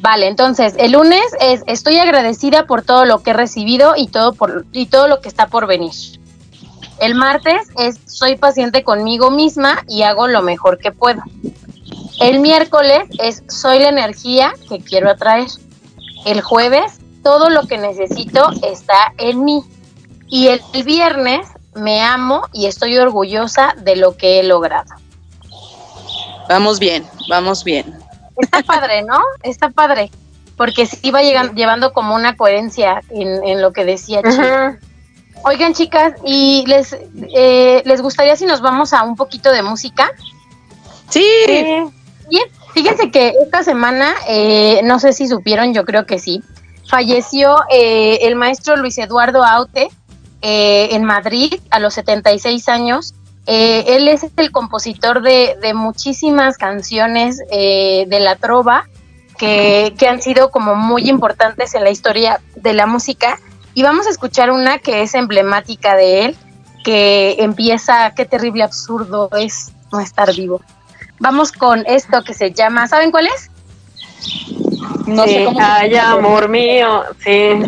Vale, 0.02 0.28
entonces 0.28 0.76
el 0.78 0.92
lunes 0.92 1.24
es 1.40 1.64
estoy 1.68 1.98
agradecida 1.98 2.66
por 2.68 2.84
todo 2.84 3.06
lo 3.06 3.24
que 3.24 3.32
he 3.32 3.34
recibido 3.34 3.94
y 3.96 4.08
todo 4.08 4.34
por 4.34 4.66
y 4.72 4.86
todo 4.86 5.08
lo 5.08 5.22
que 5.22 5.30
está 5.30 5.48
por 5.48 5.68
venir. 5.68 5.94
El 7.00 7.16
martes 7.16 7.68
es 7.78 8.00
soy 8.06 8.36
paciente 8.36 8.84
conmigo 8.84 9.32
misma 9.32 9.84
y 9.88 10.04
hago 10.04 10.28
lo 10.28 10.42
mejor 10.42 10.78
que 10.78 10.92
puedo. 10.92 11.22
El 12.20 12.40
miércoles 12.40 13.10
es 13.20 13.44
soy 13.48 13.80
la 13.80 13.90
energía 13.90 14.54
que 14.70 14.80
quiero 14.80 15.10
atraer. 15.10 15.48
El 16.26 16.42
jueves 16.42 17.00
todo 17.24 17.50
lo 17.50 17.64
que 17.64 17.80
necesito 17.80 18.52
está 18.62 19.14
en 19.18 19.44
mí. 19.44 19.64
Y 20.28 20.48
el 20.48 20.62
viernes 20.86 21.48
me 21.74 22.02
amo 22.02 22.44
y 22.54 22.68
estoy 22.68 22.98
orgullosa 22.98 23.76
de 23.82 23.96
lo 23.96 24.16
que 24.16 24.40
he 24.40 24.44
logrado. 24.44 24.94
Vamos 26.48 26.80
bien, 26.80 27.06
vamos 27.28 27.64
bien. 27.64 28.05
Está 28.38 28.62
padre, 28.64 29.04
¿no? 29.04 29.20
Está 29.44 29.70
padre. 29.70 30.12
Porque 30.58 30.86
sí 30.86 31.12
va 31.12 31.22
llegando, 31.22 31.54
llevando 31.54 31.94
como 31.94 32.16
una 32.16 32.38
coherencia 32.38 33.02
en, 33.10 33.62
lo 33.62 33.74
que 33.74 33.84
decía. 33.84 34.22
Oigan, 35.44 35.74
chicas, 35.74 36.14
¿y 36.24 36.64
les, 36.66 36.98
eh, 37.36 37.84
les 37.86 38.02
gustaría 38.02 38.36
si 38.36 38.46
nos 38.46 38.62
vamos 38.62 38.94
a 38.94 39.04
un 39.04 39.16
poquito 39.16 39.52
de 39.52 39.62
música? 39.64 40.12
Sí. 41.10 41.24
bien, 42.30 42.46
fíjense 42.74 43.12
que 43.12 43.34
esta 43.44 43.64
semana, 43.64 44.16
eh, 44.28 44.82
no 44.84 45.00
sé 45.00 45.14
si 45.14 45.28
supieron, 45.28 45.74
yo 45.74 45.86
creo 45.86 46.06
que 46.06 46.20
sí, 46.20 46.42
falleció 46.90 47.58
eh, 47.70 48.20
el 48.22 48.36
maestro 48.36 48.76
Luis 48.78 48.98
Eduardo 48.98 49.44
Aute 49.44 49.90
en 50.42 51.04
Madrid 51.04 51.56
a 51.72 51.80
los 51.80 51.96
76 51.96 52.70
años. 52.70 53.15
Eh, 53.48 53.96
él 53.96 54.08
es 54.08 54.26
el 54.38 54.52
compositor 54.52 55.22
de, 55.22 55.56
muchísimas 55.74 56.58
canciones 56.58 57.42
eh, 57.52 58.06
de 58.08 58.20
la 58.20 58.36
trova 58.36 58.88
que, 59.38 59.94
han 60.10 60.22
sido 60.22 60.50
como 60.50 60.76
muy 60.76 61.10
importantes 61.10 61.76
en 61.76 61.84
la 61.84 61.92
historia 61.92 62.42
de 62.56 62.74
la 62.74 62.86
música. 62.86 63.40
Y 63.74 63.84
vamos 63.84 64.08
a 64.08 64.10
escuchar 64.10 64.52
una 64.52 64.80
que 64.80 65.02
es 65.02 65.14
emblemática 65.16 65.96
de 65.96 66.26
él, 66.26 66.36
que 66.84 67.36
empieza, 67.40 68.14
qué 68.16 68.26
terrible 68.26 68.64
absurdo 68.64 69.30
es 69.38 69.72
no 69.92 70.00
estar 70.00 70.34
vivo. 70.34 70.62
Vamos 71.20 71.52
con 71.52 71.86
esto 71.88 72.24
que 72.24 72.34
se 72.34 72.52
llama, 72.52 72.88
¿saben 72.88 73.12
cuál 73.12 73.28
es? 73.28 73.52
No 75.06 75.24
sé 75.26 75.46
cómo 75.46 75.60
ay, 75.62 75.96
amor 75.96 76.48
mío, 76.48 77.04
sí. 77.24 77.64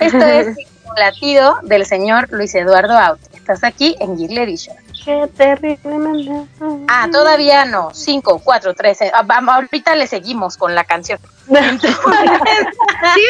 Esto 0.00 0.24
es 0.24 0.56
latido 0.96 1.58
del 1.62 1.84
señor 1.84 2.28
Luis 2.30 2.54
Eduardo 2.54 2.98
Out. 2.98 3.20
Estás 3.42 3.64
aquí 3.64 3.96
en 3.98 4.16
Giggle 4.16 4.44
Edition. 4.44 4.76
Qué 5.04 5.28
terrible. 5.36 6.46
Ah, 6.86 7.08
todavía 7.10 7.64
no. 7.64 7.90
5, 7.92 8.40
4, 8.44 8.72
3. 8.72 8.98
Ahorita 9.48 9.96
le 9.96 10.06
seguimos 10.06 10.56
con 10.56 10.76
la 10.76 10.84
canción. 10.84 11.18
sigue 11.48 11.66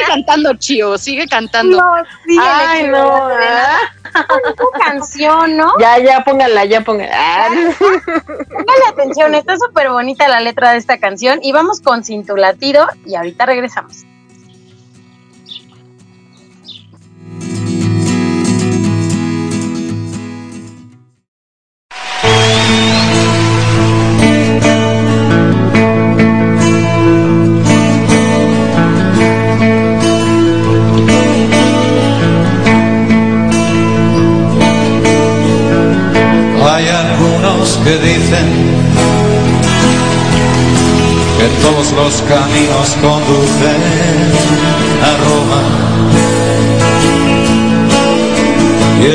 cantando, 0.07 0.53
Chio, 0.59 0.98
sigue 0.98 1.27
cantando. 1.27 1.79
No, 1.79 1.94
Ay, 2.42 2.88
no. 2.88 3.27
¿ah? 3.31 3.79
canción, 4.85 5.57
¿no? 5.57 5.72
Ya, 5.81 5.98
ya, 5.98 6.22
póngala, 6.22 6.66
ya 6.66 6.83
póngala. 6.83 7.16
Ah. 7.16 7.48
Póngale 7.48 8.84
atención, 8.91 9.34
está 9.34 9.57
súper 9.57 9.89
bonita 9.89 10.28
la 10.28 10.41
letra 10.41 10.72
de 10.72 10.76
esta 10.76 10.99
canción. 10.99 11.39
Y 11.43 11.53
vamos 11.53 11.80
con 11.80 12.05
Cintulatido 12.05 12.87
y 13.07 13.14
ahorita 13.14 13.47
regresamos. 13.47 14.05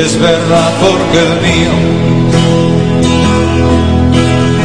Es 0.08 0.18
verdad 0.18 0.70
porque 0.80 1.18
el 1.26 1.34
mío 1.46 1.74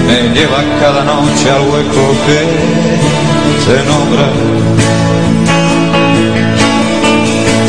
me 0.08 0.18
lleva 0.36 0.62
cada 0.80 1.04
noche 1.04 1.46
al 1.56 1.64
hueco 1.70 2.04
que 2.26 2.40
se 3.66 3.78
nombra. 3.90 4.28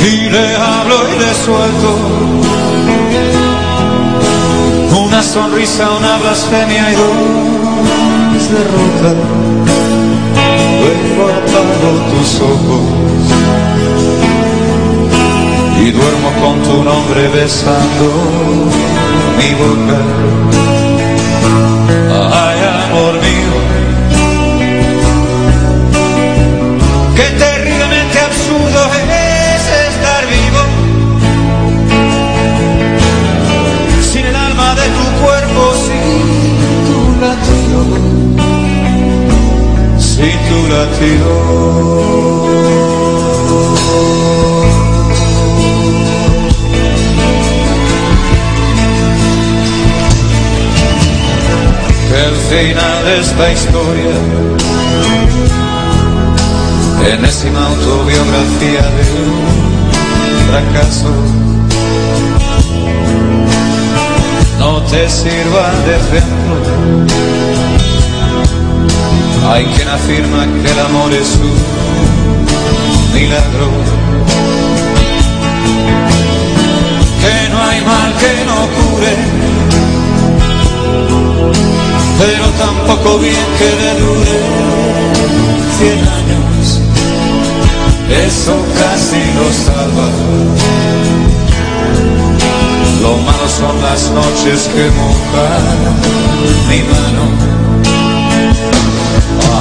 Y 0.07 0.31
le 0.35 0.47
hablo 0.57 0.97
y 1.11 1.15
le 1.23 1.33
suelto 1.45 1.91
una 5.05 5.23
sonrisa, 5.23 5.91
una 5.99 6.17
blasfemia 6.19 6.93
y 6.93 6.95
dos 6.95 8.45
derrotas 8.55 9.17
Duermo 10.81 11.25
apago 11.39 11.91
tus 12.11 12.41
ojos 12.41 13.24
y 15.85 15.91
duermo 15.91 16.31
con 16.41 16.63
tu 16.63 16.83
nombre 16.83 17.29
besando 17.29 18.07
mi 19.39 19.51
boca. 19.63 19.99
Ay, 22.33 22.59
amor 22.87 23.15
mío, 23.27 23.55
qué 27.17 27.27
terriblemente 27.45 28.17
absurdo 28.29 28.81
es 28.97 29.65
estar 29.91 30.23
vivo 30.37 30.63
sin 34.11 34.25
el 34.25 34.37
alma 34.37 34.75
de 34.75 34.87
tu 34.99 35.05
cuerpo, 35.23 35.63
sin 35.85 36.03
tu 36.87 36.99
latido 37.21 37.81
sin 39.99 40.37
tu 40.49 40.59
latido. 40.73 41.33
Final 52.57 53.05
de 53.05 53.21
esta 53.21 53.53
historia, 53.53 54.15
enésima 57.13 57.67
autobiografía 57.67 58.83
de 58.97 59.05
un 59.25 59.37
fracaso, 60.49 61.11
no 64.61 64.83
te 64.83 65.09
sirva 65.09 65.67
de 65.87 65.95
ejemplo. 66.03 66.57
Hay 69.51 69.65
quien 69.75 69.89
afirma 69.89 70.47
que 70.63 70.71
el 70.71 70.79
amor 70.79 71.13
es 71.13 71.31
un 71.51 71.59
milagro, 73.15 73.69
que 77.21 77.49
no 77.51 77.59
hay 77.69 77.81
mal 77.81 78.13
que 78.23 78.33
no 78.47 78.59
cure, 78.77 79.84
pero 82.19 82.45
tampoco 82.65 83.19
bien 83.19 83.47
que 83.59 83.71
le 83.81 83.91
dure 84.01 84.39
cien 85.79 85.99
años, 85.99 86.81
eso 88.29 88.55
casi 88.79 89.21
lo 89.39 89.47
salva. 89.53 90.09
Lo 93.03 93.17
malo 93.19 93.49
son 93.49 93.83
las 93.83 94.11
noches 94.11 94.71
que 94.75 94.85
mojan 94.91 95.65
mi 96.69 96.83
mano 96.85 97.55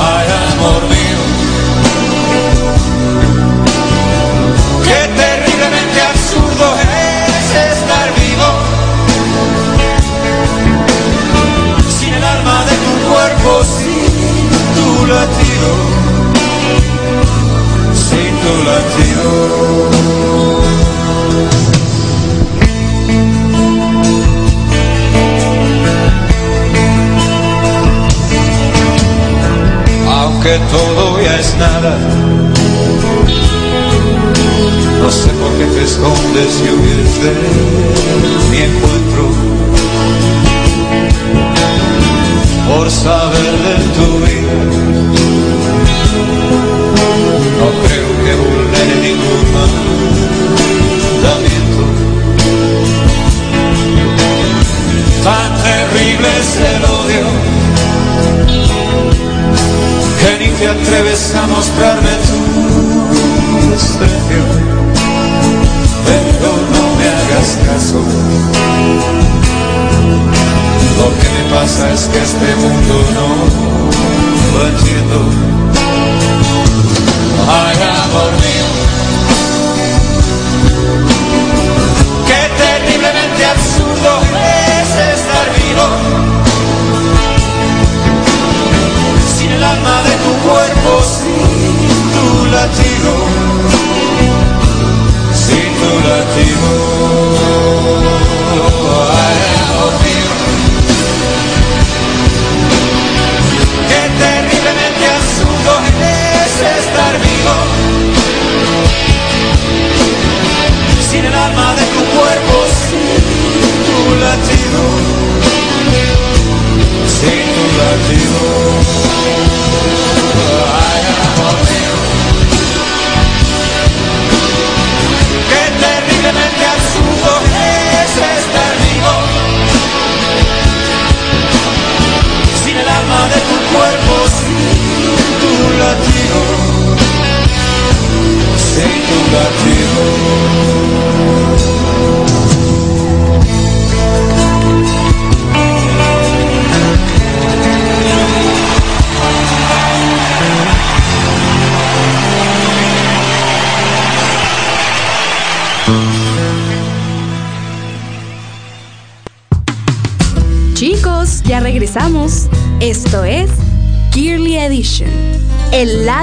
ay 0.01 0.27
amor. 0.53 1.12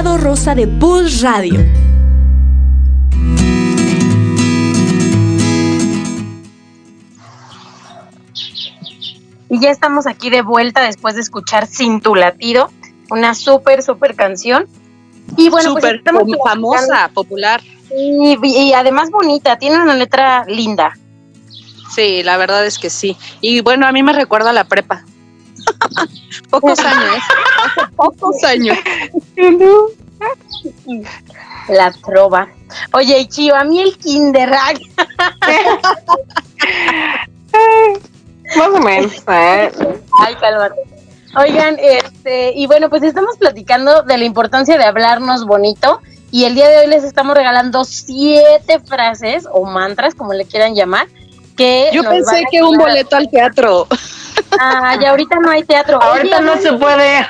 Lado 0.03 0.17
rosa 0.17 0.55
de 0.55 0.67
Pulse 0.67 1.27
Radio. 1.27 1.61
Y 9.49 9.59
ya 9.61 9.71
estamos 9.71 10.07
aquí 10.07 10.31
de 10.31 10.43
vuelta 10.43 10.83
después 10.83 11.17
de 11.17 11.21
escuchar 11.23 11.67
Sin 11.67 12.01
tu 12.01 12.15
latido. 12.15 12.71
una 13.11 13.35
súper, 13.35 13.83
súper 13.83 14.15
canción. 14.15 14.67
Y 15.37 15.49
bueno, 15.49 15.73
pues 15.73 15.85
Súper 15.85 16.03
famosa, 16.45 17.11
popular. 17.13 17.61
y, 17.95 18.37
y 18.43 18.73
además 18.73 19.11
bonita, 19.11 19.59
tiene 19.59 19.81
una 19.83 19.95
letra 19.95 20.45
linda. 20.47 20.97
Sí, 21.95 22.23
la 22.23 22.37
verdad 22.37 22.65
es 22.65 22.79
que 22.79 22.89
sí. 22.89 23.17
Y 23.41 23.61
bueno, 23.61 23.87
a 23.87 23.93
mí 23.93 24.03
me 24.03 24.13
recuerda 24.13 24.51
a 24.51 24.53
la 24.53 24.65
prepa. 24.65 25.05
pocos 26.51 26.79
años, 26.81 27.17
hace 27.65 27.87
pocos 27.97 28.45
años. 28.45 28.79
La 31.69 31.93
trova. 31.93 32.49
Oye, 32.93 33.27
Chío, 33.29 33.55
a 33.55 33.65
mí 33.65 33.81
el 33.81 33.97
Kinder 33.99 34.51
Más 38.57 38.69
o 38.69 38.81
menos. 38.81 39.13
¿eh? 39.29 39.71
Ay, 40.19 40.35
cálmate. 40.41 40.81
Oigan, 41.37 41.77
este, 41.81 42.53
y 42.57 42.67
bueno, 42.67 42.91
pues 42.91 43.03
estamos 43.05 43.37
platicando 43.37 44.03
de 44.03 44.19
la 44.19 44.25
importancia 44.25 44.77
de 44.77 44.85
hablarnos 44.85 45.47
bonito. 45.47 46.01
Y 46.33 46.45
el 46.45 46.55
día 46.55 46.69
de 46.69 46.79
hoy 46.79 46.87
les 46.87 47.05
estamos 47.05 47.37
regalando 47.37 47.85
siete 47.85 48.81
frases 48.81 49.47
o 49.51 49.65
mantras, 49.65 50.15
como 50.15 50.33
le 50.33 50.45
quieran 50.45 50.75
llamar, 50.75 51.09
que 51.57 51.91
Yo 51.93 52.03
pensé 52.05 52.45
que 52.51 52.63
un 52.63 52.79
boleto 52.79 53.17
al 53.17 53.31
teatro. 53.31 53.87
Ah, 54.59 54.97
y 55.01 55.05
ahorita 55.05 55.37
no 55.37 55.51
hay 55.51 55.65
teatro. 55.65 56.01
Ahorita 56.03 56.39
Oye, 56.39 56.47
no 56.47 56.57
se 56.59 56.73
puede. 56.73 57.27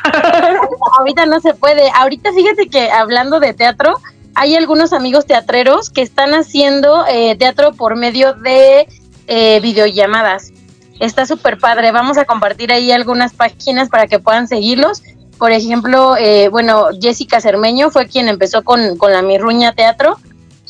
ahorita 0.98 1.26
no 1.26 1.40
se 1.40 1.54
puede. 1.54 1.90
Ahorita 1.94 2.32
fíjate 2.32 2.68
que 2.68 2.90
hablando 2.90 3.40
de 3.40 3.54
teatro, 3.54 3.96
hay 4.34 4.56
algunos 4.56 4.92
amigos 4.92 5.26
teatreros 5.26 5.90
que 5.90 6.02
están 6.02 6.34
haciendo 6.34 7.04
eh, 7.06 7.36
teatro 7.36 7.72
por 7.72 7.96
medio 7.96 8.34
de 8.34 8.88
eh, 9.26 9.60
videollamadas. 9.60 10.52
Está 10.98 11.26
súper 11.26 11.58
padre. 11.58 11.92
Vamos 11.92 12.18
a 12.18 12.24
compartir 12.24 12.72
ahí 12.72 12.92
algunas 12.92 13.32
páginas 13.32 13.88
para 13.88 14.06
que 14.06 14.18
puedan 14.18 14.48
seguirlos. 14.48 15.02
Por 15.38 15.52
ejemplo, 15.52 16.16
eh, 16.16 16.48
bueno, 16.48 16.88
Jessica 17.00 17.40
Cermeño 17.40 17.90
fue 17.90 18.06
quien 18.06 18.28
empezó 18.28 18.62
con, 18.62 18.98
con 18.98 19.12
la 19.12 19.22
Mirruña 19.22 19.72
Teatro 19.72 20.18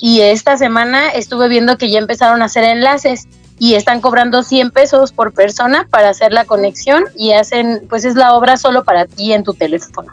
y 0.01 0.21
esta 0.21 0.57
semana 0.57 1.11
estuve 1.11 1.49
viendo 1.49 1.77
que 1.77 1.91
ya 1.91 1.99
empezaron 1.99 2.41
a 2.43 2.47
hacer 2.47 2.65
enlaces 2.65 3.27
y 3.61 3.75
están 3.75 4.01
cobrando 4.01 4.43
100 4.43 4.73
pesos 4.73 5.13
por 5.13 5.33
persona 5.33 5.87
para 5.91 6.09
hacer 6.09 6.33
la 6.33 6.45
conexión 6.47 7.05
y 7.15 7.33
hacen, 7.33 7.87
pues 7.89 8.05
es 8.05 8.17
la 8.17 8.35
obra 8.35 8.57
solo 8.57 8.83
para 8.83 9.07
ti 9.07 9.33
en 9.33 9.45
tu 9.45 9.55
teléfono. 9.55 10.11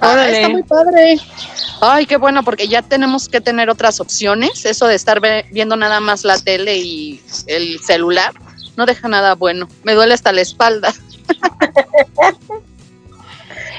Ah, 0.00 0.26
está 0.28 0.48
muy 0.48 0.62
padre. 0.62 1.18
Ay, 1.80 2.06
qué 2.06 2.16
bueno, 2.16 2.42
porque 2.42 2.68
ya 2.68 2.82
tenemos 2.82 3.28
que 3.28 3.40
tener 3.40 3.70
otras 3.70 4.00
opciones. 4.00 4.64
Eso 4.64 4.86
de 4.86 4.94
estar 4.94 5.20
ve- 5.20 5.46
viendo 5.52 5.76
nada 5.76 6.00
más 6.00 6.24
la 6.24 6.38
tele 6.38 6.76
y 6.78 7.22
el 7.46 7.78
celular 7.80 8.32
no 8.76 8.86
deja 8.86 9.08
nada 9.08 9.34
bueno. 9.34 9.68
Me 9.84 9.94
duele 9.94 10.14
hasta 10.14 10.32
la 10.32 10.40
espalda. 10.40 10.92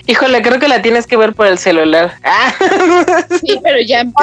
Híjole, 0.10 0.42
creo 0.42 0.58
que 0.60 0.70
la 0.70 0.82
tienes 0.82 1.06
que 1.06 1.18
ver 1.18 1.34
por 1.34 1.48
el 1.48 1.58
celular. 1.58 2.14
Ah, 2.24 2.54
Sí, 3.42 3.60
pero 3.62 3.82
ya. 3.82 4.06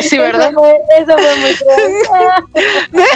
sí, 0.00 0.18
¿verdad? 0.18 0.50
Eso 0.50 0.58
fue, 0.58 0.78
eso 0.98 1.18
fue 1.18 1.36
muy 1.36 1.54
cruel. 1.54 3.06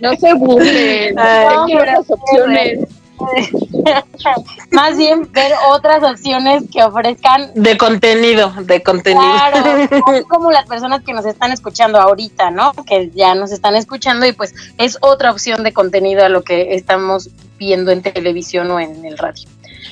No 0.00 0.16
se 0.16 0.34
burlen. 0.34 1.18
Ay, 1.18 1.56
Hay 1.68 1.76
otras 1.76 2.10
opciones. 2.10 2.80
Más 4.70 4.96
bien 4.96 5.30
ver 5.32 5.52
otras 5.70 6.02
opciones 6.02 6.64
que 6.72 6.82
ofrezcan, 6.82 7.50
de 7.54 7.76
contenido, 7.78 8.52
de 8.62 8.82
contenido. 8.82 9.24
claro, 9.24 10.24
como 10.28 10.50
las 10.50 10.66
personas 10.66 11.02
que 11.02 11.12
nos 11.12 11.24
están 11.24 11.52
escuchando 11.52 11.98
ahorita, 11.98 12.50
¿no? 12.50 12.72
Que 12.86 13.10
ya 13.14 13.34
nos 13.34 13.52
están 13.52 13.74
escuchando 13.76 14.26
y 14.26 14.32
pues 14.32 14.54
es 14.78 14.98
otra 15.00 15.30
opción 15.30 15.62
de 15.62 15.72
contenido 15.72 16.24
a 16.24 16.28
lo 16.28 16.42
que 16.42 16.74
estamos 16.74 17.30
viendo 17.58 17.90
en 17.90 18.02
televisión 18.02 18.70
o 18.70 18.80
en 18.80 19.04
el 19.04 19.16
radio. 19.16 19.48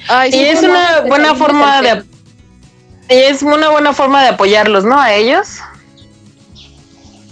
Ay, 0.09 0.29
Y 0.31 0.33
sí, 0.33 0.45
es 0.45 0.61
bueno, 0.61 0.75
una 0.75 1.01
buena 1.09 1.35
forma 1.35 1.83
de 1.83 1.89
y 1.91 2.03
es 3.09 3.43
una 3.43 3.71
buena 3.71 3.93
forma 3.93 4.23
de 4.23 4.29
apoyarlos, 4.29 4.85
¿no? 4.85 4.99
A 5.01 5.13
ellos. 5.15 5.59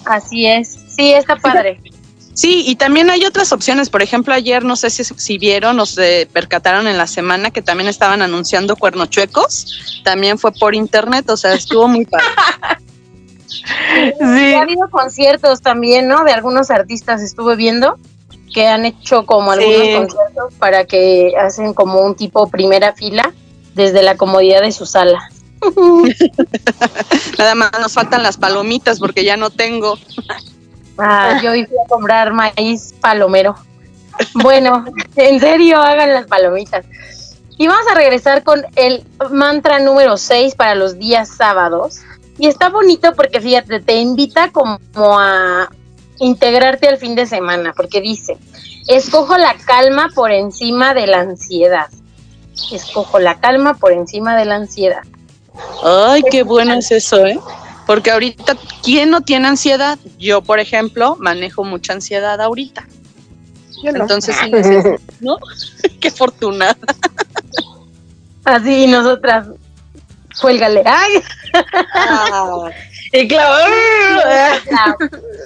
Así 0.04 0.46
es. 0.46 0.78
Sí, 0.88 1.12
está 1.12 1.36
padre. 1.36 1.80
Sí, 2.34 2.64
y 2.66 2.76
también 2.76 3.10
hay 3.10 3.24
otras 3.24 3.52
opciones. 3.52 3.90
Por 3.90 4.02
ejemplo, 4.02 4.32
ayer 4.32 4.64
no 4.64 4.74
sé 4.74 4.90
si, 4.90 5.04
si 5.04 5.38
vieron 5.38 5.78
o 5.80 5.86
se 5.86 6.28
percataron 6.32 6.86
en 6.88 6.96
la 6.96 7.06
semana 7.06 7.50
que 7.50 7.60
también 7.62 7.88
estaban 7.88 8.22
anunciando 8.22 8.76
cuernochuecos. 8.76 10.00
También 10.02 10.38
fue 10.38 10.52
por 10.52 10.74
internet, 10.74 11.28
o 11.28 11.36
sea, 11.36 11.52
estuvo 11.54 11.88
muy 11.88 12.06
padre. 12.06 12.26
Sí. 14.18 14.54
Ha 14.54 14.62
habido 14.62 14.88
conciertos 14.90 15.60
también, 15.60 16.08
¿no? 16.08 16.24
De 16.24 16.32
algunos 16.32 16.70
artistas 16.70 17.22
estuve 17.22 17.54
viendo 17.54 17.98
que 18.52 18.66
han 18.66 18.86
hecho 18.86 19.24
como 19.24 19.52
algunos 19.52 19.76
Sí. 19.76 19.94
conciertos 19.94 20.54
para 20.58 20.84
que 20.84 21.34
hacen 21.40 21.72
como 21.74 22.00
un 22.00 22.16
tipo 22.16 22.48
primera 22.48 22.92
fila 22.94 23.32
desde 23.74 24.02
la 24.02 24.16
comodidad 24.16 24.62
de 24.62 24.72
su 24.72 24.86
sala. 24.86 25.28
Nada 27.38 27.54
más 27.54 27.70
nos 27.80 27.92
faltan 27.92 28.22
las 28.22 28.36
palomitas 28.36 28.98
porque 28.98 29.24
ya 29.24 29.36
no 29.36 29.50
tengo. 29.50 29.98
Ah, 30.98 31.40
yo 31.42 31.50
fui 31.52 31.62
a 31.62 31.88
comprar 31.88 32.32
maíz 32.32 32.94
palomero. 33.00 33.56
Bueno, 34.34 34.84
en 35.16 35.40
serio, 35.40 35.80
hagan 35.80 36.12
las 36.12 36.26
palomitas. 36.26 36.84
Y 37.58 37.66
vamos 37.66 37.86
a 37.90 37.94
regresar 37.94 38.42
con 38.42 38.64
el 38.76 39.04
mantra 39.30 39.78
número 39.78 40.16
6 40.16 40.54
para 40.54 40.74
los 40.74 40.98
días 40.98 41.28
sábados. 41.28 42.00
Y 42.38 42.46
está 42.46 42.70
bonito 42.70 43.14
porque 43.14 43.40
fíjate, 43.40 43.80
te 43.80 43.96
invita 43.96 44.50
como 44.50 44.78
a 45.18 45.70
integrarte 46.18 46.88
al 46.88 46.98
fin 46.98 47.14
de 47.14 47.26
semana, 47.26 47.72
porque 47.76 48.00
dice, 48.00 48.38
escojo 48.86 49.36
la 49.36 49.54
calma 49.54 50.08
por 50.14 50.32
encima 50.32 50.94
de 50.94 51.06
la 51.06 51.20
ansiedad. 51.20 51.88
Escojo 52.70 53.18
la 53.18 53.38
calma 53.38 53.74
por 53.74 53.92
encima 53.92 54.36
de 54.36 54.44
la 54.44 54.56
ansiedad. 54.56 55.02
Ay, 55.84 56.22
qué 56.30 56.42
bueno 56.42 56.74
es 56.74 56.90
eso, 56.90 57.24
¿eh? 57.26 57.38
Porque 57.86 58.10
ahorita, 58.10 58.56
¿quién 58.82 59.10
no 59.10 59.20
tiene 59.20 59.48
ansiedad? 59.48 59.98
Yo, 60.18 60.40
por 60.42 60.60
ejemplo, 60.60 61.16
manejo 61.18 61.64
mucha 61.64 61.92
ansiedad 61.92 62.40
ahorita. 62.40 62.86
Entonces, 63.82 64.36
sí, 64.36 64.50
necesito, 64.50 64.96
¿no? 65.20 65.36
qué 66.00 66.10
fortuna. 66.10 66.76
Así 68.44 68.86
nosotras, 68.86 69.48
cuélgale. 70.40 70.82
Ay, 70.86 71.22
Y 73.12 73.28
claro. 73.28 73.64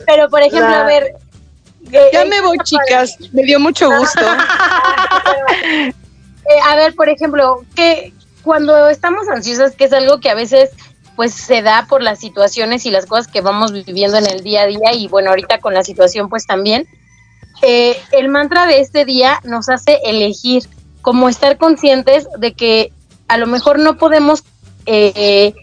Pero, 0.06 0.28
por 0.30 0.40
ejemplo, 0.42 0.74
a 0.76 0.84
ver. 0.84 1.14
eh, 1.92 2.10
Ya 2.12 2.22
eh, 2.22 2.28
me 2.28 2.40
voy, 2.42 2.58
chicas. 2.62 3.16
Me 3.32 3.42
dio 3.42 3.58
mucho 3.58 3.90
gusto. 3.90 4.20
eh, 5.80 5.92
a 6.68 6.76
ver, 6.76 6.94
por 6.94 7.08
ejemplo, 7.08 7.64
que 7.74 8.12
cuando 8.46 8.88
estamos 8.88 9.28
ansiosas, 9.28 9.74
que 9.74 9.84
es 9.84 9.92
algo 9.92 10.20
que 10.20 10.30
a 10.30 10.34
veces 10.34 10.70
pues 11.16 11.34
se 11.34 11.62
da 11.62 11.86
por 11.88 12.02
las 12.02 12.20
situaciones 12.20 12.86
y 12.86 12.90
las 12.90 13.06
cosas 13.06 13.26
que 13.26 13.40
vamos 13.40 13.72
viviendo 13.72 14.16
en 14.18 14.26
el 14.26 14.42
día 14.42 14.62
a 14.62 14.66
día 14.66 14.94
y 14.94 15.08
bueno, 15.08 15.30
ahorita 15.30 15.58
con 15.58 15.74
la 15.74 15.82
situación 15.82 16.28
pues 16.28 16.46
también, 16.46 16.86
eh, 17.62 17.96
el 18.12 18.28
mantra 18.28 18.66
de 18.66 18.80
este 18.80 19.04
día 19.04 19.40
nos 19.44 19.68
hace 19.68 19.98
elegir, 20.04 20.62
como 21.02 21.28
estar 21.28 21.58
conscientes 21.58 22.28
de 22.38 22.52
que 22.52 22.92
a 23.28 23.36
lo 23.36 23.46
mejor 23.46 23.78
no 23.78 23.96
podemos 23.96 24.44
eh, 24.86 25.54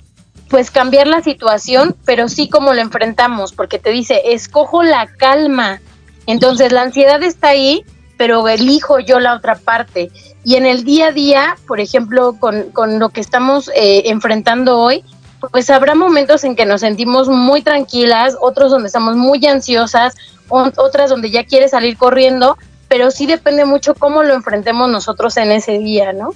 pues 0.49 0.69
cambiar 0.69 1.07
la 1.07 1.21
situación, 1.21 1.95
pero 2.05 2.27
sí 2.27 2.49
como 2.49 2.73
la 2.73 2.81
enfrentamos, 2.81 3.53
porque 3.53 3.79
te 3.79 3.91
dice, 3.91 4.21
escojo 4.33 4.83
la 4.83 5.07
calma. 5.07 5.81
Entonces 6.27 6.71
la 6.71 6.81
ansiedad 6.81 7.23
está 7.23 7.49
ahí, 7.49 7.85
pero 8.17 8.47
elijo 8.47 8.99
yo 8.99 9.19
la 9.19 9.35
otra 9.35 9.55
parte. 9.55 10.11
Y 10.43 10.55
en 10.55 10.65
el 10.65 10.83
día 10.83 11.07
a 11.07 11.11
día, 11.11 11.55
por 11.67 11.79
ejemplo, 11.79 12.37
con, 12.39 12.71
con 12.71 12.99
lo 12.99 13.09
que 13.09 13.21
estamos 13.21 13.69
eh, 13.75 14.03
enfrentando 14.05 14.79
hoy, 14.79 15.03
pues 15.51 15.69
habrá 15.69 15.95
momentos 15.95 16.43
en 16.43 16.55
que 16.55 16.65
nos 16.65 16.81
sentimos 16.81 17.27
muy 17.27 17.61
tranquilas, 17.61 18.37
otros 18.39 18.71
donde 18.71 18.87
estamos 18.87 19.15
muy 19.15 19.45
ansiosas, 19.45 20.15
otras 20.49 21.09
donde 21.09 21.31
ya 21.31 21.43
quieres 21.45 21.71
salir 21.71 21.97
corriendo, 21.97 22.57
pero 22.87 23.11
sí 23.11 23.25
depende 23.25 23.65
mucho 23.65 23.95
cómo 23.95 24.23
lo 24.23 24.33
enfrentemos 24.33 24.89
nosotros 24.89 25.35
en 25.37 25.51
ese 25.51 25.79
día, 25.79 26.13
¿no? 26.13 26.31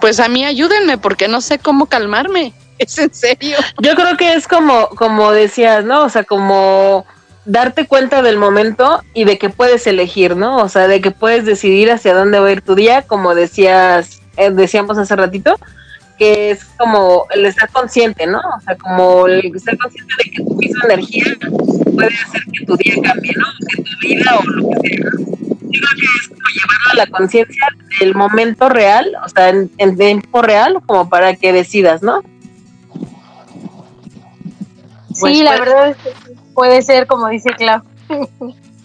Pues 0.00 0.20
a 0.20 0.28
mí 0.28 0.44
ayúdenme 0.44 0.98
porque 0.98 1.28
no 1.28 1.40
sé 1.40 1.58
cómo 1.58 1.86
calmarme. 1.86 2.52
Es 2.76 2.98
en 2.98 3.14
serio. 3.14 3.56
yo 3.80 3.94
creo 3.94 4.16
que 4.16 4.34
es 4.34 4.48
como, 4.48 4.88
como 4.88 5.30
decías, 5.30 5.84
¿no? 5.84 6.02
O 6.02 6.08
sea, 6.08 6.24
como 6.24 7.06
darte 7.44 7.86
cuenta 7.86 8.22
del 8.22 8.38
momento 8.38 9.02
y 9.12 9.24
de 9.24 9.38
que 9.38 9.50
puedes 9.50 9.86
elegir, 9.86 10.36
¿no? 10.36 10.58
O 10.58 10.68
sea, 10.68 10.88
de 10.88 11.00
que 11.00 11.10
puedes 11.10 11.44
decidir 11.44 11.90
hacia 11.90 12.14
dónde 12.14 12.38
va 12.40 12.48
a 12.48 12.52
ir 12.52 12.62
tu 12.62 12.74
día, 12.74 13.02
como 13.02 13.34
decías, 13.34 14.22
eh, 14.36 14.50
decíamos 14.50 14.98
hace 14.98 15.14
ratito, 15.16 15.58
que 16.18 16.52
es 16.52 16.64
como 16.78 17.26
el 17.30 17.44
estar 17.44 17.68
consciente, 17.70 18.26
¿no? 18.26 18.38
O 18.38 18.60
sea, 18.60 18.76
como 18.76 19.26
el 19.26 19.54
estar 19.54 19.76
consciente 19.76 20.14
de 20.24 20.30
que 20.30 20.42
tu 20.42 20.54
misma 20.54 20.84
energía 20.84 21.24
puede 21.92 22.08
hacer 22.08 22.42
que 22.52 22.64
tu 22.64 22.76
día 22.76 22.94
cambie, 23.02 23.32
¿no? 23.36 23.46
Que 23.68 23.82
tu 23.82 23.90
vida 24.00 24.38
o 24.38 24.42
lo 24.44 24.68
que 24.80 24.88
sea. 24.88 24.98
Yo 25.70 25.80
creo 25.80 26.00
que 26.00 26.06
es 26.20 26.28
como 26.28 26.48
llevarlo 26.54 26.90
a 26.92 26.94
la 26.94 27.06
conciencia 27.08 27.66
del 28.00 28.14
momento 28.14 28.68
real, 28.68 29.12
o 29.24 29.28
sea, 29.28 29.48
en, 29.48 29.70
en 29.78 29.96
tiempo 29.96 30.40
real, 30.40 30.78
como 30.86 31.08
para 31.08 31.34
que 31.34 31.52
decidas, 31.52 32.02
¿no? 32.02 32.22
sí, 35.14 35.42
la 35.42 35.58
verdad 35.58 35.90
es 35.90 35.96
que 35.98 36.23
puede 36.54 36.82
ser 36.82 37.06
como 37.06 37.28
dice 37.28 37.50
Clau. 37.56 37.82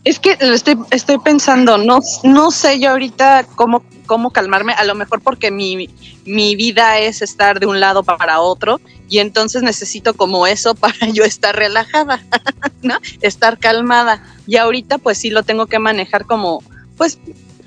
Es 0.06 0.20
que 0.20 0.38
lo 0.40 0.54
estoy, 0.54 0.78
estoy 0.92 1.20
pensando, 1.20 1.78
no, 1.78 2.00
no 2.24 2.52
sé 2.52 2.80
yo 2.80 2.92
ahorita 2.92 3.46
cómo, 3.56 3.84
cómo 4.06 4.32
calmarme, 4.32 4.74
a 4.74 4.86
lo 4.86 4.96
mejor 4.96 5.22
porque 5.22 5.52
mi, 5.52 5.90
mi 6.26 6.56
vida 6.56 7.00
es 7.00 7.22
estar 7.22 7.60
de 7.60 7.66
un 7.66 7.80
lado 7.80 8.04
para 8.04 8.40
otro 8.40 8.80
y 9.10 9.20
entonces 9.20 9.62
necesito 9.62 10.14
como 10.14 10.48
eso 10.48 10.74
para 10.74 11.08
yo 11.14 11.24
estar 11.24 11.56
relajada, 11.56 12.24
¿no? 12.82 12.98
Estar 13.22 13.60
calmada. 13.60 14.24
Y 14.48 14.58
ahorita 14.58 14.98
pues 14.98 15.18
sí 15.18 15.30
lo 15.30 15.44
tengo 15.44 15.68
que 15.68 15.80
manejar 15.80 16.26
como, 16.26 16.64
pues 16.98 17.20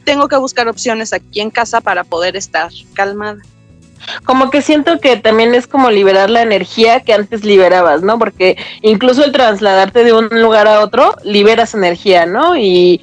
tengo 0.04 0.26
que 0.26 0.36
buscar 0.36 0.68
opciones 0.68 1.12
aquí 1.12 1.40
en 1.40 1.50
casa 1.50 1.80
para 1.80 2.02
poder 2.02 2.34
estar 2.34 2.70
calmada 2.94 3.42
como 4.24 4.50
que 4.50 4.62
siento 4.62 4.98
que 5.00 5.16
también 5.16 5.54
es 5.54 5.66
como 5.66 5.90
liberar 5.90 6.30
la 6.30 6.42
energía 6.42 7.00
que 7.00 7.12
antes 7.12 7.44
liberabas, 7.44 8.02
¿no? 8.02 8.18
Porque 8.18 8.56
incluso 8.80 9.24
el 9.24 9.32
trasladarte 9.32 10.04
de 10.04 10.12
un 10.12 10.28
lugar 10.28 10.68
a 10.68 10.80
otro, 10.80 11.14
liberas 11.24 11.74
energía, 11.74 12.26
¿no? 12.26 12.56
Y 12.56 13.00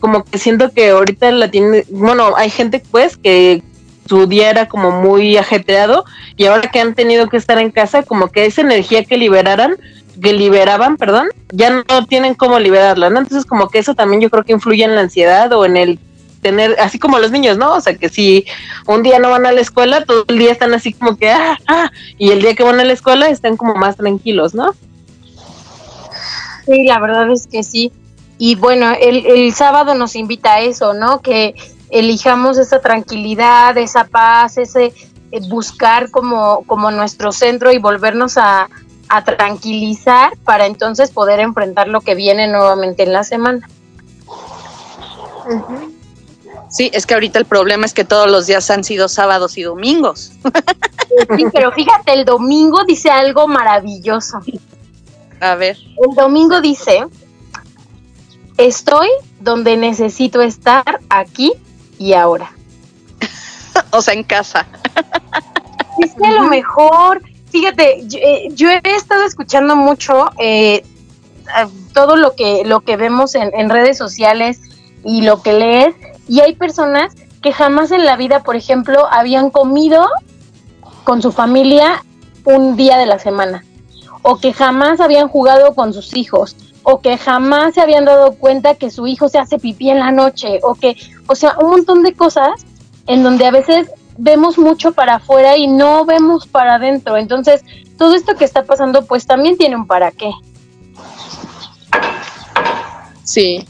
como 0.00 0.24
que 0.24 0.38
siento 0.38 0.70
que 0.72 0.90
ahorita 0.90 1.30
la 1.32 1.50
tiene, 1.50 1.84
bueno, 1.90 2.34
hay 2.36 2.50
gente 2.50 2.82
pues 2.90 3.16
que 3.16 3.62
su 4.08 4.26
día 4.26 4.50
era 4.50 4.66
como 4.66 4.90
muy 4.90 5.36
ajetreado 5.36 6.04
y 6.36 6.46
ahora 6.46 6.70
que 6.70 6.80
han 6.80 6.94
tenido 6.94 7.28
que 7.28 7.36
estar 7.36 7.58
en 7.58 7.70
casa, 7.70 8.02
como 8.02 8.28
que 8.28 8.46
esa 8.46 8.62
energía 8.62 9.04
que 9.04 9.16
liberaran, 9.16 9.76
que 10.20 10.32
liberaban, 10.32 10.96
perdón, 10.96 11.28
ya 11.52 11.70
no 11.70 12.06
tienen 12.06 12.34
cómo 12.34 12.58
liberarla, 12.58 13.10
¿no? 13.10 13.20
Entonces 13.20 13.46
como 13.46 13.68
que 13.68 13.78
eso 13.78 13.94
también 13.94 14.20
yo 14.20 14.30
creo 14.30 14.44
que 14.44 14.52
influye 14.52 14.84
en 14.84 14.94
la 14.94 15.02
ansiedad 15.02 15.52
o 15.52 15.64
en 15.64 15.76
el 15.76 15.98
tener, 16.40 16.76
así 16.80 16.98
como 16.98 17.18
los 17.18 17.30
niños, 17.30 17.58
¿no? 17.58 17.74
O 17.74 17.80
sea, 17.80 17.96
que 17.96 18.08
si 18.08 18.46
un 18.86 19.02
día 19.02 19.18
no 19.18 19.30
van 19.30 19.46
a 19.46 19.52
la 19.52 19.60
escuela, 19.60 20.04
todo 20.04 20.24
el 20.28 20.38
día 20.38 20.52
están 20.52 20.74
así 20.74 20.92
como 20.92 21.16
que, 21.16 21.30
ah, 21.30 21.58
ah, 21.66 21.90
y 22.18 22.30
el 22.30 22.40
día 22.40 22.54
que 22.54 22.64
van 22.64 22.80
a 22.80 22.84
la 22.84 22.92
escuela 22.92 23.28
están 23.28 23.56
como 23.56 23.74
más 23.74 23.96
tranquilos, 23.96 24.54
¿no? 24.54 24.74
Sí, 26.66 26.84
la 26.84 26.98
verdad 26.98 27.30
es 27.30 27.46
que 27.46 27.62
sí. 27.62 27.92
Y 28.38 28.54
bueno, 28.54 28.92
el, 29.00 29.26
el 29.26 29.54
sábado 29.54 29.94
nos 29.94 30.16
invita 30.16 30.54
a 30.54 30.60
eso, 30.60 30.94
¿no? 30.94 31.20
Que 31.20 31.54
elijamos 31.90 32.58
esa 32.58 32.80
tranquilidad, 32.80 33.76
esa 33.76 34.04
paz, 34.04 34.56
ese 34.56 34.94
eh, 35.32 35.40
buscar 35.48 36.10
como, 36.10 36.64
como 36.66 36.90
nuestro 36.90 37.32
centro 37.32 37.70
y 37.72 37.78
volvernos 37.78 38.38
a, 38.38 38.68
a 39.08 39.24
tranquilizar 39.24 40.36
para 40.44 40.66
entonces 40.66 41.10
poder 41.10 41.40
enfrentar 41.40 41.88
lo 41.88 42.00
que 42.00 42.14
viene 42.14 42.48
nuevamente 42.48 43.02
en 43.02 43.12
la 43.12 43.24
semana. 43.24 43.68
Sí, 46.70 46.88
es 46.94 47.04
que 47.04 47.14
ahorita 47.14 47.38
el 47.38 47.46
problema 47.46 47.84
es 47.84 47.92
que 47.92 48.04
todos 48.04 48.30
los 48.30 48.46
días 48.46 48.70
han 48.70 48.84
sido 48.84 49.08
sábados 49.08 49.58
y 49.58 49.62
domingos. 49.62 50.32
Sí, 51.36 51.44
pero 51.52 51.72
fíjate, 51.72 52.12
el 52.12 52.24
domingo 52.24 52.84
dice 52.84 53.10
algo 53.10 53.48
maravilloso. 53.48 54.40
A 55.40 55.56
ver. 55.56 55.76
El 55.96 56.14
domingo 56.14 56.60
dice, 56.60 57.04
estoy 58.56 59.08
donde 59.40 59.76
necesito 59.76 60.40
estar 60.40 61.00
aquí 61.08 61.52
y 61.98 62.12
ahora. 62.12 62.52
o 63.90 64.00
sea, 64.00 64.14
en 64.14 64.22
casa. 64.22 64.66
Es 65.98 66.14
que 66.14 66.26
a 66.26 66.30
lo 66.30 66.44
mejor, 66.44 67.20
fíjate, 67.50 68.04
yo, 68.06 68.70
eh, 68.70 68.80
he 68.84 68.94
estado 68.94 69.24
escuchando 69.24 69.74
mucho 69.74 70.30
eh, 70.38 70.84
todo 71.92 72.14
lo 72.14 72.36
que, 72.36 72.62
lo 72.64 72.82
que 72.82 72.96
vemos 72.96 73.34
en, 73.34 73.50
en 73.54 73.68
redes 73.68 73.98
sociales 73.98 74.60
y 75.04 75.22
lo 75.22 75.42
que 75.42 75.52
lees 75.54 75.94
y 76.30 76.38
hay 76.38 76.54
personas 76.54 77.12
que 77.42 77.52
jamás 77.52 77.90
en 77.90 78.04
la 78.04 78.14
vida, 78.14 78.44
por 78.44 78.54
ejemplo, 78.54 79.08
habían 79.10 79.50
comido 79.50 80.06
con 81.02 81.20
su 81.22 81.32
familia 81.32 82.04
un 82.44 82.76
día 82.76 82.98
de 82.98 83.06
la 83.06 83.18
semana, 83.18 83.64
o 84.22 84.38
que 84.38 84.52
jamás 84.52 85.00
habían 85.00 85.26
jugado 85.26 85.74
con 85.74 85.92
sus 85.92 86.14
hijos, 86.14 86.54
o 86.84 87.00
que 87.00 87.18
jamás 87.18 87.74
se 87.74 87.80
habían 87.80 88.04
dado 88.04 88.34
cuenta 88.34 88.76
que 88.76 88.92
su 88.92 89.08
hijo 89.08 89.28
se 89.28 89.40
hace 89.40 89.58
pipí 89.58 89.90
en 89.90 89.98
la 89.98 90.12
noche, 90.12 90.60
o 90.62 90.76
que, 90.76 90.96
o 91.26 91.34
sea, 91.34 91.56
un 91.60 91.70
montón 91.70 92.04
de 92.04 92.12
cosas 92.12 92.64
en 93.08 93.24
donde 93.24 93.46
a 93.46 93.50
veces 93.50 93.90
vemos 94.16 94.56
mucho 94.56 94.92
para 94.92 95.16
afuera 95.16 95.56
y 95.56 95.66
no 95.66 96.04
vemos 96.04 96.46
para 96.46 96.76
adentro. 96.76 97.16
Entonces, 97.16 97.64
todo 97.98 98.14
esto 98.14 98.36
que 98.36 98.44
está 98.44 98.62
pasando, 98.62 99.04
pues 99.04 99.26
también 99.26 99.58
tiene 99.58 99.74
un 99.74 99.88
para 99.88 100.12
qué. 100.12 100.30
Sí. 103.24 103.66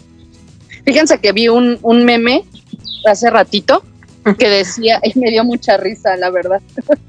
Fíjense 0.91 1.21
que 1.21 1.31
vi 1.31 1.47
un, 1.47 1.79
un 1.83 2.05
meme 2.05 2.43
hace 3.09 3.31
ratito 3.31 3.85
que 4.37 4.49
decía, 4.49 4.99
y 5.05 5.17
me 5.17 5.31
dio 5.31 5.45
mucha 5.45 5.77
risa, 5.77 6.17
la 6.17 6.31
verdad. 6.31 6.61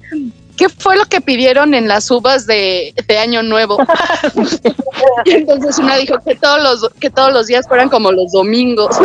¿Qué 0.55 0.69
fue 0.69 0.95
lo 0.97 1.05
que 1.05 1.19
pidieron 1.19 1.73
en 1.73 1.87
las 1.87 2.11
uvas 2.11 2.45
de, 2.45 2.93
Año 3.19 3.41
Nuevo? 3.41 3.79
y 5.25 5.31
entonces 5.31 5.79
una 5.79 5.97
dijo 5.97 6.17
que 6.23 6.35
todos 6.35 6.61
los 6.61 6.89
que 6.99 7.09
todos 7.09 7.33
los 7.33 7.47
días 7.47 7.67
fueran 7.67 7.89
como 7.89 8.11
los 8.11 8.31
domingos. 8.31 8.95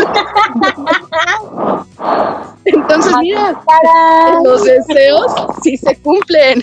entonces 2.66 3.14
mira, 3.22 3.58
los 4.44 4.62
deseos 4.62 5.32
sí 5.62 5.78
se 5.78 5.96
cumplen. 6.00 6.62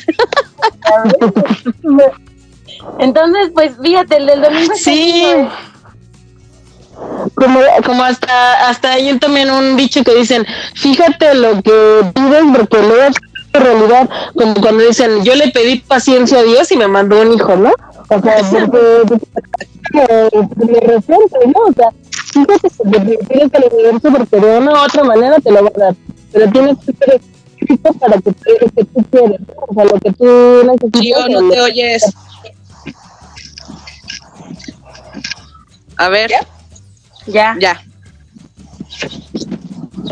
entonces, 3.00 3.50
pues 3.56 3.72
fíjate, 3.82 4.18
el 4.18 4.28
del 4.28 4.42
domingo. 4.44 4.76
Sí 4.76 5.26
como, 7.36 7.60
como 7.86 8.04
hasta, 8.04 8.70
hasta 8.70 8.94
hay 8.94 9.18
también 9.20 9.50
un 9.52 9.76
bicho 9.76 10.04
que 10.04 10.16
dicen, 10.16 10.46
fíjate 10.76 11.34
lo 11.36 11.62
que 11.62 12.12
pides 12.14 12.44
porque 12.56 12.78
luego 12.78 13.04
es 13.04 13.16
realidad, 13.54 14.10
como 14.36 14.56
cuando 14.56 14.84
dicen, 14.84 15.24
yo 15.24 15.36
le 15.36 15.50
pedí 15.52 15.80
paciencia 15.80 16.40
a 16.40 16.44
Dios 16.44 16.72
y 16.72 16.78
me 16.78 16.88
mandó 16.88 17.22
un 17.22 17.34
hijo, 17.34 17.56
¿no? 17.56 17.72
O 18.10 18.22
sea, 18.22 18.38
porque 18.72 20.30
me 20.66 20.80
resiento, 20.80 21.38
¿no? 21.46 21.62
O 21.68 21.74
sea, 21.74 21.90
fíjate 22.34 22.70
que 22.92 23.18
tienes 23.28 23.52
que 23.52 23.58
el 23.58 23.74
universo 23.74 24.12
porque 24.12 24.40
de 24.40 24.58
una 24.58 24.72
u 24.72 24.86
otra 24.86 25.04
manera 25.04 25.40
te 25.40 25.52
lo 25.52 25.64
va 25.64 25.72
a 25.76 25.80
dar, 25.80 25.96
pero 26.32 26.52
tienes 26.52 26.78
que 26.80 26.94
ser 26.94 27.22
específico 27.22 27.94
para 27.94 28.14
que 28.22 28.32
te 28.32 28.52
lo 28.52 28.72
que 28.72 28.86
tú 28.86 29.06
quieres, 29.12 29.40
¿no? 29.40 29.54
o 29.68 29.74
sea, 29.74 29.86
lo 29.86 30.00
que 30.00 30.12
tú 30.14 30.64
necesitas. 30.66 31.02
Yo 31.04 31.42
no 31.42 31.50
te 31.50 31.62
oyes. 31.62 32.04
A 35.98 36.10
ver. 36.10 36.32
Ya. 36.32 36.40
Ya. 37.28 37.58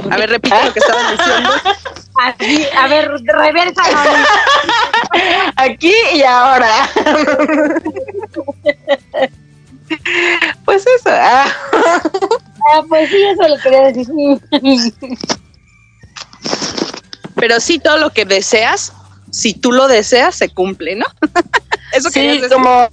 A 0.10 0.18
ver, 0.18 0.30
repite 0.30 0.66
lo 0.66 0.74
que 0.74 0.80
estabas 0.80 1.12
diciendo. 1.12 1.50
Aquí, 2.24 2.66
a 2.78 2.88
ver, 2.88 3.10
reversa. 3.26 3.82
Aquí 5.56 5.94
y 6.14 6.24
ahora. 6.24 6.90
pues 10.66 10.86
eso. 10.86 11.10
Ah. 11.10 11.46
ah. 11.74 12.82
pues 12.88 13.10
sí, 13.10 13.24
eso 13.24 13.48
lo 13.48 13.58
quería 13.60 13.92
decir. 13.92 14.08
Pero 17.36 17.60
sí, 17.60 17.80
todo 17.80 17.98
lo 17.98 18.12
que 18.12 18.26
deseas, 18.26 18.94
si 19.32 19.54
tú 19.54 19.72
lo 19.72 19.88
deseas, 19.88 20.36
se 20.36 20.50
cumple, 20.50 20.96
¿no? 20.96 21.06
eso 21.94 22.10
sí, 22.10 22.42
como 22.52 22.90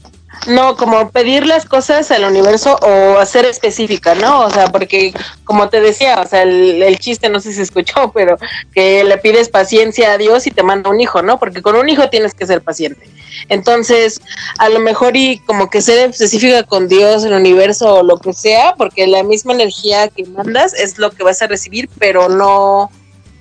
no, 0.47 0.77
como 0.77 1.11
pedir 1.11 1.47
las 1.47 1.65
cosas 1.65 2.11
al 2.11 2.25
universo 2.25 2.79
o 2.81 3.19
hacer 3.19 3.45
específica, 3.45 4.15
¿no? 4.15 4.43
O 4.43 4.51
sea, 4.51 4.69
porque 4.69 5.13
como 5.45 5.69
te 5.69 5.81
decía, 5.81 6.21
o 6.21 6.27
sea, 6.27 6.43
el, 6.43 6.99
chiste 6.99 7.29
no 7.29 7.41
sé 7.41 7.51
si 7.51 7.57
se 7.57 7.63
escuchó, 7.63 8.13
pero 8.15 8.39
que 8.73 9.05
le 9.05 9.19
pides 9.19 9.49
paciencia 9.49 10.13
a 10.13 10.19
Dios 10.19 10.47
y 10.47 10.51
te 10.51 10.63
manda 10.63 10.91
un 10.91 11.01
hijo, 11.01 11.23
¿no? 11.23 11.39
Porque 11.39 11.63
con 11.63 11.77
un 11.77 11.89
hijo 11.89 12.09
tienes 12.09 12.35
que 12.35 12.47
ser 12.47 12.63
paciente. 12.63 13.09
Entonces, 13.49 14.21
a 14.59 14.69
lo 14.69 14.81
mejor 14.81 15.17
y 15.17 15.39
como 15.41 15.71
que 15.71 15.83
ser 15.83 16.11
específica 16.11 16.63
con 16.63 16.89
Dios, 16.89 17.25
el 17.25 17.33
universo 17.33 17.97
o 17.97 18.03
lo 18.03 18.19
que 18.19 18.33
sea, 18.33 18.75
porque 18.77 19.07
la 19.07 19.23
misma 19.23 19.53
energía 19.53 20.09
que 20.09 20.25
mandas 20.25 20.75
es 20.75 20.99
lo 20.99 21.11
que 21.11 21.25
vas 21.25 21.43
a 21.43 21.47
recibir, 21.47 21.89
pero 21.99 22.29
no, 22.29 22.91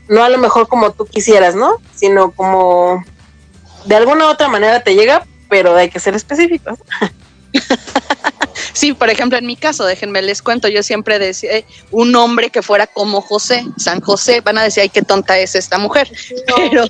no 0.07 0.23
a 0.23 0.29
lo 0.29 0.37
mejor 0.37 0.67
como 0.67 0.91
tú 0.91 1.05
quisieras, 1.05 1.55
¿no? 1.55 1.75
Sino 1.95 2.31
como 2.31 3.03
de 3.85 3.95
alguna 3.95 4.25
u 4.25 4.29
otra 4.29 4.49
manera 4.49 4.81
te 4.81 4.95
llega, 4.95 5.25
pero 5.49 5.75
hay 5.75 5.89
que 5.89 5.99
ser 5.99 6.15
específicos. 6.15 6.79
Sí, 8.73 8.93
por 8.93 9.09
ejemplo, 9.09 9.39
en 9.39 9.45
mi 9.47 9.55
caso, 9.55 9.85
déjenme 9.85 10.21
les 10.21 10.43
cuento, 10.43 10.67
yo 10.67 10.83
siempre 10.83 11.17
decía 11.17 11.57
eh, 11.57 11.65
un 11.89 12.15
hombre 12.15 12.51
que 12.51 12.61
fuera 12.61 12.85
como 12.85 13.21
José, 13.21 13.65
San 13.77 14.01
José, 14.01 14.41
van 14.41 14.59
a 14.59 14.63
decir, 14.63 14.83
ay, 14.83 14.89
qué 14.89 15.01
tonta 15.01 15.39
es 15.39 15.55
esta 15.55 15.79
mujer. 15.79 16.11
Pero, 16.55 16.85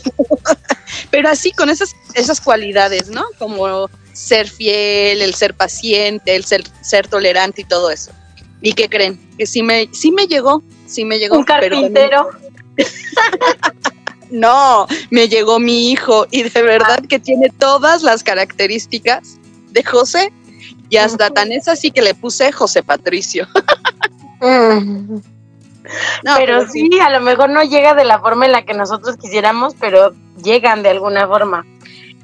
pero 1.11 1.29
así, 1.29 1.51
con 1.51 1.69
esas, 1.69 1.95
esas 2.13 2.41
cualidades, 2.41 3.09
¿no? 3.09 3.23
Como 3.37 3.89
ser 4.13 4.49
fiel, 4.49 5.21
el 5.21 5.33
ser 5.33 5.53
paciente, 5.53 6.35
el 6.35 6.43
ser, 6.43 6.63
ser 6.81 7.07
tolerante 7.07 7.61
y 7.61 7.65
todo 7.65 7.89
eso. 7.89 8.11
¿Y 8.61 8.73
qué 8.73 8.89
creen? 8.89 9.19
Que 9.37 9.45
sí 9.45 9.63
me, 9.63 9.89
sí 9.93 10.11
me 10.11 10.27
llegó, 10.27 10.63
sí 10.87 11.05
me 11.05 11.19
llegó. 11.19 11.37
Un 11.37 11.43
carpintero. 11.43 12.29
no, 14.29 14.87
me 15.09 15.27
llegó 15.27 15.59
mi 15.59 15.91
hijo 15.91 16.27
y 16.31 16.43
de 16.43 16.61
verdad 16.61 17.03
que 17.07 17.19
tiene 17.19 17.49
todas 17.49 18.03
las 18.03 18.23
características 18.23 19.37
de 19.71 19.83
José 19.83 20.33
y 20.89 20.97
hasta 20.97 21.29
tan 21.29 21.51
es 21.51 21.67
así 21.67 21.91
que 21.91 22.01
le 22.01 22.13
puse 22.13 22.51
José 22.51 22.83
Patricio. 22.83 23.47
pero, 26.37 26.67
sí, 26.67 26.89
a 26.99 27.09
lo 27.09 27.21
mejor 27.21 27.49
no 27.49 27.63
llega 27.63 27.93
de 27.93 28.05
la 28.05 28.19
forma 28.19 28.45
en 28.45 28.51
la 28.51 28.65
que 28.65 28.73
nosotros 28.73 29.17
quisiéramos, 29.17 29.75
pero 29.79 30.13
llegan 30.43 30.83
de 30.83 30.89
alguna 30.89 31.27
forma. 31.27 31.65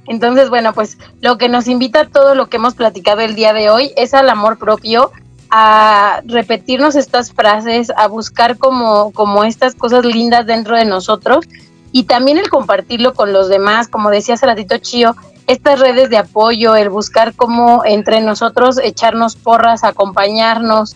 Entonces, 0.08 0.49
bueno, 0.49 0.74
pues 0.74 0.97
lo 1.22 1.38
que 1.38 1.49
nos 1.49 1.68
invita 1.68 2.01
a 2.01 2.10
todo 2.10 2.36
lo 2.36 2.49
que 2.49 2.58
hemos 2.58 2.76
platicado 2.76 3.22
el 3.22 3.36
día 3.36 3.54
de 3.54 3.70
hoy 3.70 3.93
es 3.95 4.14
al 4.14 4.30
amor 4.30 4.58
propio, 4.58 5.12
a 5.49 6.22
repetirnos 6.26 6.95
estas 6.95 7.32
frases, 7.32 7.91
a 7.95 8.08
buscar 8.08 8.58
como, 8.58 9.12
como 9.12 9.43
estas 9.43 9.76
cosas 9.76 10.04
lindas 10.04 10.45
dentro 10.45 10.76
de 10.76 10.86
nosotros 10.86 11.45
y 11.94 12.04
también 12.04 12.39
el 12.39 12.50
compartirlo 12.50 13.14
con 13.14 13.32
los 13.32 13.48
demás, 13.48 13.88
como 13.88 14.10
decía 14.10 14.34
hace 14.34 14.48
ratito 14.48 14.78
Chío, 14.80 15.16
estas 15.48 15.80
redes 15.80 16.10
de 16.10 16.18
apoyo, 16.18 16.76
el 16.76 16.89
buscar 16.89 17.36
cómo 17.36 17.84
entre 17.86 18.20
nosotros 18.20 18.80
echarnos 18.84 19.36
porras, 19.36 19.84
acompañarnos 19.84 20.96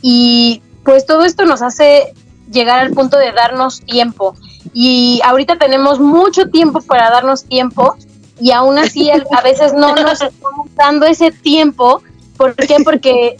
y 0.00 0.62
pues 0.84 1.04
todo 1.04 1.24
esto 1.24 1.44
nos 1.46 1.62
hace 1.62 2.14
llegar 2.50 2.78
al 2.78 2.92
punto 2.92 3.18
de 3.18 3.32
darnos 3.32 3.80
tiempo 3.80 4.36
y 4.72 5.20
ahorita 5.24 5.56
tenemos 5.56 5.98
mucho 5.98 6.48
tiempo 6.48 6.80
para 6.80 7.10
darnos 7.10 7.44
tiempo 7.44 7.96
y 8.40 8.52
aún 8.52 8.78
así 8.78 9.10
a 9.10 9.40
veces 9.42 9.72
no 9.72 9.96
nos 9.96 10.22
estamos 10.22 10.68
dando 10.76 11.06
ese 11.06 11.32
tiempo, 11.32 12.02
¿por 12.36 12.54
qué? 12.54 12.76
Porque 12.84 13.36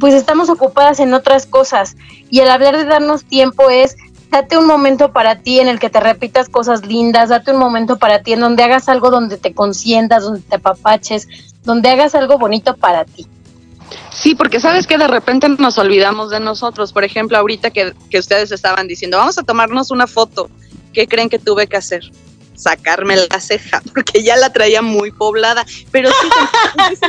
pues 0.00 0.12
estamos 0.14 0.48
ocupadas 0.50 0.98
en 0.98 1.14
otras 1.14 1.46
cosas 1.46 1.96
y 2.30 2.40
el 2.40 2.50
hablar 2.50 2.76
de 2.76 2.84
darnos 2.84 3.24
tiempo 3.24 3.70
es 3.70 3.96
date 4.30 4.58
un 4.58 4.66
momento 4.66 5.12
para 5.12 5.36
ti 5.36 5.60
en 5.60 5.68
el 5.68 5.78
que 5.78 5.90
te 5.90 6.00
repitas 6.00 6.48
cosas 6.48 6.84
lindas, 6.86 7.30
date 7.30 7.52
un 7.52 7.58
momento 7.58 7.98
para 7.98 8.22
ti 8.22 8.32
en 8.32 8.40
donde 8.40 8.62
hagas 8.62 8.88
algo 8.88 9.10
donde 9.10 9.38
te 9.38 9.54
consientas, 9.54 10.24
donde 10.24 10.40
te 10.40 10.56
apapaches, 10.56 11.28
donde 11.64 11.88
hagas 11.90 12.14
algo 12.14 12.38
bonito 12.38 12.76
para 12.76 13.04
ti. 13.04 13.26
Sí, 14.10 14.34
porque 14.34 14.60
sabes 14.60 14.86
que 14.86 14.98
de 14.98 15.06
repente 15.06 15.48
nos 15.48 15.78
olvidamos 15.78 16.30
de 16.30 16.40
nosotros. 16.40 16.92
Por 16.92 17.04
ejemplo, 17.04 17.38
ahorita 17.38 17.70
que, 17.70 17.94
que 18.10 18.18
ustedes 18.18 18.50
estaban 18.52 18.86
diciendo, 18.86 19.16
vamos 19.16 19.38
a 19.38 19.42
tomarnos 19.42 19.90
una 19.90 20.06
foto. 20.06 20.50
¿Qué 20.92 21.06
creen 21.06 21.28
que 21.28 21.38
tuve 21.38 21.66
que 21.66 21.76
hacer? 21.76 22.02
Sacarme 22.58 23.16
la 23.16 23.40
ceja, 23.40 23.80
porque 23.94 24.22
ya 24.22 24.36
la 24.36 24.52
traía 24.52 24.82
muy 24.82 25.10
poblada. 25.10 25.64
Pero 25.90 26.10
sí, 26.10 26.28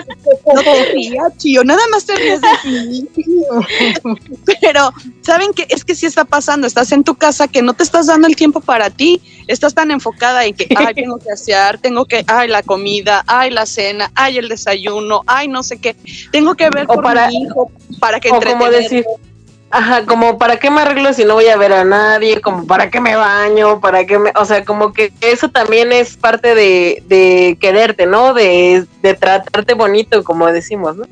no 0.55 0.61
te 0.61 0.85
rías, 0.93 1.37
chío, 1.37 1.63
nada 1.63 1.81
más 1.91 2.05
te 2.05 2.15
rías 2.15 2.41
de 2.41 2.71
mí. 2.71 3.07
Pero, 4.61 4.93
¿saben 5.21 5.53
qué? 5.53 5.65
Es 5.69 5.83
que 5.83 5.95
sí 5.95 6.05
está 6.05 6.25
pasando, 6.25 6.67
estás 6.67 6.91
en 6.91 7.03
tu 7.03 7.15
casa 7.15 7.47
que 7.47 7.61
no 7.61 7.73
te 7.73 7.83
estás 7.83 8.07
dando 8.07 8.27
el 8.27 8.35
tiempo 8.35 8.61
para 8.61 8.89
ti, 8.89 9.21
estás 9.47 9.73
tan 9.73 9.91
enfocada 9.91 10.45
en 10.45 10.53
que, 10.55 10.67
ay, 10.77 10.93
tengo 10.93 11.17
que 11.17 11.31
hacer, 11.31 11.79
tengo 11.79 12.05
que, 12.05 12.23
ay, 12.27 12.47
la 12.47 12.63
comida, 12.63 13.23
ay, 13.27 13.51
la 13.51 13.65
cena, 13.65 14.11
ay, 14.15 14.37
el 14.37 14.49
desayuno, 14.49 15.23
ay, 15.25 15.47
no 15.47 15.63
sé 15.63 15.79
qué, 15.79 15.95
tengo 16.31 16.55
que 16.55 16.69
ver 16.69 16.87
por 16.87 17.01
para, 17.01 17.27
mi 17.27 17.43
hijo 17.43 17.71
para 17.99 18.19
que 18.19 18.29
o 18.29 18.39
como 18.39 18.69
decir 18.69 19.05
Ajá, 19.71 20.05
como 20.05 20.39
para 20.39 20.57
qué 20.57 20.71
me 20.71 20.81
arreglo 20.81 21.13
si 21.13 21.25
no 21.25 21.35
voy 21.35 21.45
a 21.45 21.57
ver 21.57 21.73
a 21.73 21.83
nadie, 21.83 22.41
como 22.41 22.65
para 22.65 22.89
qué 22.89 22.99
me 22.99 23.15
baño, 23.15 23.79
para 23.79 24.03
qué 24.05 24.17
me, 24.17 24.31
o 24.35 24.43
sea, 24.43 24.65
como 24.65 24.93
que 24.93 25.13
eso 25.21 25.49
también 25.49 25.91
es 25.91 26.17
parte 26.17 26.55
de, 26.55 27.03
de 27.07 27.55
quererte, 27.61 28.07
¿no? 28.07 28.33
De, 28.33 28.87
de 29.03 29.13
tratarte 29.13 29.75
bonito, 29.75 30.23
como 30.23 30.47
decimos, 30.47 30.95
¿no? 30.95 31.05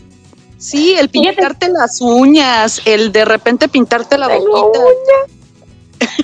Sí, 0.58 0.96
el 0.98 1.10
pintarte 1.10 1.70
las 1.70 2.02
uñas, 2.02 2.82
el 2.86 3.12
de 3.12 3.26
repente 3.26 3.68
pintarte 3.68 4.18
la 4.18 4.28
boquita. 4.28 4.80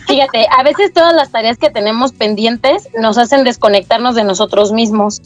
Fíjate, 0.07 0.47
a 0.57 0.63
veces 0.63 0.91
todas 0.91 1.13
las 1.13 1.31
tareas 1.31 1.57
que 1.57 1.69
tenemos 1.69 2.13
pendientes 2.13 2.89
nos 2.99 3.19
hacen 3.19 3.43
desconectarnos 3.43 4.15
de 4.15 4.23
nosotros 4.23 4.71
mismos. 4.71 5.21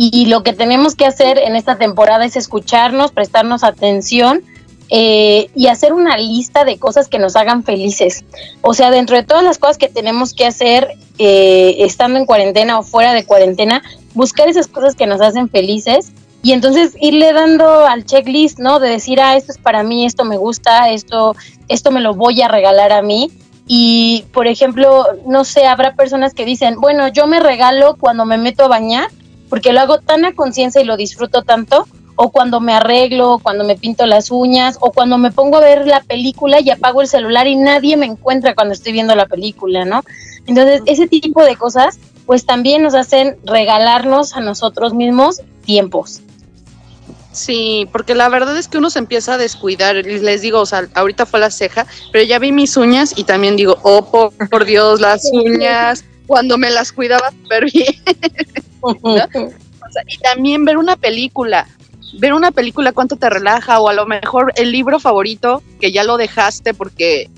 Y 0.00 0.26
lo 0.26 0.44
que 0.44 0.52
tenemos 0.52 0.94
que 0.94 1.06
hacer 1.06 1.38
en 1.38 1.56
esta 1.56 1.76
temporada 1.76 2.24
es 2.24 2.36
escucharnos, 2.36 3.10
prestarnos 3.10 3.64
atención 3.64 4.44
eh, 4.90 5.50
y 5.54 5.66
hacer 5.66 5.92
una 5.92 6.16
lista 6.16 6.64
de 6.64 6.78
cosas 6.78 7.08
que 7.08 7.18
nos 7.18 7.36
hagan 7.36 7.62
felices. 7.62 8.24
O 8.62 8.74
sea, 8.74 8.90
dentro 8.90 9.16
de 9.16 9.22
todas 9.22 9.44
las 9.44 9.58
cosas 9.58 9.78
que 9.78 9.88
tenemos 9.88 10.32
que 10.32 10.46
hacer 10.46 10.88
eh, 11.18 11.76
estando 11.80 12.18
en 12.18 12.26
cuarentena 12.26 12.78
o 12.78 12.82
fuera 12.82 13.12
de 13.12 13.24
cuarentena, 13.24 13.82
buscar 14.14 14.48
esas 14.48 14.66
cosas 14.66 14.94
que 14.94 15.06
nos 15.06 15.20
hacen 15.20 15.48
felices 15.48 16.12
y 16.42 16.52
entonces 16.52 16.96
irle 17.00 17.32
dando 17.32 17.86
al 17.86 18.04
checklist, 18.04 18.58
¿no? 18.58 18.78
De 18.80 18.88
decir, 18.88 19.20
ah, 19.20 19.36
esto 19.36 19.52
es 19.52 19.58
para 19.58 19.82
mí, 19.82 20.06
esto 20.06 20.24
me 20.24 20.36
gusta, 20.36 20.90
esto, 20.90 21.34
esto 21.68 21.90
me 21.90 22.00
lo 22.00 22.14
voy 22.14 22.40
a 22.42 22.48
regalar 22.48 22.92
a 22.92 23.02
mí. 23.02 23.30
Y, 23.66 24.24
por 24.32 24.46
ejemplo, 24.46 25.04
no 25.26 25.44
sé, 25.44 25.66
habrá 25.66 25.94
personas 25.94 26.32
que 26.32 26.46
dicen, 26.46 26.80
bueno, 26.80 27.08
yo 27.08 27.26
me 27.26 27.40
regalo 27.40 27.96
cuando 28.00 28.24
me 28.24 28.38
meto 28.38 28.64
a 28.64 28.68
bañar, 28.68 29.10
porque 29.50 29.72
lo 29.72 29.80
hago 29.80 29.98
tan 29.98 30.24
a 30.24 30.34
conciencia 30.34 30.80
y 30.80 30.84
lo 30.84 30.96
disfruto 30.96 31.42
tanto, 31.42 31.86
o 32.20 32.32
cuando 32.32 32.58
me 32.58 32.74
arreglo, 32.74 33.38
cuando 33.40 33.62
me 33.62 33.76
pinto 33.76 34.04
las 34.04 34.32
uñas, 34.32 34.76
o 34.80 34.90
cuando 34.90 35.18
me 35.18 35.30
pongo 35.30 35.58
a 35.58 35.60
ver 35.60 35.86
la 35.86 36.00
película 36.00 36.60
y 36.60 36.68
apago 36.68 37.00
el 37.00 37.06
celular 37.06 37.46
y 37.46 37.54
nadie 37.54 37.96
me 37.96 38.06
encuentra 38.06 38.56
cuando 38.56 38.74
estoy 38.74 38.92
viendo 38.92 39.14
la 39.14 39.26
película, 39.26 39.84
¿no? 39.84 40.02
Entonces, 40.48 40.82
ese 40.86 41.06
tipo 41.06 41.44
de 41.44 41.54
cosas, 41.54 42.00
pues 42.26 42.44
también 42.44 42.82
nos 42.82 42.96
hacen 42.96 43.36
regalarnos 43.44 44.34
a 44.34 44.40
nosotros 44.40 44.94
mismos 44.94 45.42
tiempos. 45.64 46.20
Sí, 47.30 47.88
porque 47.92 48.16
la 48.16 48.28
verdad 48.28 48.58
es 48.58 48.66
que 48.66 48.78
uno 48.78 48.90
se 48.90 48.98
empieza 48.98 49.34
a 49.34 49.38
descuidar. 49.38 49.94
Les 49.94 50.42
digo, 50.42 50.58
o 50.58 50.66
sea, 50.66 50.88
ahorita 50.94 51.24
fue 51.24 51.38
la 51.38 51.52
ceja, 51.52 51.86
pero 52.10 52.24
ya 52.24 52.40
vi 52.40 52.50
mis 52.50 52.76
uñas 52.76 53.16
y 53.16 53.22
también 53.22 53.54
digo, 53.54 53.78
oh, 53.84 54.04
por, 54.50 54.64
Dios, 54.64 55.00
las 55.00 55.30
uñas, 55.32 56.04
cuando 56.26 56.58
me 56.58 56.68
las 56.70 56.90
cuidaba 56.90 57.30
súper 57.30 57.70
bien. 57.70 57.94
y 60.08 60.18
también 60.18 60.64
ver 60.64 60.78
una 60.78 60.96
película 60.96 61.68
ver 62.14 62.32
una 62.32 62.50
película 62.50 62.92
cuánto 62.92 63.16
te 63.16 63.28
relaja 63.30 63.80
o 63.80 63.88
a 63.88 63.94
lo 63.94 64.06
mejor 64.06 64.52
el 64.56 64.72
libro 64.72 64.98
favorito 64.98 65.62
que 65.80 65.92
ya 65.92 66.04
lo 66.04 66.16
dejaste 66.16 66.74
porque, 66.74 67.30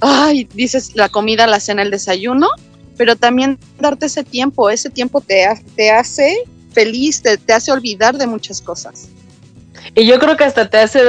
ay, 0.00 0.48
dices 0.54 0.94
la 0.94 1.08
comida, 1.08 1.46
la 1.46 1.60
cena, 1.60 1.82
el 1.82 1.90
desayuno, 1.90 2.48
pero 2.96 3.16
también 3.16 3.58
darte 3.78 4.06
ese 4.06 4.24
tiempo, 4.24 4.70
ese 4.70 4.90
tiempo 4.90 5.20
te, 5.20 5.46
te 5.76 5.90
hace 5.90 6.36
feliz, 6.72 7.22
te, 7.22 7.38
te 7.38 7.52
hace 7.52 7.72
olvidar 7.72 8.18
de 8.18 8.26
muchas 8.26 8.60
cosas. 8.60 9.08
Y 9.94 10.06
yo 10.06 10.18
creo 10.18 10.36
que 10.36 10.44
hasta 10.44 10.68
te 10.68 10.78
hace 10.78 11.02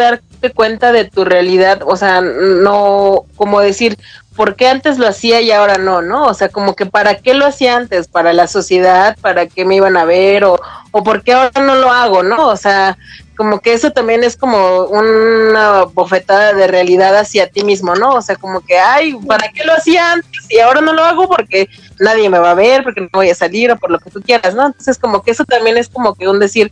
cuenta 0.49 0.91
de 0.91 1.05
tu 1.05 1.23
realidad, 1.23 1.81
o 1.85 1.95
sea, 1.95 2.21
no 2.21 3.25
como 3.35 3.59
decir, 3.59 3.99
¿por 4.35 4.55
qué 4.55 4.67
antes 4.67 4.97
lo 4.97 5.07
hacía 5.07 5.41
y 5.41 5.51
ahora 5.51 5.77
no, 5.77 6.01
no? 6.01 6.25
O 6.25 6.33
sea, 6.33 6.49
como 6.49 6.75
que 6.75 6.87
para 6.87 7.19
qué 7.19 7.35
lo 7.35 7.45
hacía 7.45 7.77
antes, 7.77 8.07
para 8.07 8.33
la 8.33 8.47
sociedad, 8.47 9.15
para 9.21 9.45
qué 9.45 9.65
me 9.65 9.75
iban 9.75 9.97
a 9.97 10.05
ver 10.05 10.45
o, 10.45 10.59
o 10.91 11.03
por 11.03 11.21
qué 11.23 11.33
ahora 11.33 11.61
no 11.61 11.75
lo 11.75 11.91
hago, 11.91 12.23
¿no? 12.23 12.47
O 12.47 12.57
sea, 12.57 12.97
como 13.41 13.59
que 13.59 13.73
eso 13.73 13.91
también 13.91 14.23
es 14.23 14.37
como 14.37 14.85
una 14.85 15.83
bofetada 15.85 16.53
de 16.53 16.67
realidad 16.67 17.17
hacia 17.17 17.47
ti 17.47 17.63
mismo, 17.63 17.95
¿no? 17.95 18.13
O 18.13 18.21
sea, 18.21 18.35
como 18.35 18.61
que, 18.61 18.77
ay, 18.77 19.13
¿para 19.27 19.49
qué 19.49 19.63
lo 19.63 19.73
hacía 19.73 20.13
antes 20.13 20.45
y 20.49 20.59
ahora 20.59 20.81
no 20.81 20.93
lo 20.93 21.03
hago 21.03 21.27
porque 21.27 21.67
nadie 21.99 22.29
me 22.29 22.39
va 22.39 22.51
a 22.51 22.55
ver, 22.55 22.83
porque 22.83 23.01
no 23.01 23.09
voy 23.13 23.29
a 23.29 23.35
salir 23.35 23.71
o 23.71 23.77
por 23.77 23.89
lo 23.89 23.99
que 23.99 24.11
tú 24.11 24.21
quieras, 24.21 24.53
¿no? 24.53 24.67
Entonces, 24.67 24.97
como 24.97 25.23
que 25.23 25.31
eso 25.31 25.43
también 25.43 25.77
es 25.77 25.89
como 25.89 26.13
que 26.13 26.27
un 26.27 26.39
decir, 26.39 26.71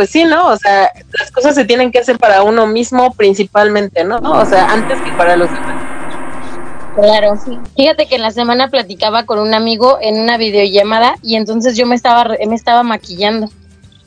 pues 0.00 0.08
sí, 0.08 0.24
¿no? 0.24 0.46
O 0.46 0.56
sea, 0.56 0.90
las 1.18 1.30
cosas 1.30 1.54
se 1.54 1.66
tienen 1.66 1.92
que 1.92 1.98
hacer 1.98 2.18
para 2.18 2.42
uno 2.42 2.66
mismo 2.66 3.12
principalmente, 3.12 4.02
¿no? 4.02 4.16
O 4.16 4.46
sea, 4.46 4.70
antes 4.70 4.98
que 5.02 5.12
para 5.12 5.36
los 5.36 5.52
demás. 5.52 5.74
Claro, 6.96 7.34
sí. 7.44 7.58
Fíjate 7.76 8.06
que 8.06 8.14
en 8.14 8.22
la 8.22 8.30
semana 8.30 8.68
platicaba 8.68 9.26
con 9.26 9.38
un 9.38 9.52
amigo 9.52 9.98
en 10.00 10.18
una 10.18 10.38
videollamada 10.38 11.16
y 11.22 11.36
entonces 11.36 11.76
yo 11.76 11.84
me 11.84 11.96
estaba 11.96 12.34
me 12.48 12.54
estaba 12.54 12.82
maquillando. 12.82 13.50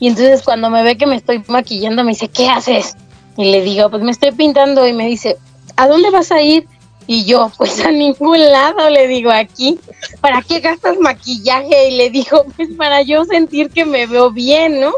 Y 0.00 0.08
entonces 0.08 0.42
cuando 0.42 0.68
me 0.68 0.82
ve 0.82 0.96
que 0.98 1.06
me 1.06 1.14
estoy 1.14 1.44
maquillando 1.46 2.02
me 2.02 2.10
dice, 2.10 2.26
"¿Qué 2.26 2.48
haces?" 2.48 2.96
Y 3.36 3.52
le 3.52 3.62
digo, 3.62 3.88
"Pues 3.88 4.02
me 4.02 4.10
estoy 4.10 4.32
pintando." 4.32 4.88
Y 4.88 4.94
me 4.94 5.06
dice, 5.06 5.36
"¿A 5.76 5.86
dónde 5.86 6.10
vas 6.10 6.32
a 6.32 6.42
ir?" 6.42 6.66
Y 7.06 7.24
yo, 7.24 7.52
pues 7.56 7.84
a 7.84 7.92
ningún 7.92 8.40
lado, 8.40 8.90
le 8.90 9.06
digo, 9.06 9.30
aquí, 9.30 9.78
¿para 10.20 10.42
qué 10.42 10.58
gastas 10.58 10.98
maquillaje? 10.98 11.90
Y 11.90 11.98
le 11.98 12.10
digo, 12.10 12.46
pues 12.56 12.70
para 12.76 13.02
yo 13.02 13.24
sentir 13.26 13.70
que 13.70 13.84
me 13.84 14.08
veo 14.08 14.32
bien, 14.32 14.80
¿no? 14.80 14.92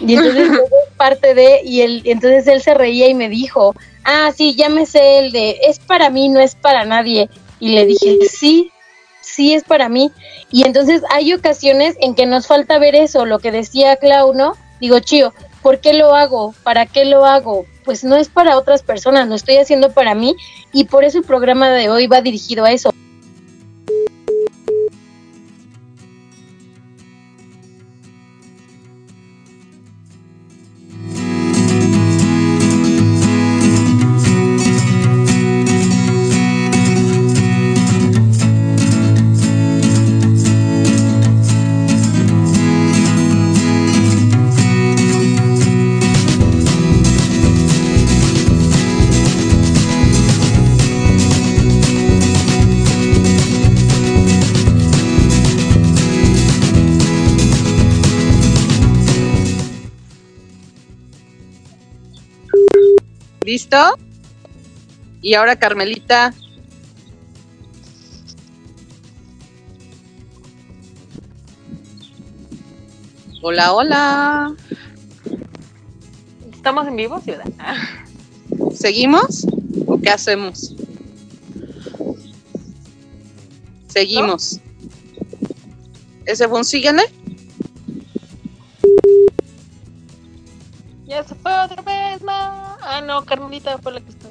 Y 0.00 0.14
entonces 0.14 0.50
es 0.52 0.96
parte 0.96 1.34
de, 1.34 1.60
y 1.64 1.82
él, 1.82 2.02
entonces 2.04 2.46
él 2.46 2.62
se 2.62 2.74
reía 2.74 3.08
y 3.08 3.14
me 3.14 3.28
dijo, 3.28 3.74
ah, 4.04 4.32
sí, 4.36 4.54
ya 4.54 4.68
me 4.68 4.86
sé 4.86 5.20
el 5.20 5.32
de, 5.32 5.60
es 5.68 5.78
para 5.78 6.10
mí, 6.10 6.28
no 6.28 6.40
es 6.40 6.54
para 6.54 6.84
nadie. 6.84 7.28
Y 7.58 7.74
le 7.74 7.86
dije, 7.86 8.18
sí, 8.28 8.72
sí 9.20 9.54
es 9.54 9.64
para 9.64 9.88
mí. 9.88 10.10
Y 10.50 10.64
entonces 10.64 11.02
hay 11.10 11.32
ocasiones 11.32 11.96
en 12.00 12.14
que 12.14 12.26
nos 12.26 12.46
falta 12.46 12.78
ver 12.78 12.94
eso, 12.94 13.26
lo 13.26 13.38
que 13.38 13.52
decía 13.52 13.96
Clau, 13.96 14.34
¿no? 14.34 14.54
Digo, 14.80 14.98
chío, 15.00 15.32
¿por 15.62 15.80
qué 15.80 15.92
lo 15.92 16.14
hago? 16.14 16.54
¿Para 16.62 16.86
qué 16.86 17.04
lo 17.04 17.24
hago? 17.24 17.66
Pues 17.84 18.02
no 18.02 18.16
es 18.16 18.28
para 18.28 18.56
otras 18.56 18.82
personas, 18.82 19.28
lo 19.28 19.34
estoy 19.34 19.56
haciendo 19.56 19.92
para 19.92 20.14
mí 20.14 20.34
y 20.72 20.84
por 20.84 21.04
eso 21.04 21.18
el 21.18 21.24
programa 21.24 21.70
de 21.70 21.90
hoy 21.90 22.06
va 22.06 22.22
dirigido 22.22 22.64
a 22.64 22.72
eso. 22.72 22.92
¿Listo? 63.50 63.98
Y 65.22 65.34
ahora 65.34 65.56
Carmelita. 65.56 66.32
Hola, 73.42 73.72
hola. 73.72 74.54
¿Estamos 76.52 76.86
en 76.86 76.94
vivo, 76.94 77.20
ciudad? 77.22 77.44
¿Seguimos 78.72 79.44
o 79.84 80.00
qué 80.00 80.10
hacemos? 80.10 80.76
Seguimos. 83.88 84.60
¿Ese 86.24 86.46
fue 86.46 86.58
un 86.58 86.64
síguele? 86.64 87.02
Ya 91.10 91.24
se 91.24 91.34
fue 91.34 91.52
otra 91.58 91.82
vez 91.82 92.22
más. 92.22 92.78
Ah, 92.82 93.00
no, 93.04 93.24
Carmelita 93.24 93.76
fue 93.78 93.94
la 93.94 94.00
que 94.00 94.10
estoy. 94.10 94.30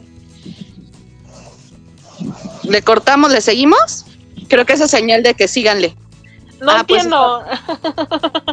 ¿Le 2.64 2.82
cortamos, 2.82 3.34
le 3.34 3.42
seguimos? 3.42 4.06
Creo 4.48 4.66
que 4.66 4.72
esa 4.74 4.86
es 4.86 4.92
señal 4.92 5.22
de 5.22 5.34
que 5.34 5.50
síganle. 5.50 5.94
No 6.62 6.72
Ah, 6.72 6.86
pues 6.88 7.04
entiendo. 7.04 7.44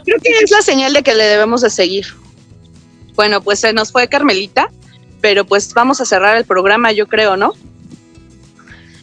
Creo 0.04 0.18
que 0.20 0.38
es 0.42 0.50
la 0.50 0.60
señal 0.60 0.92
de 0.92 1.04
que 1.04 1.14
le 1.14 1.22
debemos 1.22 1.60
de 1.60 1.70
seguir. 1.70 2.04
Bueno, 3.14 3.40
pues 3.42 3.60
se 3.60 3.72
nos 3.72 3.92
fue 3.92 4.08
Carmelita, 4.08 4.72
pero 5.20 5.46
pues 5.46 5.72
vamos 5.72 6.00
a 6.00 6.04
cerrar 6.04 6.36
el 6.36 6.44
programa, 6.44 6.90
yo 6.90 7.06
creo, 7.06 7.36
¿no? 7.36 7.52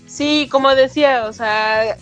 Sí, 0.05 0.49
como 0.51 0.75
decía, 0.75 1.27
o 1.27 1.33
sea, 1.33 1.97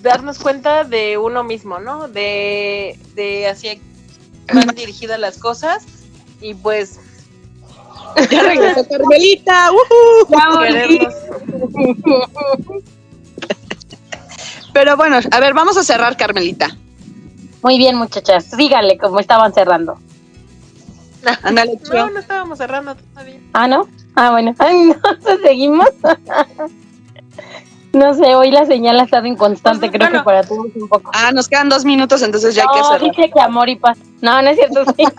darnos 0.00 0.38
cuenta 0.38 0.84
de 0.84 1.18
uno 1.18 1.44
mismo, 1.44 1.78
¿no? 1.78 2.08
De, 2.08 2.98
de 3.14 3.48
hacia 3.48 3.76
van 4.52 4.74
dirigidas 4.74 5.20
las 5.20 5.36
cosas 5.36 5.84
y 6.40 6.54
pues 6.54 7.00
Ya 8.30 8.42
regresó 8.42 8.86
Carmelita. 8.88 9.70
Pero 14.72 14.96
bueno, 14.96 15.18
a 15.30 15.40
ver, 15.40 15.54
vamos 15.54 15.76
a 15.76 15.84
cerrar, 15.84 16.16
Carmelita. 16.16 16.76
Muy 17.62 17.78
bien, 17.78 17.96
muchachas. 17.96 18.56
Díganle 18.56 18.98
cómo 18.98 19.20
estaban 19.20 19.54
cerrando. 19.54 19.98
Ándale, 21.42 21.78
No, 21.92 22.10
no 22.10 22.20
estábamos 22.20 22.58
cerrando 22.58 22.94
todavía. 22.94 23.40
Ah, 23.54 23.66
¿no? 23.66 23.88
Ah, 24.14 24.30
bueno. 24.30 24.54
Ay, 24.58 24.88
no, 24.88 24.96
seguimos. 25.42 25.88
no 27.94 28.14
sé, 28.14 28.34
hoy 28.34 28.50
la 28.50 28.66
señal 28.66 28.98
ha 29.00 29.04
estado 29.04 29.26
inconstante, 29.26 29.80
Pues, 29.88 29.92
creo 29.92 30.08
bueno. 30.08 30.18
que 30.20 30.24
para 30.24 30.42
todos 30.42 30.66
un 30.74 30.88
poco. 30.88 31.10
Ah, 31.14 31.30
nos 31.32 31.48
quedan 31.48 31.68
dos 31.68 31.84
minutos, 31.84 32.22
entonces 32.22 32.54
ya 32.54 32.62
hay 32.62 32.68
que 32.74 32.80
no, 32.80 32.88
cerrar. 32.92 33.10
dice 33.10 33.30
que 33.32 33.40
amor 33.40 33.68
y 33.68 33.76
paz. 33.76 33.98
No, 34.20 34.40
no 34.42 34.48
es 34.50 34.56
cierto. 34.56 34.84
sí. 34.96 35.04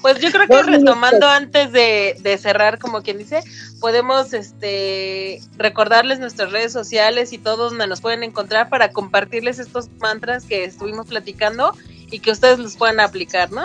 Pues 0.00 0.20
yo 0.20 0.30
creo 0.30 0.46
que 0.46 0.54
Dos 0.54 0.66
retomando 0.66 1.28
antes 1.28 1.72
de, 1.72 2.16
de 2.22 2.38
cerrar, 2.38 2.78
como 2.78 3.02
quien 3.02 3.18
dice, 3.18 3.40
podemos 3.80 4.32
este 4.32 5.40
recordarles 5.56 6.20
nuestras 6.20 6.52
redes 6.52 6.72
sociales 6.72 7.32
y 7.32 7.38
todo 7.38 7.68
donde 7.70 7.86
nos 7.88 8.00
pueden 8.00 8.22
encontrar 8.22 8.68
para 8.68 8.92
compartirles 8.92 9.58
estos 9.58 9.88
mantras 9.98 10.44
que 10.44 10.64
estuvimos 10.64 11.08
platicando 11.08 11.72
y 12.12 12.20
que 12.20 12.30
ustedes 12.30 12.60
los 12.60 12.76
puedan 12.76 13.00
aplicar, 13.00 13.50
¿no? 13.50 13.62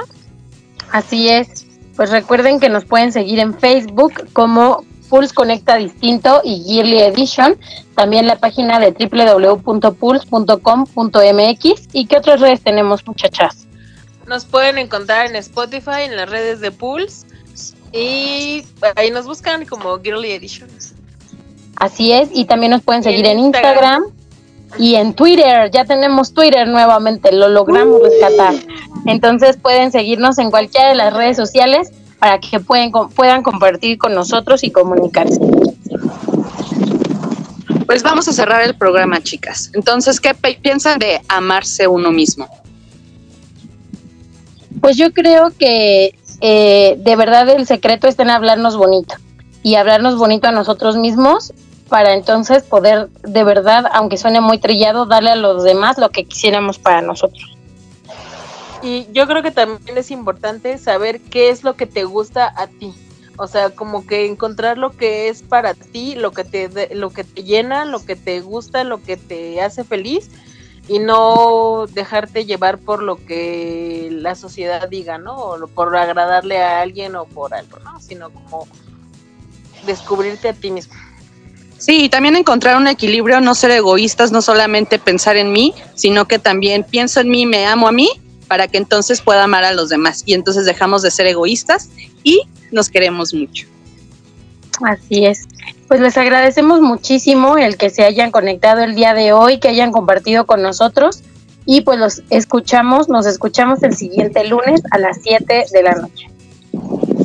Así 0.91 1.29
es. 1.29 1.67
Pues 1.95 2.09
recuerden 2.09 2.59
que 2.59 2.67
nos 2.67 2.83
pueden 2.85 3.11
seguir 3.11 3.37
en 3.37 3.53
Facebook 3.57 4.13
como 4.33 4.83
Pulse 5.13 5.31
Conecta 5.31 5.75
Distinto 5.75 6.41
y 6.43 6.63
Yearly 6.63 7.01
Edition. 7.01 7.55
También 7.93 8.25
la 8.25 8.39
página 8.39 8.79
de 8.79 8.93
www.pulse.com.mx. 8.93 11.89
¿Y 11.93 12.07
qué 12.07 12.17
otras 12.17 12.41
redes 12.41 12.63
tenemos, 12.63 13.05
muchachas? 13.05 13.67
Nos 14.25 14.45
pueden 14.45 14.79
encontrar 14.79 15.27
en 15.27 15.35
Spotify, 15.35 16.05
en 16.05 16.15
las 16.15 16.27
redes 16.27 16.61
de 16.61 16.71
Pulse 16.71 17.27
y 17.91 18.65
ahí 18.95 19.11
nos 19.11 19.27
buscan 19.27 19.67
como 19.67 19.99
Girly 19.99 20.31
Editions. 20.31 20.95
Así 21.75 22.11
es. 22.11 22.29
Y 22.33 22.45
también 22.45 22.71
nos 22.71 22.81
pueden 22.81 23.03
seguir 23.03 23.27
en 23.27 23.37
en 23.37 23.45
Instagram. 23.45 24.05
Y 24.79 24.95
en 24.95 25.13
Twitter, 25.13 25.69
ya 25.69 25.85
tenemos 25.85 26.33
Twitter 26.33 26.67
nuevamente, 26.67 27.31
lo 27.31 27.49
logramos 27.49 28.01
rescatar. 28.01 28.55
Entonces 29.05 29.57
pueden 29.57 29.91
seguirnos 29.91 30.39
en 30.39 30.49
cualquiera 30.49 30.89
de 30.89 30.95
las 30.95 31.13
redes 31.13 31.37
sociales 31.37 31.91
para 32.23 32.39
que 32.39 32.57
pueden, 32.61 32.89
puedan 32.89 33.43
compartir 33.43 33.97
con 33.97 34.15
nosotros 34.15 34.63
y 34.63 34.71
comunicarse. 34.71 35.41
Pues 37.85 38.01
vamos 38.01 38.29
a 38.29 38.31
cerrar 38.31 38.61
el 38.61 38.75
programa, 38.75 39.21
chicas. 39.21 39.69
Entonces, 39.73 40.21
¿qué 40.21 40.33
piensan 40.33 40.99
de 40.99 41.19
amarse 41.27 41.85
uno 41.85 42.11
mismo? 42.11 42.47
Pues 44.79 44.95
yo 44.95 45.11
creo 45.11 45.51
que 45.59 46.17
eh, 46.39 46.95
de 46.97 47.15
verdad 47.17 47.49
el 47.49 47.67
secreto 47.67 48.07
está 48.07 48.23
en 48.23 48.29
hablarnos 48.29 48.77
bonito 48.77 49.15
y 49.61 49.75
hablarnos 49.75 50.17
bonito 50.17 50.47
a 50.47 50.53
nosotros 50.53 50.95
mismos 50.95 51.51
para 51.89 52.13
entonces 52.13 52.63
poder 52.63 53.09
de 53.23 53.43
verdad, 53.43 53.83
aunque 53.91 54.15
suene 54.15 54.39
muy 54.39 54.59
trillado, 54.59 55.05
darle 55.07 55.31
a 55.31 55.35
los 55.35 55.65
demás 55.65 55.97
lo 55.97 56.07
que 56.07 56.23
quisiéramos 56.23 56.79
para 56.79 57.01
nosotros. 57.01 57.52
Y 58.83 59.07
yo 59.13 59.27
creo 59.27 59.41
que 59.41 59.51
también 59.51 59.97
es 59.97 60.11
importante 60.11 60.77
saber 60.77 61.21
qué 61.21 61.49
es 61.49 61.63
lo 61.63 61.75
que 61.75 61.85
te 61.85 62.03
gusta 62.03 62.53
a 62.55 62.67
ti. 62.67 62.93
O 63.37 63.47
sea, 63.47 63.69
como 63.71 64.05
que 64.05 64.25
encontrar 64.25 64.77
lo 64.77 64.91
que 64.91 65.29
es 65.29 65.41
para 65.41 65.73
ti, 65.73 66.15
lo 66.15 66.31
que 66.31 66.43
te 66.43 66.93
lo 66.93 67.09
que 67.09 67.23
te 67.23 67.43
llena, 67.43 67.85
lo 67.85 68.05
que 68.05 68.15
te 68.15 68.41
gusta, 68.41 68.83
lo 68.83 69.01
que 69.01 69.17
te 69.17 69.61
hace 69.61 69.83
feliz 69.83 70.29
y 70.87 70.99
no 70.99 71.85
dejarte 71.93 72.45
llevar 72.45 72.77
por 72.77 73.01
lo 73.01 73.15
que 73.25 74.09
la 74.11 74.35
sociedad 74.35 74.87
diga, 74.89 75.17
¿no? 75.17 75.35
O 75.35 75.67
por 75.67 75.95
agradarle 75.95 76.61
a 76.61 76.81
alguien 76.81 77.15
o 77.15 77.25
por 77.25 77.53
algo, 77.53 77.79
¿no? 77.79 77.99
Sino 78.01 78.29
como 78.31 78.67
descubrirte 79.85 80.49
a 80.49 80.53
ti 80.53 80.71
mismo. 80.71 80.93
Sí, 81.77 82.05
y 82.05 82.09
también 82.09 82.35
encontrar 82.35 82.77
un 82.77 82.87
equilibrio, 82.87 83.41
no 83.41 83.55
ser 83.55 83.71
egoístas, 83.71 84.31
no 84.31 84.41
solamente 84.41 84.99
pensar 84.99 85.37
en 85.37 85.51
mí, 85.51 85.73
sino 85.95 86.25
que 86.27 86.39
también 86.39 86.83
pienso 86.83 87.19
en 87.19 87.29
mí, 87.29 87.45
me 87.45 87.65
amo 87.65 87.87
a 87.87 87.91
mí, 87.91 88.09
para 88.47 88.67
que 88.67 88.77
entonces 88.77 89.21
pueda 89.21 89.43
amar 89.43 89.63
a 89.63 89.73
los 89.73 89.89
demás. 89.89 90.23
Y 90.25 90.33
entonces 90.33 90.65
dejamos 90.65 91.01
de 91.01 91.11
ser 91.11 91.27
egoístas 91.27 91.89
y 92.23 92.41
nos 92.71 92.89
queremos 92.89 93.33
mucho. 93.33 93.67
Así 94.81 95.25
es. 95.25 95.43
Pues 95.87 96.01
les 96.01 96.17
agradecemos 96.17 96.81
muchísimo 96.81 97.57
el 97.57 97.77
que 97.77 97.89
se 97.89 98.03
hayan 98.03 98.31
conectado 98.31 98.83
el 98.83 98.95
día 98.95 99.13
de 99.13 99.33
hoy, 99.33 99.59
que 99.59 99.67
hayan 99.69 99.91
compartido 99.91 100.45
con 100.45 100.61
nosotros 100.61 101.21
y 101.65 101.81
pues 101.81 101.99
los 101.99 102.23
escuchamos, 102.29 103.09
nos 103.09 103.25
escuchamos 103.25 103.83
el 103.83 103.95
siguiente 103.95 104.43
lunes 104.45 104.81
a 104.91 104.97
las 104.97 105.17
7 105.21 105.65
de 105.71 105.83
la 105.83 105.93
noche. 105.93 106.29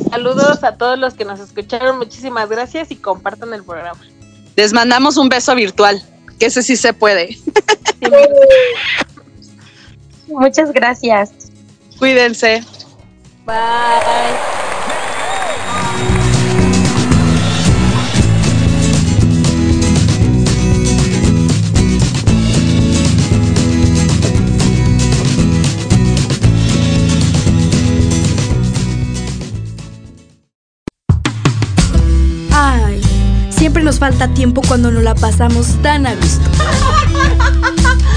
Saludos 0.09 0.63
a 0.63 0.75
todos 0.75 0.97
los 0.97 1.13
que 1.13 1.25
nos 1.25 1.39
escucharon, 1.39 1.97
muchísimas 1.97 2.49
gracias 2.49 2.91
y 2.91 2.95
compartan 2.95 3.53
el 3.53 3.63
programa. 3.63 3.99
Les 4.55 4.73
mandamos 4.73 5.17
un 5.17 5.29
beso 5.29 5.53
virtual, 5.55 6.01
que 6.39 6.47
ese 6.47 6.63
sí 6.63 6.75
se 6.75 6.93
puede. 6.93 7.37
Muchas 10.29 10.71
gracias. 10.71 11.31
Cuídense. 11.97 12.63
Bye. 13.45 13.55
Ay, 32.51 33.01
siempre 33.49 33.83
nos 33.83 33.99
falta 33.99 34.27
tiempo 34.33 34.61
cuando 34.67 34.91
nos 34.91 35.03
la 35.03 35.15
pasamos 35.15 35.75
tan 35.81 36.05
a 36.05 36.15
gusto. 36.15 36.49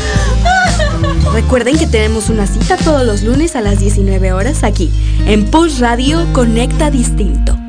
Recuerden 1.33 1.79
que 1.79 1.87
tenemos 1.87 2.29
una 2.29 2.47
cita 2.47 2.77
todos 2.77 3.07
los 3.07 3.23
lunes 3.23 3.57
a 3.57 3.63
las 3.63 3.79
19 3.79 4.33
horas 4.33 4.65
aquí, 4.65 4.93
en 5.27 5.51
Pulse 5.51 5.81
Radio 5.81 6.27
Conecta 6.35 6.91
Distinto. 6.91 7.62